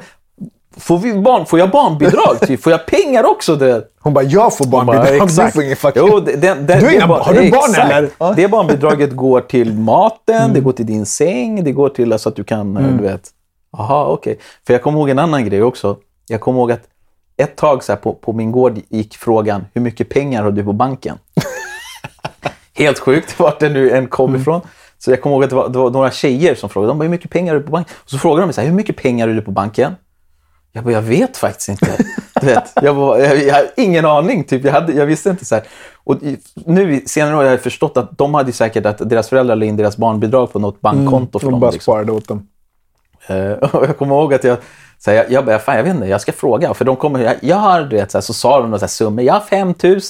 får, 0.76 0.98
vi 0.98 1.14
barn, 1.14 1.46
får 1.46 1.58
jag 1.58 1.70
barnbidrag? 1.70 2.40
Typ? 2.40 2.62
Får 2.62 2.72
jag 2.72 2.86
pengar 2.86 3.24
också? 3.24 3.56
Det? 3.56 3.84
Hon 4.00 4.14
bara, 4.14 4.24
jag 4.24 4.56
får 4.56 4.64
barnbidrag, 4.66 5.06
du 5.46 5.50
får 5.52 5.62
ingen 5.62 5.76
fucking... 5.76 6.02
Jo, 6.06 6.20
det, 6.20 6.32
det, 6.36 6.54
det, 6.54 6.80
Du 6.80 6.86
har 6.86 6.92
inga- 6.92 7.06
du 7.42 7.50
barn, 7.50 7.70
exakt. 7.70 7.92
eller? 7.92 8.34
Det 8.36 8.48
barnbidraget 8.48 9.16
går 9.16 9.40
till 9.40 9.72
maten, 9.74 10.52
det 10.54 10.60
går 10.60 10.72
till 10.72 10.86
din 10.86 11.06
säng, 11.06 11.64
det 11.64 11.72
går 11.72 11.88
till 11.88 12.12
alltså, 12.12 12.28
att 12.28 12.36
du 12.36 12.44
kan, 12.44 12.76
eh, 12.76 12.96
du 12.96 13.02
vet. 13.02 13.30
Jaha, 13.76 14.06
okej. 14.08 14.38
För 14.66 14.72
jag 14.74 14.82
kommer 14.82 14.98
ihåg 14.98 15.10
en 15.10 15.18
annan 15.18 15.44
grej 15.44 15.62
också. 15.62 15.96
Jag 16.26 16.40
kommer 16.40 16.58
ihåg 16.60 16.72
att 16.72 16.88
ett 17.36 17.56
tag 17.56 17.84
så 17.84 17.92
här, 17.92 17.96
på, 17.96 18.12
på 18.12 18.32
min 18.32 18.52
gård 18.52 18.78
gick 18.88 19.16
frågan, 19.16 19.66
hur 19.74 19.80
mycket 19.80 20.08
pengar 20.08 20.42
har 20.42 20.50
du 20.52 20.64
på 20.64 20.72
banken? 20.72 21.18
Helt 22.74 22.98
sjukt 22.98 23.38
vart 23.38 23.60
det 23.60 23.68
nu 23.68 23.90
än 23.90 24.06
kom 24.08 24.36
ifrån. 24.36 24.60
Så 24.98 25.10
jag 25.10 25.22
kommer 25.22 25.36
ihåg 25.36 25.44
att 25.44 25.50
det 25.50 25.56
var, 25.56 25.68
det 25.68 25.78
var 25.78 25.90
några 25.90 26.10
tjejer 26.10 26.54
som 26.54 26.68
frågade, 26.70 26.90
de 26.90 26.98
bara, 26.98 27.02
hur 27.04 27.10
mycket 27.10 27.30
pengar 27.30 27.52
har 27.54 27.60
du 27.60 27.66
på 27.66 27.72
banken? 27.72 27.94
Och 28.04 28.10
så 28.10 28.18
frågade 28.18 28.42
de 28.42 28.46
mig, 28.46 28.54
så 28.54 28.60
här, 28.60 28.68
hur 28.68 28.74
mycket 28.74 28.96
pengar 28.96 29.28
har 29.28 29.34
du 29.34 29.42
på 29.42 29.50
banken? 29.50 29.94
Jag 30.72 30.84
bara, 30.84 30.92
jag 30.92 31.02
vet 31.02 31.36
faktiskt 31.36 31.68
inte. 31.68 31.86
Du 32.40 32.46
vet, 32.46 32.72
jag, 32.82 32.96
bara, 32.96 33.18
jag, 33.20 33.42
jag 33.44 33.54
har 33.54 33.66
ingen 33.76 34.04
aning. 34.04 34.44
Typ. 34.44 34.64
Jag, 34.64 34.72
hade, 34.72 34.92
jag 34.92 35.06
visste 35.06 35.30
inte. 35.30 35.44
så 35.44 35.54
här. 35.54 35.64
Och 35.94 36.16
nu 36.54 37.02
senare 37.06 37.34
har 37.34 37.42
jag 37.44 37.60
förstått 37.60 37.96
att 37.96 38.18
de 38.18 38.34
hade 38.34 38.52
säkert 38.52 38.86
att 38.86 39.08
deras 39.10 39.28
föräldrar 39.28 39.56
la 39.56 39.64
in 39.64 39.76
deras 39.76 39.96
barnbidrag 39.96 40.52
på 40.52 40.58
något 40.58 40.80
bankkonto 40.80 41.38
för 41.38 41.46
De 41.46 41.50
dem. 41.50 41.60
bara 41.60 41.70
Liksom. 41.70 41.92
sparade 41.92 42.12
åt 42.12 42.28
dem. 42.28 42.48
Eh, 43.26 43.52
och 43.52 43.84
jag 43.86 43.98
kommer 43.98 44.14
ihåg 44.14 44.34
att 44.34 44.44
jag, 44.44 44.58
så 45.04 45.10
jag, 45.10 45.30
jag, 45.30 45.44
bara, 45.44 45.58
fan, 45.58 45.76
jag 45.76 45.82
vet 45.84 45.94
inte, 45.94 46.06
jag 46.06 46.20
ska 46.20 46.32
fråga. 46.32 46.74
För 46.74 46.84
de 46.84 46.96
kommer, 46.96 47.20
jag, 47.20 47.34
jag 47.40 47.56
har, 47.56 47.80
du 47.82 47.96
vet, 47.96 48.10
så, 48.10 48.18
här, 48.18 48.22
så 48.22 48.32
sa 48.34 48.60
de 48.60 48.70
några 48.70 48.88
summor. 48.88 49.24
Jag 49.24 49.34
har 49.34 49.40
5 49.40 49.74
000. 49.82 50.00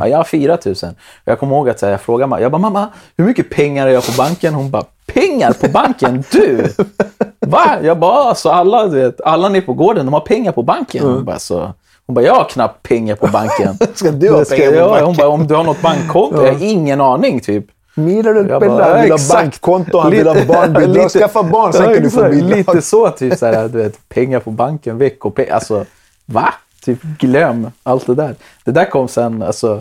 Ja, 0.00 0.08
jag 0.08 0.16
har 0.16 0.24
4 0.24 0.58
000. 0.64 0.74
Och 0.82 0.94
jag 1.24 1.38
kommer 1.38 1.56
ihåg 1.56 1.68
att 1.68 1.78
så 1.78 1.86
här, 1.86 1.90
jag 1.90 2.00
frågade 2.00 2.28
mamma, 2.30 2.42
jag 2.42 2.52
bara, 2.52 2.58
mamma, 2.58 2.86
hur 3.16 3.24
mycket 3.24 3.50
pengar 3.50 3.82
har 3.86 3.92
jag 3.92 4.06
på 4.06 4.12
banken? 4.18 4.54
Hon 4.54 4.70
bara, 4.70 4.84
pengar 5.06 5.52
på 5.52 5.68
banken? 5.68 6.24
Du! 6.32 6.66
Va? 7.46 7.76
Jag 7.82 7.98
bara, 7.98 8.28
"Ja, 8.28 8.34
så 8.34 8.50
alla, 8.50 8.86
du 8.86 9.00
vet, 9.00 9.20
alla 9.20 9.48
nere 9.48 9.60
på 9.62 9.72
gården, 9.74 10.06
de 10.06 10.12
har 10.12 10.20
pengar 10.20 10.52
på 10.52 10.62
banken. 10.62 11.04
Hon 11.04 11.24
bara, 11.24 11.38
så, 11.38 11.72
hon 12.06 12.14
bara, 12.14 12.24
jag 12.24 12.34
har 12.34 12.44
knappt 12.44 12.82
pengar 12.88 13.14
på 13.16 13.26
banken. 13.26 13.78
Ska 13.94 14.10
du 14.10 14.30
ha 14.30 14.44
pengar 14.44 14.72
på 14.82 14.88
banken? 14.88 15.04
Hon 15.06 15.16
bara, 15.16 15.28
om 15.28 15.46
du 15.46 15.54
har 15.54 15.64
något 15.64 15.82
bankkonto? 15.82 16.44
Jag 16.46 16.52
har 16.52 16.62
ingen 16.64 17.00
aning, 17.00 17.40
typ. 17.40 17.66
Mira 17.98 18.32
du 18.32 18.48
Jag 18.48 18.60
bara, 18.60 18.84
han 18.84 19.02
vill 19.02 19.10
ha 19.10 19.18
bankkonto, 19.32 19.98
han 19.98 20.10
vill 20.10 20.26
ha 20.26 20.34
barnbidrag. 20.44 21.10
Skaffa 21.10 21.42
barn, 21.42 21.72
sen 21.72 21.94
kan 21.94 22.02
du 22.02 22.10
få 22.10 22.28
bidrag. 22.28 22.56
Lite 22.56 22.82
så, 22.82 23.10
typ 23.10 23.38
så 23.38 23.46
här, 23.46 23.68
du 23.68 23.78
vet, 23.78 24.08
pengar 24.08 24.40
på 24.40 24.50
banken, 24.50 24.98
veckopeng. 24.98 25.50
Alltså, 25.50 25.84
va? 26.26 26.54
Typ 26.84 27.02
glöm 27.02 27.70
allt 27.82 28.06
det 28.06 28.14
där. 28.14 28.34
Det 28.64 28.70
där 28.70 28.84
kom 28.90 29.08
sen, 29.08 29.42
alltså, 29.42 29.80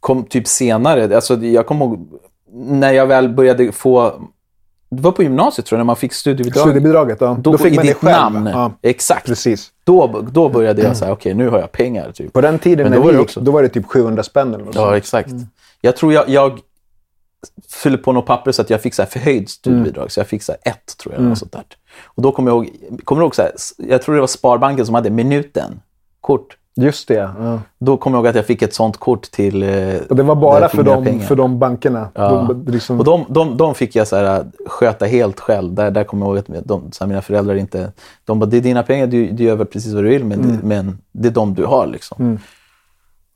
kom 0.00 0.24
typ 0.24 0.46
senare. 0.48 1.14
Alltså, 1.14 1.36
jag 1.36 1.66
kommer 1.66 1.84
ihåg 1.86 2.08
när 2.54 2.92
jag 2.92 3.06
väl 3.06 3.28
började 3.28 3.72
få, 3.72 4.12
det 4.90 5.02
var 5.02 5.12
på 5.12 5.22
gymnasiet 5.22 5.66
tror 5.66 5.76
jag, 5.76 5.80
när 5.80 5.84
man 5.84 5.96
fick 5.96 6.12
studiebidrag. 6.12 6.62
Studiebidraget, 6.62 7.20
ja. 7.20 7.36
Då, 7.40 7.52
Då 7.52 7.58
fick 7.58 7.76
man 7.76 7.86
det 7.86 7.94
själv, 7.94 8.32
namn. 8.32 8.46
ja. 8.46 8.72
Exakt. 8.82 9.26
Precis. 9.26 9.70
Då, 9.84 10.22
då 10.32 10.48
började 10.48 10.82
jag 10.82 10.96
säga, 10.96 11.12
okej 11.12 11.34
nu 11.34 11.48
har 11.48 11.58
jag 11.58 11.72
pengar. 11.72 12.12
Typ. 12.12 12.32
På 12.32 12.40
den 12.40 12.58
tiden 12.58 12.90
när 12.90 13.00
vi 13.00 13.10
gick, 13.12 13.20
också- 13.20 13.40
då 13.40 13.52
var 13.52 13.62
det 13.62 13.68
typ 13.68 13.86
700 13.86 14.22
spänn 14.22 14.54
eller 14.54 14.64
något 14.64 14.74
Ja, 14.74 14.96
exakt. 14.96 15.30
Jag 15.80 15.96
tror 15.96 16.12
jag, 16.12 16.28
jag 16.28 16.58
fyllde 17.70 17.98
på 17.98 18.12
något 18.12 18.26
papper 18.26 18.52
så 18.52 18.62
att 18.62 18.70
jag 18.70 18.80
fick 18.82 18.94
så 18.94 19.02
här 19.02 19.08
förhöjd 19.08 19.48
studiebidrag. 19.48 20.10
Så 20.12 20.20
jag 20.20 20.26
fick 20.26 20.42
så 20.42 20.52
ett, 20.52 20.96
tror 20.98 21.12
jag. 21.14 21.18
eller 21.18 21.28
Något 21.28 21.38
sånt 21.38 21.52
där. 21.52 21.64
Och 22.04 22.22
då 22.22 22.32
kommer 22.32 22.50
jag 22.50 22.56
ihåg, 22.64 22.70
kommer 23.04 23.20
du 23.20 23.24
ihåg 23.24 23.34
så 23.34 23.42
här, 23.42 23.52
jag 23.78 24.02
tror 24.02 24.14
det 24.14 24.20
var 24.20 24.26
Sparbanken 24.28 24.86
som 24.86 24.94
hade 24.94 25.10
minuten. 25.10 25.80
Kort. 26.20 26.56
Just 26.74 27.08
det, 27.08 27.14
ja. 27.14 27.60
Då 27.78 27.96
kommer 27.96 28.16
jag 28.16 28.20
ihåg 28.22 28.28
att 28.28 28.36
jag 28.36 28.46
fick 28.46 28.62
ett 28.62 28.74
sånt 28.74 28.96
kort 28.96 29.22
till... 29.30 29.62
eh, 29.62 29.96
Och 30.10 30.16
det 30.16 30.22
var 30.22 30.34
bara 30.34 30.68
för 30.68 30.82
de, 30.82 31.04
pengar. 31.04 31.26
för 31.26 31.36
de 31.36 31.58
bankerna. 31.58 32.08
Ja. 32.14 32.28
De, 32.48 32.72
liksom, 32.72 32.98
Och 32.98 33.04
de, 33.04 33.24
de, 33.28 33.56
de 33.56 33.74
fick 33.74 33.96
jag 33.96 34.08
så 34.08 34.16
här, 34.16 34.44
sköta 34.66 35.04
helt 35.04 35.40
själv. 35.40 35.72
Där, 35.74 35.90
där 35.90 36.04
kommer 36.04 36.26
jag 36.26 36.36
ihåg 36.36 36.38
att 36.58 36.66
de, 36.68 36.90
här, 37.00 37.06
mina 37.06 37.22
föräldrar 37.22 37.54
inte... 37.54 37.92
De 38.24 38.38
bara, 38.38 38.46
det 38.46 38.56
är 38.56 38.60
dina 38.60 38.82
pengar, 38.82 39.06
du, 39.06 39.30
du 39.30 39.44
gör 39.44 39.56
väl 39.56 39.66
precis 39.66 39.94
vad 39.94 40.04
du 40.04 40.08
vill, 40.08 40.24
men, 40.24 40.40
Mm. 40.40 40.56
men 40.62 40.98
det 41.12 41.28
är 41.28 41.32
de 41.32 41.54
du 41.54 41.64
har. 41.64 41.86
Liksom. 41.86 42.38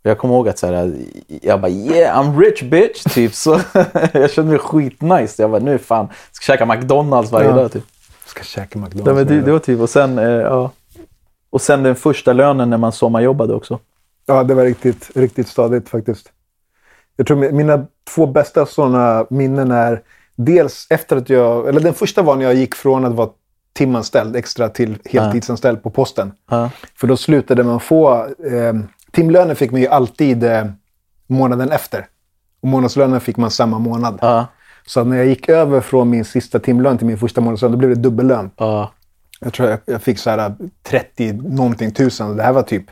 Jag 0.08 0.18
kommer 0.18 0.34
ihåg 0.34 0.48
att 0.48 0.58
så 0.58 0.66
här, 0.66 0.94
jag 1.42 1.60
bara 1.60 1.70
yeah 1.70 2.20
I'm 2.22 2.40
rich 2.40 2.62
bitch, 2.62 3.02
typ. 3.04 3.34
Så 3.34 3.60
jag 4.12 4.30
kände 4.30 4.50
mig 4.50 4.58
skitnice. 4.58 5.42
Jag 5.42 5.50
bara, 5.50 5.62
nu 5.62 5.78
fan, 5.78 6.08
ska 6.32 6.52
käka 6.52 6.66
McDonalds 6.66 7.32
varje 7.32 7.48
Ja. 7.48 7.54
dag. 7.56 7.72
Typ. 7.72 7.84
ska 8.26 8.42
käka 8.42 8.78
McDonalds. 8.78 9.06
Ja, 9.08 9.14
men 9.14 9.26
det, 9.26 9.40
det 9.40 9.52
var 9.52 9.58
typ, 9.58 9.80
och 9.80 9.90
sen, 9.90 10.18
eh, 10.18 10.24
ja. 10.24 10.70
Och 11.50 11.60
sen 11.60 11.82
den 11.82 11.94
första 11.96 12.32
lönen 12.32 12.70
när 12.70 12.76
man 12.78 12.92
sommarjobbade 12.92 13.54
också. 13.54 13.78
Ja, 14.26 14.42
det 14.44 14.54
var 14.54 14.64
riktigt, 14.64 15.10
riktigt 15.14 15.48
stadigt 15.48 15.88
faktiskt. 15.88 16.32
Jag 17.16 17.26
tror 17.26 17.36
mi- 17.36 17.52
mina 17.52 17.86
två 18.14 18.26
bästa 18.26 18.66
sådana 18.66 19.26
minnen 19.30 19.70
är 19.70 20.02
dels 20.36 20.86
efter 20.90 21.16
att 21.16 21.30
jag... 21.30 21.68
Eller 21.68 21.80
den 21.80 21.94
första 21.94 22.22
var 22.22 22.36
när 22.36 22.44
jag 22.44 22.54
gick 22.54 22.74
från 22.74 23.04
att 23.04 23.12
vara 23.14 23.28
timanställd 23.72 24.36
extra 24.36 24.68
till 24.68 24.98
heltidsanställd 25.04 25.82
på 25.82 25.90
posten. 25.90 26.32
Ja. 26.50 26.70
För 26.94 27.06
då 27.06 27.16
slutade 27.16 27.64
man 27.64 27.80
få... 27.80 28.14
Eh, 28.24 28.72
timlönen 29.16 29.56
fick 29.56 29.70
man 29.70 29.80
ju 29.80 29.86
alltid 29.86 30.44
eh, 30.44 30.64
månaden 31.26 31.70
efter. 31.72 32.06
Och 32.60 32.68
månadslönen 32.68 33.20
fick 33.20 33.36
man 33.36 33.50
samma 33.50 33.78
månad. 33.78 34.18
Ja, 34.20 34.46
Så 34.86 35.04
när 35.04 35.16
jag 35.16 35.26
gick 35.26 35.48
över 35.48 35.80
från 35.80 36.10
min 36.10 36.24
sista 36.24 36.58
timlön 36.58 36.98
till 36.98 37.06
min 37.06 37.18
första 37.18 37.40
månadslön, 37.40 37.72
då 37.72 37.78
blev 37.78 37.90
det 37.90 37.96
dubbellön. 37.96 38.50
ja, 38.56 38.92
Jag 39.40 39.52
tror 39.52 39.68
jag, 39.70 39.78
jag 39.84 40.02
fick 40.02 40.18
så 40.18 40.30
här 40.30 40.54
30 40.82 41.32
någonting 41.32 41.90
tusen. 41.90 42.36
Det 42.36 42.42
här 42.42 42.52
var 42.52 42.62
typ 42.62 42.84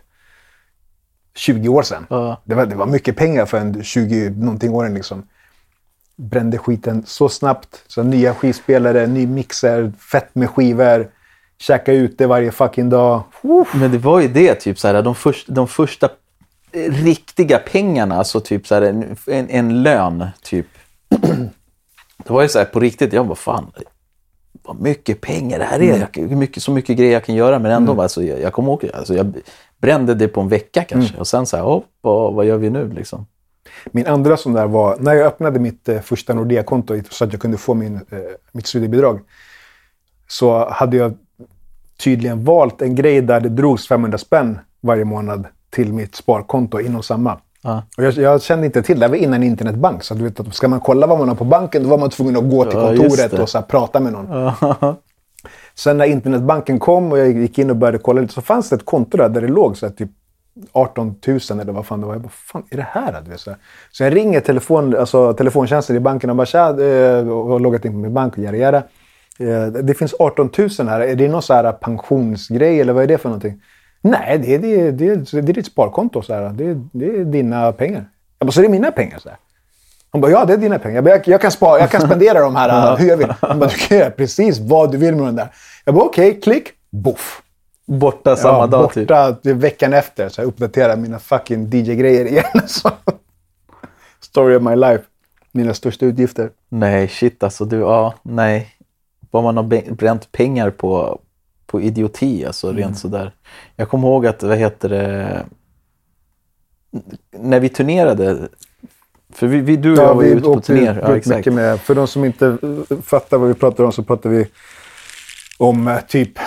20 1.37 1.69
år 1.69 1.83
sedan. 1.83 2.07
ja. 2.11 2.41
Det, 2.45 2.55
var, 2.55 2.67
det 2.67 2.75
var 2.75 2.87
mycket 2.87 3.17
pengar 3.17 3.47
för 3.47 3.59
en 3.59 3.83
20 3.83 4.31
någonting 4.31 4.75
åring 4.75 4.95
liksom. 4.95 5.23
Brände 6.17 6.59
skiten 6.59 7.03
så 7.07 7.29
snabbt. 7.29 7.83
Så 7.87 8.03
nya 8.03 8.35
skivspelare, 8.35 9.07
ny 9.07 9.27
mixer, 9.27 9.93
fett 10.13 10.35
med 10.35 10.51
skivor. 10.51 11.11
Käka 11.67 11.93
ute 11.93 12.27
varje 12.27 12.53
fucking 12.53 12.89
dag. 12.91 13.23
Men 13.75 13.93
det 13.93 13.99
var 13.99 14.21
ju 14.21 14.29
det, 14.29 14.55
typ 14.55 14.79
så 14.79 14.89
här, 14.89 15.03
de, 15.03 15.15
först, 15.15 15.47
de 15.49 15.69
första 15.69 16.09
eh, 16.73 16.93
riktiga 16.93 17.59
pengarna, 17.59 18.17
alltså 18.17 18.41
typ 18.41 18.67
så 18.67 18.75
här, 18.75 18.83
en, 18.83 19.17
en, 19.27 19.51
en 19.51 19.83
lön, 19.83 20.27
typ. 20.43 20.67
Det 22.17 22.31
var 22.33 22.43
ju 22.43 22.49
så 22.49 22.59
här 22.59 22.65
på 22.65 22.81
riktigt, 22.81 23.13
jag 23.13 23.27
bara 23.27 23.35
fan, 23.35 23.73
vad 24.63 24.81
mycket 24.81 25.21
pengar 25.21 25.59
det 25.59 25.65
här 25.65 25.83
är. 25.83 26.09
Hur 26.15 26.37
mycket, 26.37 26.63
så 26.63 26.71
mycket 26.71 26.97
grejer 26.97 27.13
jag 27.13 27.25
kan 27.25 27.35
göra, 27.35 27.59
men 27.59 27.71
ändå, 27.73 28.03
alltså, 28.03 28.23
jag, 28.23 28.41
jag 28.41 28.53
kommer 28.53 28.69
ihåg, 28.69 28.91
alltså, 28.95 29.15
jag 29.15 29.35
brände 29.79 30.15
det 30.15 30.29
på 30.29 30.41
en 30.41 30.49
vecka 30.49 30.85
kanske. 30.85 31.17
Och 31.19 31.29
sen 31.29 31.47
så 31.47 31.57
här, 31.57 31.65
hopp, 31.65 31.87
vad, 32.01 32.35
vad 32.35 32.47
gör 32.47 32.57
vi 32.57 32.71
nu 32.71 32.93
liksom? 32.93 33.27
Min 33.93 34.07
andra 34.07 34.37
sån 34.37 34.53
där 34.53 34.67
var, 34.67 34.97
när 35.01 35.15
jag 35.15 35.27
öppnade 35.27 35.59
mitt 35.59 35.89
eh, 35.89 36.01
första 36.01 36.35
Nordea-konto 36.35 37.01
så 37.11 37.25
att 37.25 37.33
jag 37.33 37.41
kunde 37.41 37.59
få 37.59 37.75
min, 37.75 37.95
eh, 37.95 38.19
mitt 38.53 38.67
studiebidrag. 38.67 39.21
Så 40.29 40.69
hade 40.71 40.97
jag 40.97 41.15
tydligen 42.05 42.45
valt 42.45 42.83
en 42.83 42.95
grej 42.95 43.21
där 43.21 43.41
det 43.41 43.49
drogs 43.49 43.89
500 43.89 44.19
spänn 44.19 44.59
varje 44.81 45.05
månad 45.05 45.47
till 45.71 45.93
mitt 45.93 46.15
sparkonto 46.15 46.81
inom 46.81 47.03
samma. 47.03 47.39
Ja. 47.63 47.83
Och 47.97 48.05
jag, 48.05 48.15
jag 48.15 48.43
kände 48.43 48.67
inte 48.67 48.83
till 48.83 49.01
det, 49.01 49.07
det 49.07 49.11
var 49.11 49.17
innan 49.17 49.43
internetbank. 49.43 50.05
Så 50.05 50.15
du 50.15 50.25
vet, 50.25 50.41
att 50.41 50.55
ska 50.55 50.69
man 50.69 50.81
kolla 50.81 51.07
vad 51.07 51.19
man 51.19 51.29
har 51.29 51.37
på 51.37 51.45
banken, 51.45 51.83
då 51.83 51.89
var 51.89 51.99
man 51.99 52.11
tvungen 52.11 52.37
att 52.37 52.51
gå 52.51 52.65
till 52.65 52.79
Ja, 52.79 52.87
kontoret 52.87 53.33
och 53.33 53.49
så 53.49 53.59
här, 53.59 53.65
prata 53.65 54.01
med 54.01 54.13
någon. 54.13 54.53
Sen 55.75 55.99
när 55.99 56.05
internetbanken 56.05 56.79
kom 56.79 57.13
och 57.13 57.19
jag 57.19 57.33
gick 57.33 57.59
in 57.59 57.71
och 57.71 57.77
började 57.77 57.99
kolla 57.99 58.21
lite 58.21 58.35
så 58.35 58.43
fanns 58.43 58.69
det 58.69 58.77
ett 58.77 58.85
konto 58.85 59.17
där, 59.17 59.29
där 59.29 59.41
det 59.41 59.49
låg 59.49 59.77
så 59.77 59.87
här, 59.87 59.93
typ 59.93 60.11
18 60.73 61.15
000 61.27 61.39
eller 61.61 61.73
vad 61.73 61.87
fan 61.87 62.01
det 62.01 62.07
var. 62.07 62.15
Jag 62.15 62.23
bara, 62.23 62.29
fan 62.29 62.63
är 62.71 62.77
det 62.77 62.87
här? 62.91 63.23
Du 63.25 63.31
vet, 63.31 63.41
så, 63.41 63.51
här. 63.51 63.59
så 63.93 64.03
jag 64.03 64.17
ringer 64.17 64.41
telefon, 64.41 64.97
alltså, 64.97 65.33
telefontjänsten 65.33 65.97
i 65.97 66.01
banken 66.01 66.31
och 66.31 66.37
bara 66.37 66.47
tja, 66.47 66.69
eh, 66.69 67.29
och 67.29 67.47
har 67.49 67.61
loggat 67.61 67.85
in 67.85 67.93
på 67.93 67.99
min 67.99 68.15
bank 68.15 68.33
och 68.33 68.39
göra 68.39 68.57
göra. 68.57 68.83
Eh, 69.39 69.67
Det 69.67 69.95
finns 69.95 70.15
18 70.19 70.51
000 70.79 70.89
här. 70.89 71.01
Är 71.01 71.15
det 71.15 71.29
någon 71.29 71.43
så 71.43 71.55
här 71.55 71.73
pensionsgrej 71.73 72.81
eller 72.81 72.93
vad 72.93 73.03
är 73.03 73.07
det 73.09 73.19
för 73.19 73.29
någonting? 73.29 73.63
Nej, 74.01 74.39
det 74.39 74.55
är, 74.55 74.59
det 74.59 74.81
är, 74.81 74.93
det 74.93 75.09
är, 75.09 75.17
det 75.43 75.53
är 75.53 75.55
ditt 75.55 75.67
sparkonto. 75.67 76.23
Så 76.23 76.35
här. 76.35 76.51
Det, 76.51 76.65
är, 76.65 76.81
det 76.93 77.07
är 77.07 77.25
dina 77.25 77.73
pengar. 77.73 78.05
Jag 78.39 78.47
bara, 78.47 78.53
så 78.53 78.61
det 78.61 78.67
är 78.67 78.71
mina 78.71 78.93
pengar? 78.93 79.19
Så 79.19 79.29
här. 79.29 79.39
Hon 80.11 80.21
bara, 80.21 80.31
ja 80.33 80.45
det 80.45 80.53
är 80.53 80.57
dina 80.57 80.79
pengar. 80.79 80.95
Jag, 80.95 81.05
bara, 81.05 81.11
jag, 81.11 81.29
jag, 81.29 81.41
kan, 81.41 81.51
spara, 81.51 81.79
jag 81.81 81.91
kan 81.91 82.01
spendera 82.07 82.41
de 82.41 82.57
här 82.57 82.97
hur 82.97 83.09
jag 83.09 83.17
vill. 83.17 83.35
Hon 83.41 83.59
bara, 83.59 83.71
du 83.71 83.77
kan 83.77 83.99
göra 83.99 84.11
precis 84.11 84.59
vad 84.59 84.93
du 84.93 84.99
vill 84.99 85.15
med 85.17 85.25
den 85.27 85.37
där. 85.37 85.49
Jag 85.85 85.95
bara, 85.95 86.05
okej, 86.05 86.41
klick, 86.41 86.69
boff. 86.91 87.41
Borta 87.87 88.37
samma 88.37 88.59
ja, 88.59 88.67
dag 88.67 88.83
borta 88.83 89.33
typ. 89.33 89.57
veckan 89.57 89.93
efter. 89.93 90.29
Så 90.29 90.41
jag 90.41 90.49
uppdaterar 90.49 90.97
mina 90.97 91.19
fucking 91.19 91.67
DJ-grejer 91.73 92.25
igen. 92.27 92.45
Så. 92.67 92.91
Story 94.21 94.57
of 94.57 94.63
my 94.63 94.77
life. 94.77 95.05
Mina 95.53 95.75
största 95.75 96.07
utgifter. 96.07 96.51
Nej, 96.69 97.09
shit 97.09 97.43
alltså. 97.43 97.65
Du, 97.65 97.79
ja, 97.79 98.15
nej. 98.23 98.69
Vad 99.35 99.43
man 99.43 99.57
har 99.57 99.93
bränt 99.95 100.33
pengar 100.33 100.71
på, 100.71 101.21
på 101.67 101.81
idioti, 101.81 102.45
alltså 102.47 102.67
Mm. 102.69 102.79
rent 102.83 102.99
sådär. 102.99 103.33
Jag 103.77 103.89
kommer 103.89 104.09
ihåg 104.09 104.27
att, 104.27 104.43
vad 104.43 104.57
heter 104.59 104.89
det, 104.89 105.43
när 107.39 107.61
vi 107.61 107.69
turnerade, 107.69 108.49
för 109.33 109.47
vi, 109.47 109.61
vi, 109.61 109.77
du 109.77 109.93
och 109.93 109.99
jag 109.99 110.15
var 110.15 110.23
ju 110.23 110.29
ute 110.31 110.43
på 110.43 110.59
ut 110.59 110.69
Ja, 110.69 111.37
mycket 111.37 111.53
med. 111.53 111.81
För 111.81 111.95
de 111.95 112.07
som 112.07 112.25
inte 112.25 112.59
fattar 113.03 113.39
vad 113.39 113.49
vi 113.49 113.55
pratar 113.55 113.85
om 113.85 113.93
så 113.93 114.03
pratar 114.03 114.31
vi 114.31 114.47
om 115.59 115.89
eh, 115.89 115.99
typ 116.09 116.39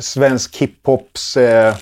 svensk 0.00 0.56
hiphops 0.56 1.36
eh, 1.36 1.74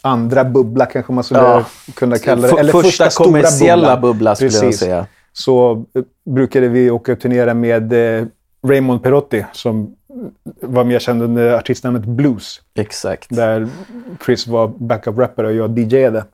andra 0.00 0.44
bubbla 0.44 0.86
kanske 0.86 1.12
man 1.12 1.24
skulle 1.24 1.40
Ja. 1.40 1.64
kunna 1.94 2.18
kalla 2.18 2.48
det. 2.48 2.60
Eller 2.60 2.72
första 2.72 2.88
första, 2.88 3.10
stora 3.10 3.26
kommersiella 3.26 3.96
bubbla 4.00 4.34
skulle 4.34 4.50
jag 4.50 4.60
Precis. 4.62 4.80
säga. 4.80 5.06
Så 5.32 5.84
eh, 5.94 6.02
brukade 6.34 6.68
vi 6.68 6.90
åka 6.90 7.12
och 7.12 7.20
turnera 7.20 7.54
med 7.54 7.92
eh, 7.92 8.26
Raymond 8.62 9.02
Perotti 9.02 9.44
som 9.52 9.96
var 10.60 10.84
mer 10.84 10.98
känd 10.98 11.22
under 11.22 11.52
artistnamnet 11.52 12.04
Blues. 12.04 12.60
Exakt. 12.74 13.26
Där 13.30 13.68
Chris 14.24 14.46
var 14.46 14.68
backup-rappare 14.68 15.46
och 15.46 15.52
jag 15.54 15.78
DJade. 15.78 16.24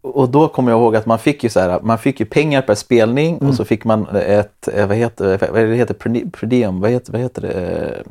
Och 0.00 0.28
då 0.28 0.48
kommer 0.48 0.70
jag 0.72 0.80
ihåg 0.80 0.96
att 0.96 1.06
man 1.06 1.18
fick 1.18 1.44
ju 1.44 1.50
så 1.50 1.60
här, 1.60 1.80
man 1.82 1.98
fick 1.98 2.20
ju 2.20 2.26
pengar 2.26 2.62
per 2.62 2.74
spelning 2.74 3.36
Mm. 3.36 3.48
och 3.48 3.54
så 3.54 3.64
fick 3.64 3.84
man 3.84 4.06
ett, 4.16 4.68
eh, 4.74 4.86
vad 4.86 4.96
heter, 4.96 5.38
vad 5.52 5.62
det 5.62 5.74
heter, 5.74 5.94
per 6.30 6.46
diem, 6.46 6.80
vad 6.80 6.90
heter, 6.90 7.12
vad 7.12 7.20
heter 7.20 7.42
det? 7.42 8.02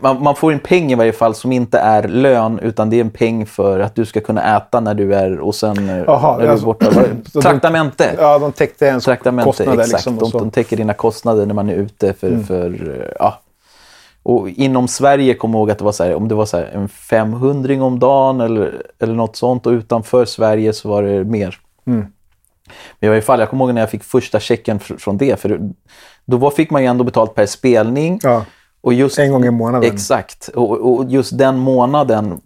Man, 0.00 0.22
man 0.22 0.34
får 0.36 0.52
en 0.52 0.58
peng 0.58 0.92
i 0.92 0.94
varje 0.94 1.12
fall 1.12 1.34
som 1.34 1.52
inte 1.52 1.78
är 1.78 2.08
lön 2.08 2.58
utan 2.58 2.90
det 2.90 2.96
är 2.96 3.00
en 3.00 3.10
peng 3.10 3.46
för 3.46 3.80
att 3.80 3.94
du 3.94 4.04
ska 4.06 4.20
kunna 4.20 4.56
äta 4.56 4.80
när 4.80 4.94
du 4.94 5.14
är 5.14 5.38
och 5.40 5.54
sen 5.54 5.88
eh, 5.88 5.96
Jaha, 6.06 6.32
när 6.32 6.40
du 6.42 6.46
är 6.46 6.50
alltså- 6.50 6.66
borta. 6.66 6.90
De- 7.32 7.40
Traktamente! 7.42 8.14
Ja, 8.18 8.38
de 8.38 8.52
täckte 8.52 8.86
ens 8.86 9.04
Traktamente, 9.04 9.44
kostnader. 9.48 9.72
exakt. 9.82 9.92
Liksom, 9.92 10.16
de, 10.16 10.38
de 10.38 10.50
täcker 10.50 10.76
dina 10.76 10.94
kostnader 10.94 11.46
när 11.46 11.54
man 11.54 11.68
är 11.68 11.74
ute 11.74 12.12
för, 12.12 12.26
Mm. 12.28 12.44
för 12.44 12.96
eh, 13.00 13.12
ja. 13.18 13.40
Och 14.22 14.48
inom 14.48 14.88
Sverige 14.88 15.26
jag 15.26 15.38
ihåg 15.58 15.70
att 15.70 15.78
det 15.78 15.84
var 15.84 15.92
så 15.92 16.04
här, 16.04 16.14
om 16.14 16.28
det 16.28 16.34
var 16.34 16.46
så 16.46 16.56
här 16.56 16.64
en 16.74 16.88
500 16.88 17.84
om 17.84 17.98
dagen 17.98 18.40
eller, 18.40 18.82
eller 18.98 19.14
något 19.14 19.36
sånt 19.36 19.66
och 19.66 19.70
utanför 19.70 20.24
Sverige 20.24 20.72
så 20.72 20.88
var 20.88 21.02
det 21.02 21.24
mer. 21.24 21.58
Mm. 21.86 22.06
Men 23.00 23.06
i 23.06 23.08
varje 23.08 23.22
fall, 23.22 23.40
jag 23.40 23.50
kommer 23.50 23.64
ihåg 23.64 23.74
när 23.74 23.82
jag 23.82 23.90
fick 23.90 24.04
första 24.04 24.40
checken 24.40 24.78
fr- 24.80 24.98
från 24.98 25.16
det. 25.18 25.40
För 25.40 25.60
då 26.24 26.36
var, 26.36 26.50
fick 26.50 26.70
man 26.70 26.82
ju 26.82 26.88
ändå 26.88 27.04
betalt 27.04 27.34
per 27.34 27.46
spelning. 27.46 28.20
Ja, 28.22 28.44
Och 28.80 28.94
just, 28.94 29.18
en 29.18 29.32
gång 29.32 29.44
i 29.44 29.50
månaden. 29.50 29.92
Exakt. 29.92 30.48
Och, 30.48 30.70
och 30.70 31.04
just 31.10 31.38
den 31.38 31.56
månaden, 31.58 32.40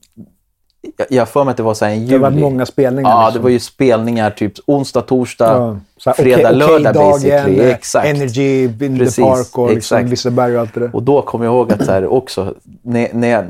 jag- 1.08 1.20
har 1.22 1.26
för 1.26 1.44
mig 1.44 1.50
att 1.50 1.56
det 1.56 1.62
var 1.62 1.74
så 1.74 1.84
här 1.84 1.92
en 1.92 1.98
juli. 2.00 2.12
Det 2.12 2.18
var 2.18 2.30
många 2.30 2.66
spelningar. 2.66 3.10
Ja, 3.10 3.24
liksom. 3.26 3.40
det 3.40 3.42
var 3.42 3.50
ju 3.50 3.58
spelningar 3.58 4.30
typ 4.30 4.52
onsdag, 4.66 5.00
torsdag, 5.02 5.80
Ja, 6.04 6.12
fredag, 6.12 6.48
okej- 6.48 6.56
lördag 6.58 6.78
okej-dagen, 6.78 7.10
basically. 7.12 7.58
eh, 7.60 7.70
Exakt. 7.70 8.06
Energy, 8.08 8.64
in 8.64 8.98
Precis, 8.98 9.16
the 9.16 9.22
park 9.22 9.58
och 9.58 9.70
liksom. 9.74 10.06
Liseberg 10.06 10.54
och 10.54 10.60
allt 10.60 10.74
det 10.74 10.80
där. 10.80 10.96
Och 10.96 11.02
då 11.02 11.22
kommer 11.22 11.44
jag 11.44 11.54
ihåg 11.54 11.72
att 11.72 11.84
så 11.84 11.92
här 11.92 12.06
också, 12.06 12.54
när, 12.82 13.08
när 13.12 13.28
jag, 13.28 13.44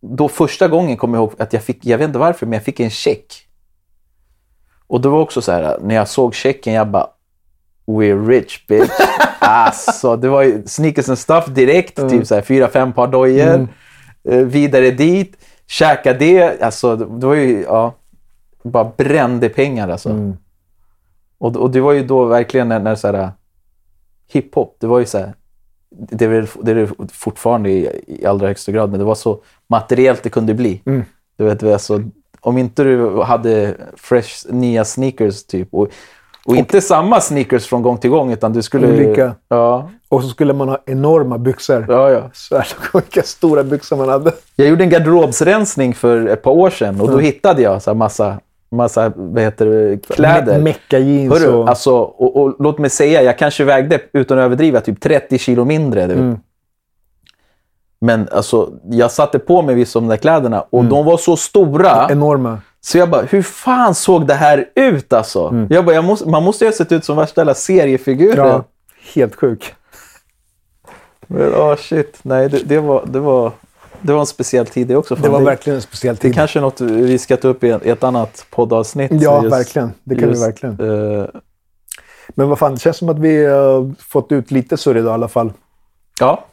då 0.00 0.28
första 0.28 0.68
gången 0.68 0.96
kommer 0.96 1.18
jag 1.18 1.22
ihåg 1.22 1.32
att 1.38 1.52
jag 1.52 1.62
fick, 1.62 1.86
jag 1.86 1.98
vet 1.98 2.06
inte 2.06 2.18
varför, 2.18 2.46
men 2.46 2.52
jag 2.52 2.64
fick 2.64 2.80
en 2.80 2.90
check. 2.90 3.42
Och 4.86 5.00
det 5.00 5.08
var 5.08 5.20
också 5.20 5.42
så 5.42 5.52
här, 5.52 5.78
när 5.82 5.94
jag 5.94 6.08
såg 6.08 6.34
checken, 6.34 6.72
jag 6.72 6.88
bara 6.88 7.06
We're 7.86 8.26
rich 8.28 8.66
bitch. 8.66 8.90
alltså, 9.38 10.16
det 10.16 10.28
var 10.28 10.42
ju 10.42 10.62
sneakers 10.66 11.08
and 11.08 11.18
stuff 11.18 11.46
direkt. 11.46 11.96
Typ 12.10 12.26
så 12.26 12.34
här 12.34 12.42
fyra, 12.42 12.68
fem 12.68 12.92
par 12.92 13.06
dojor. 13.06 13.68
Eh, 14.28 14.38
vidare 14.38 14.90
dit. 14.90 15.36
Käka 15.66 16.12
det. 16.12 16.62
Alltså, 16.62 16.96
det 16.96 17.26
var 17.26 17.34
ju, 17.34 17.62
ja. 17.62 17.94
Bara 18.62 18.92
brände 18.96 19.48
pengar 19.48 19.88
alltså. 19.88 20.08
Och, 21.38 21.56
och 21.56 21.70
det 21.70 21.80
var 21.80 21.92
ju 21.92 22.06
då 22.06 22.24
verkligen 22.24 22.68
när, 22.68 22.80
när 22.80 22.94
så 22.94 23.12
här, 23.12 23.30
hiphop, 24.28 24.76
det 24.80 24.86
var 24.86 24.98
ju 24.98 25.06
så 25.06 25.18
här, 25.18 25.34
det 25.90 26.24
är, 26.24 26.48
det 26.62 26.70
är 26.70 26.74
det 26.74 26.88
fortfarande 27.12 27.70
i, 27.70 28.02
i 28.06 28.26
allra 28.26 28.46
högsta 28.46 28.72
grad, 28.72 28.90
men 28.90 28.98
det 28.98 29.04
var 29.04 29.14
så 29.14 29.42
materiellt 29.66 30.22
det 30.22 30.30
kunde 30.30 30.54
bli. 30.54 30.82
Du 31.36 31.44
vet, 31.44 31.60
det 31.60 31.66
var 31.66 31.78
så, 31.78 32.02
om 32.40 32.58
inte 32.58 32.84
du 32.84 33.22
hade 33.22 33.76
fresh 33.96 34.46
nya 34.50 34.84
sneakers 34.84 35.44
typ 35.44 35.68
och 35.74 35.88
Och 36.46 36.56
inte 36.56 36.80
samma 36.80 37.20
sneakers 37.20 37.66
från 37.66 37.82
gång 37.82 37.98
till 37.98 38.10
gång, 38.10 38.32
utan 38.32 38.52
du 38.52 38.62
skulle... 38.62 38.86
Olika. 38.88 39.34
Ja, 39.48 39.90
Och 40.08 40.22
så 40.22 40.28
skulle 40.28 40.52
man 40.52 40.68
ha 40.68 40.78
enorma 40.86 41.38
byxor. 41.38 41.86
ja, 41.88 42.10
ja. 42.10 42.22
Så 42.32 42.56
här, 42.56 42.66
vilka 42.94 43.22
stora 43.22 43.64
byxor 43.64 43.96
man 43.96 44.08
hade. 44.08 44.32
Jag 44.56 44.68
gjorde 44.68 44.84
en 44.84 44.90
garderobsrensning 44.90 45.94
för 45.94 46.26
ett 46.26 46.42
par 46.42 46.50
år 46.50 46.70
sedan 46.70 47.00
och 47.00 47.10
då 47.10 47.18
hittade 47.18 47.62
jag 47.62 47.82
så 47.82 47.90
här 47.90 47.94
massa, 47.96 48.36
massa 48.70 49.12
vad 49.16 49.42
heter 49.42 49.66
det, 49.66 49.98
kläder. 50.14 50.58
Me- 50.58 50.62
Mecka 50.62 50.98
jeans 50.98 51.32
Hörru, 51.38 51.52
och... 51.54 51.68
alltså, 51.68 51.94
och, 51.96 52.36
och, 52.42 52.56
låt 52.58 52.78
mig 52.78 52.90
säga, 52.90 53.22
jag 53.22 53.38
kanske 53.38 53.64
vägde, 53.64 54.00
utan 54.12 54.38
att 54.38 54.42
överdriva, 54.44 54.80
typ 54.80 55.00
30 55.00 55.38
kilo 55.38 55.64
mindre. 55.64 56.02
Mm. 56.02 56.38
Men 58.00 58.28
alltså, 58.32 58.70
jag 58.90 59.10
satte 59.10 59.38
på 59.38 59.62
mig 59.62 59.74
vissa 59.74 59.98
av 59.98 60.02
de 60.02 60.08
där 60.08 60.16
kläderna 60.16 60.60
och 60.70 60.80
Mm. 60.80 60.90
de 60.90 61.04
var 61.04 61.16
så 61.16 61.36
stora. 61.36 62.08
Enorma. 62.10 62.58
Så 62.86 62.98
jag 62.98 63.10
bara, 63.10 63.22
hur 63.22 63.42
fan 63.42 63.94
såg 63.94 64.26
det 64.26 64.34
här 64.34 64.68
ut 64.74 65.12
alltså? 65.12 65.48
Mm. 65.48 65.66
Jag 65.70 65.84
bara, 65.84 65.94
jag 65.94 66.04
måste, 66.04 66.28
man 66.28 66.42
måste 66.42 66.64
ju 66.64 66.70
ha 66.70 66.76
sett 66.76 66.92
ut 66.92 67.04
som 67.04 67.16
värsta 67.16 67.40
jävla 67.40 67.54
seriefiguren. 67.54 68.46
Ja, 68.46 68.64
helt 69.14 69.34
sjuk. 69.34 69.74
Men, 71.26 71.54
oh, 71.54 71.76
shit. 71.76 72.18
Nej, 72.22 72.48
det, 72.48 72.58
det, 72.58 72.80
var, 72.80 73.06
det, 73.06 73.20
var, 73.20 73.52
det 74.00 74.12
var 74.12 74.20
en 74.20 74.26
speciell 74.26 74.66
tid 74.66 74.86
det 74.86 74.96
också. 74.96 75.14
Det 75.14 75.22
Fan, 75.22 75.32
var 75.32 75.40
verkligen 75.40 75.76
en 75.76 75.82
speciell 75.82 76.16
tid. 76.16 76.34
Kanske 76.34 76.60
något 76.60 76.80
vi 76.80 77.18
ska 77.18 77.36
ta 77.36 77.48
upp 77.48 77.64
i 77.64 77.70
ett, 77.70 78.04
annat 78.04 78.46
poddavsnitt. 78.50 79.12
Ja, 79.14 79.40
verkligen. 79.40 79.92
Det 80.04 80.16
kan 80.16 80.32
vi 80.32 80.40
verkligen. 80.40 80.80
eh, 80.80 81.26
Men 82.28 82.48
vad 82.48 82.58
fan, 82.58 82.74
det 82.74 82.80
känns 82.80 82.96
som 82.96 83.08
att 83.08 83.18
vi 83.18 83.44
har 83.44 83.94
fått 84.02 84.32
ut 84.32 84.50
lite 84.50 84.76
surr 84.76 84.96
idag 84.96 85.10
i 85.10 85.14
alla 85.14 85.28
fall. 85.28 85.52
ja, 86.20 86.46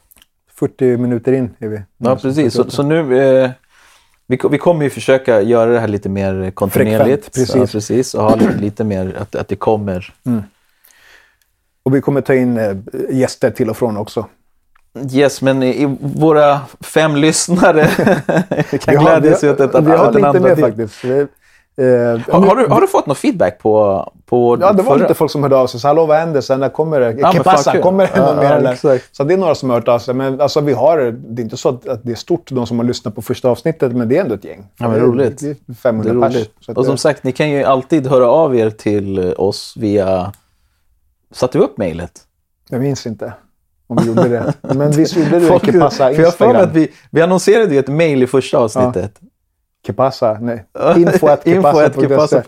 40 0.60 0.98
minuter 0.98 1.34
in 1.34 1.56
är 1.60 1.68
vi. 1.68 1.82
ja, 1.98 2.16
precis. 2.16 2.54
Så, 2.54 2.70
så 2.70 2.84
nu... 2.84 3.20
Eh, 3.20 3.50
vi, 4.28 4.40
vi 4.52 4.58
kommer 4.58 4.84
ju 4.84 4.90
försöka 4.90 5.42
göra 5.42 5.72
det 5.72 5.80
här 5.80 5.88
lite 5.88 6.10
mer 6.10 6.52
kontinuerligt. 6.52 7.26
Precis. 7.34 7.56
Ja, 7.56 7.68
precis. 7.68 8.14
Och 8.14 8.24
ha 8.24 8.36
lite, 8.36 8.54
lite 8.62 8.84
mer 8.84 9.16
att, 9.20 9.36
att 9.36 9.48
det 9.48 9.56
kommer. 9.56 10.14
Och 11.86 11.96
vi 11.96 12.02
kommer 12.02 12.22
ta 12.22 12.34
in 12.34 12.58
eh, 12.58 12.76
gäster 13.12 13.52
till 13.52 13.70
och 13.70 13.78
från 13.78 13.98
också. 13.98 14.26
Yes, 15.14 15.42
men 15.42 15.64
i, 15.64 15.82
i 15.84 15.98
våra 16.02 16.60
fem 16.82 17.16
lyssnare 17.16 17.88
kan 17.98 18.80
Vi 18.88 18.96
har- 18.96 19.20
glädjas 19.20 19.44
vi 19.44 19.50
åt 19.50 19.60
har- 19.60 19.66
att, 19.66 19.76
att, 19.76 19.84
Vi 19.86 19.92
har 19.92 20.06
att 20.08 20.16
en 20.16 20.22
lite 20.22 20.40
mer 20.40 20.56
faktiskt. 20.56 21.04
Eh, 21.78 21.86
Har, 22.34 22.42
har, 22.48 22.56
du, 22.56 22.68
har 22.68 22.82
du 22.82 22.88
fått 22.88 23.06
någon 23.06 23.16
feedback 23.16 23.60
på, 23.60 24.12
på 24.26 24.58
Ja, 24.62 24.74
det 24.74 24.84
var 24.84 24.92
förra? 24.94 25.02
lite 25.02 25.14
folk 25.14 25.32
som 25.32 25.44
hörde 25.44 25.56
av 25.56 25.68
sig. 25.68 25.80
Så, 25.80 25.88
Hallå, 25.88 26.06
vad 26.06 26.18
händer 26.18 26.42
sen? 26.42 26.60
När 26.60 26.70
kommer 26.70 27.00
det? 27.00 27.06
men 27.14 27.18
que 27.32 27.44
fan, 27.44 27.44
passa? 27.44 27.72
kul. 27.72 27.82
Kommer 27.82 28.04
det 28.04 28.12
Ja, 28.16 28.26
någon 28.26 28.36
mer? 28.36 28.44
ja, 28.44 28.50
eller? 28.50 29.02
Så 29.16 29.24
det 29.24 29.34
är 29.34 29.38
några 29.38 29.56
som 29.56 29.70
har 29.70 29.78
hört 29.78 29.88
av 29.88 30.00
sig. 30.00 30.14
Men 30.14 30.42
alltså, 30.42 30.62
vi 30.62 30.74
har, 30.74 30.98
det 31.28 31.42
är 31.42 31.44
inte 31.44 31.58
så 31.58 31.70
att, 31.70 32.04
det 32.04 32.12
är 32.12 32.16
stort, 32.16 32.52
de 32.52 32.68
som 32.68 32.80
har 32.80 32.86
lyssnat 32.86 33.16
på 33.16 33.22
första 33.22 33.50
avsnittet, 33.50 33.92
men 33.96 34.10
det 34.10 34.18
är 34.18 34.22
ändå 34.22 34.36
ett 34.36 34.44
gäng. 34.44 34.66
Ja, 34.78 34.88
men 34.88 34.92
Det 34.92 34.98
är- 34.98 35.02
roligt. 35.02 35.40
Det 35.40 35.50
är 35.50 35.56
Det 35.66 35.74
500 35.76 36.12
är 36.12 36.30
pers. 36.30 36.36
roligt. 36.36 36.52
Att 36.68 36.78
Och 36.78 36.86
som 36.86 36.96
det- 36.96 37.02
sagt, 37.02 37.24
ni 37.24 37.32
kan 37.32 37.50
ju 37.50 37.64
alltid 37.64 38.08
höra 38.08 38.28
av 38.28 38.56
er 38.56 38.70
till 38.70 39.34
oss 39.38 39.74
via... 39.78 40.32
Satte 41.32 41.58
vi 41.58 41.64
upp 41.64 41.78
mejlet? 41.78 42.12
Jag 42.70 42.82
minns 42.82 43.06
inte 43.08 43.34
om 43.88 43.98
vi 44.02 44.08
gjorde 44.08 44.28
det. 44.30 44.54
Men 44.74 44.92
visst 44.92 45.16
gjorde 45.16 45.40
du 45.40 45.48
Folk- 45.48 45.64
que 45.66 45.80
passa 45.80 45.98
för 45.98 46.14
jag 46.22 46.26
Instagram? 46.26 46.56
att 46.64 46.74
vi, 46.74 46.92
vi 47.12 47.22
annonserade 47.22 47.74
ju 47.74 47.80
ett 47.80 47.88
mejl 47.88 48.24
i 48.24 48.28
första 48.28 48.58
avsnittet. 48.58 49.12
Que 49.20 49.26
passa? 49.92 50.38
Nej. 50.42 50.66
Info 50.98 51.28
at. 51.28 51.42
Jag 51.46 51.60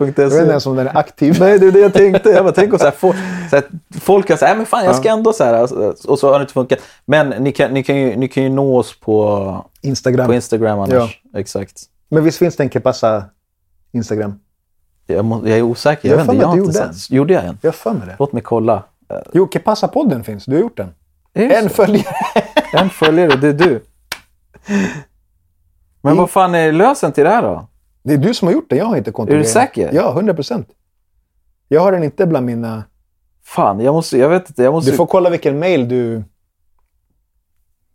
inte 0.00 0.22
ens 0.22 0.66
om 0.66 0.76
den 0.76 0.86
är 0.86 0.96
aktiv. 0.98 1.36
Nej, 1.40 1.58
det 1.58 1.66
är 1.66 1.72
det 1.72 1.78
jag 1.80 1.92
tänkte. 1.94 2.30
Jag 2.30 2.44
bara, 2.44 2.52
tänk 2.52 2.72
om 2.72 2.78
så 2.78 2.84
här, 2.84 2.90
folk, 2.98 3.16
så 3.50 3.56
här, 3.56 3.64
folk 4.00 4.26
kan 4.26 4.38
säga, 4.38 4.48
"Nej, 4.48 4.56
men 4.56 4.66
fan 4.66 4.84
jag 4.84 4.96
ska 4.96 5.08
ändå 5.08 5.32
så 5.32 5.44
här, 5.44 5.62
och 6.08 6.18
så 6.18 6.32
har 6.32 6.38
det 6.38 6.42
inte 6.42 6.52
funkat. 6.52 6.78
Men 7.04 7.28
ni 7.28 7.52
kan, 7.52 7.70
ni 7.74 7.82
kan, 7.82 7.96
ju, 7.96 8.16
ni 8.16 8.28
kan 8.28 8.42
ju 8.42 8.48
nå 8.48 8.78
oss 8.78 9.00
på, 9.00 9.64
Instagram. 9.80 10.26
på 10.26 10.34
Instagram 10.34 10.78
annars. 10.80 11.20
Exakt. 11.34 11.82
Men 12.08 12.24
visst 12.24 12.38
finns 12.38 12.56
det 12.56 12.62
en 12.62 12.68
que 12.68 12.80
passa 12.80 13.24
Instagram? 13.92 14.38
Jag, 15.06 15.24
må, 15.24 15.48
jag 15.48 15.58
är 15.58 15.62
osäker. 15.62 16.08
Jag 16.08 16.12
Jag, 16.12 16.24
vet 16.24 16.32
inte. 16.32 16.42
Jag 16.42 16.48
har 16.48 16.56
inte 16.56 16.78
gjorde 16.78 16.94
sett. 16.94 17.10
Gjorde 17.10 17.34
jag 17.34 17.44
en? 17.44 17.58
Jag 17.62 17.74
för 17.74 17.92
mig 17.92 18.06
det. 18.06 18.16
Låt 18.18 18.32
mig 18.32 18.42
kolla. 18.42 18.82
Jo, 19.32 19.46
que 19.46 19.58
passa-podden 19.58 20.24
finns. 20.24 20.44
Du 20.44 20.52
har 20.54 20.60
gjort 20.60 20.76
den. 20.76 20.88
En 21.34 21.68
så? 21.68 21.74
följare. 21.74 22.04
En 22.72 22.90
följare, 22.90 23.36
det 23.36 23.48
är 23.48 23.52
du. 23.52 23.82
Men 26.06 26.16
vad 26.16 26.30
fan 26.30 26.54
är 26.54 26.72
lösen 26.72 27.12
till 27.12 27.24
det 27.24 27.30
här 27.30 27.42
då? 27.42 27.68
Det 28.02 28.14
är 28.14 28.18
du 28.18 28.34
som 28.34 28.48
har 28.48 28.52
gjort 28.52 28.70
den. 28.70 28.78
Jag 28.78 28.86
har 28.86 28.96
inte 28.96 29.12
kontrollerat. 29.12 29.48
säker? 29.48 29.90
Ja, 29.92 30.10
100 30.12 30.34
procent. 30.34 30.68
Jag 31.68 31.80
har 31.80 31.92
den 31.92 32.02
inte 32.04 32.26
bland 32.26 32.46
mina... 32.46 32.84
Fan, 33.44 33.80
jag 33.80 33.94
måste, 33.94 34.18
jag 34.18 34.28
vet 34.28 34.48
inte, 34.48 34.62
jag 34.62 34.72
måste... 34.72 34.90
Du 34.90 34.96
får 34.96 35.06
kolla 35.06 35.30
vilken 35.30 35.58
mail 35.58 35.88
du... 35.88 36.24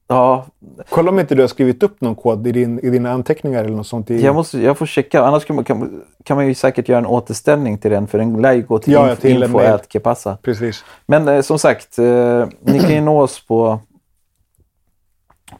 Ja, 0.07 0.45
Kolla 0.89 1.09
om 1.12 1.20
inte 1.20 1.36
du 1.36 1.41
har 1.43 1.47
skrivit 1.47 1.84
upp 1.84 2.01
någon 2.01 2.16
kod 2.16 2.47
i, 2.47 2.51
din, 2.51 2.80
i 2.80 2.89
dina 2.89 3.12
anteckningar 3.12 3.64
eller 3.64 3.76
något 3.76 3.88
sånt. 3.88 4.12
I... 4.12 4.22
jag, 4.26 4.36
måste, 4.36 4.59
jag 4.62 4.78
får 4.78 4.86
checka. 4.86 5.24
Annars 5.24 5.45
kan 5.45 5.55
man, 5.55 5.66
kan, 5.66 6.01
kan 6.24 6.38
man 6.38 6.47
ju 6.47 6.53
säkert 6.53 6.89
göra 6.89 6.99
en 6.99 7.05
återställning 7.05 7.78
till 7.78 7.91
den, 7.91 8.07
för 8.07 8.18
den 8.18 8.41
lär 8.41 8.53
ju 8.53 8.62
gå 8.62 8.80
till, 8.80 8.93
Ja, 8.93 9.07
inf- 9.09 9.16
till 9.16 9.43
info 9.43 9.57
mail. 9.57 9.68
at 9.72 9.91
Kepassa. 9.93 10.38
Precis. 10.41 10.84
Men 11.05 11.28
eh, 11.28 11.41
som 11.41 11.59
sagt, 11.59 11.97
eh, 11.99 12.47
ni 12.62 12.80
kan 12.80 12.93
ju 12.93 13.01
nå 13.01 13.22
oss 13.22 13.47
på... 13.47 13.80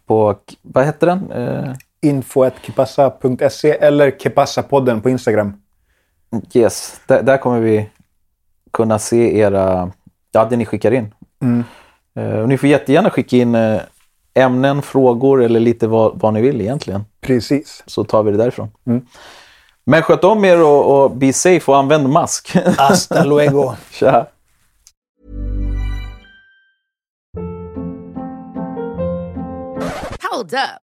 På, 0.06 0.36
vad 0.62 0.86
heter 0.86 1.08
den? 1.08 1.32
Eh, 1.32 1.74
info.kepassa.se 2.02 3.72
eller 3.72 4.12
Kepassa-podden 4.12 5.02
på 5.02 5.10
Instagram. 5.10 5.54
yes, 6.54 7.02
där, 7.08 7.24
där 7.24 7.38
kommer 7.38 7.60
vi 7.60 7.90
kunna 8.72 9.00
se 9.00 9.38
era... 9.40 9.92
Ja, 10.32 10.46
det 10.46 10.58
ni 10.58 10.66
skickar 10.66 10.92
in. 10.92 11.14
Mm. 11.42 11.64
Och 12.42 12.50
ni 12.50 12.58
får 12.58 12.70
jättegärna 12.70 13.10
skicka 13.10 13.38
in 13.38 13.56
eh, 13.56 13.82
ämnen, 14.34 14.82
frågor 14.82 15.44
eller 15.44 15.60
lite 15.60 15.88
vad, 15.88 16.20
vad 16.20 16.34
ni 16.34 16.42
vill 16.42 16.62
egentligen. 16.62 17.06
Precis. 17.22 17.84
Så 17.86 18.04
tar 18.04 18.24
vi 18.24 18.32
det 18.32 18.38
därifrån. 18.38 18.72
Mm. 18.86 19.06
Men 19.84 20.02
sköt 20.02 20.24
om 20.24 20.46
er 20.46 20.64
och, 20.64 21.04
och 21.04 21.12
be 21.12 21.34
safe 21.34 21.72
och 21.72 21.78
använd 21.78 22.10
mask. 22.10 22.56
Hasta 22.78 23.24
luego. 23.24 23.74
Tja! 23.92 24.28
Hold 30.32 30.54
up. 30.54 30.91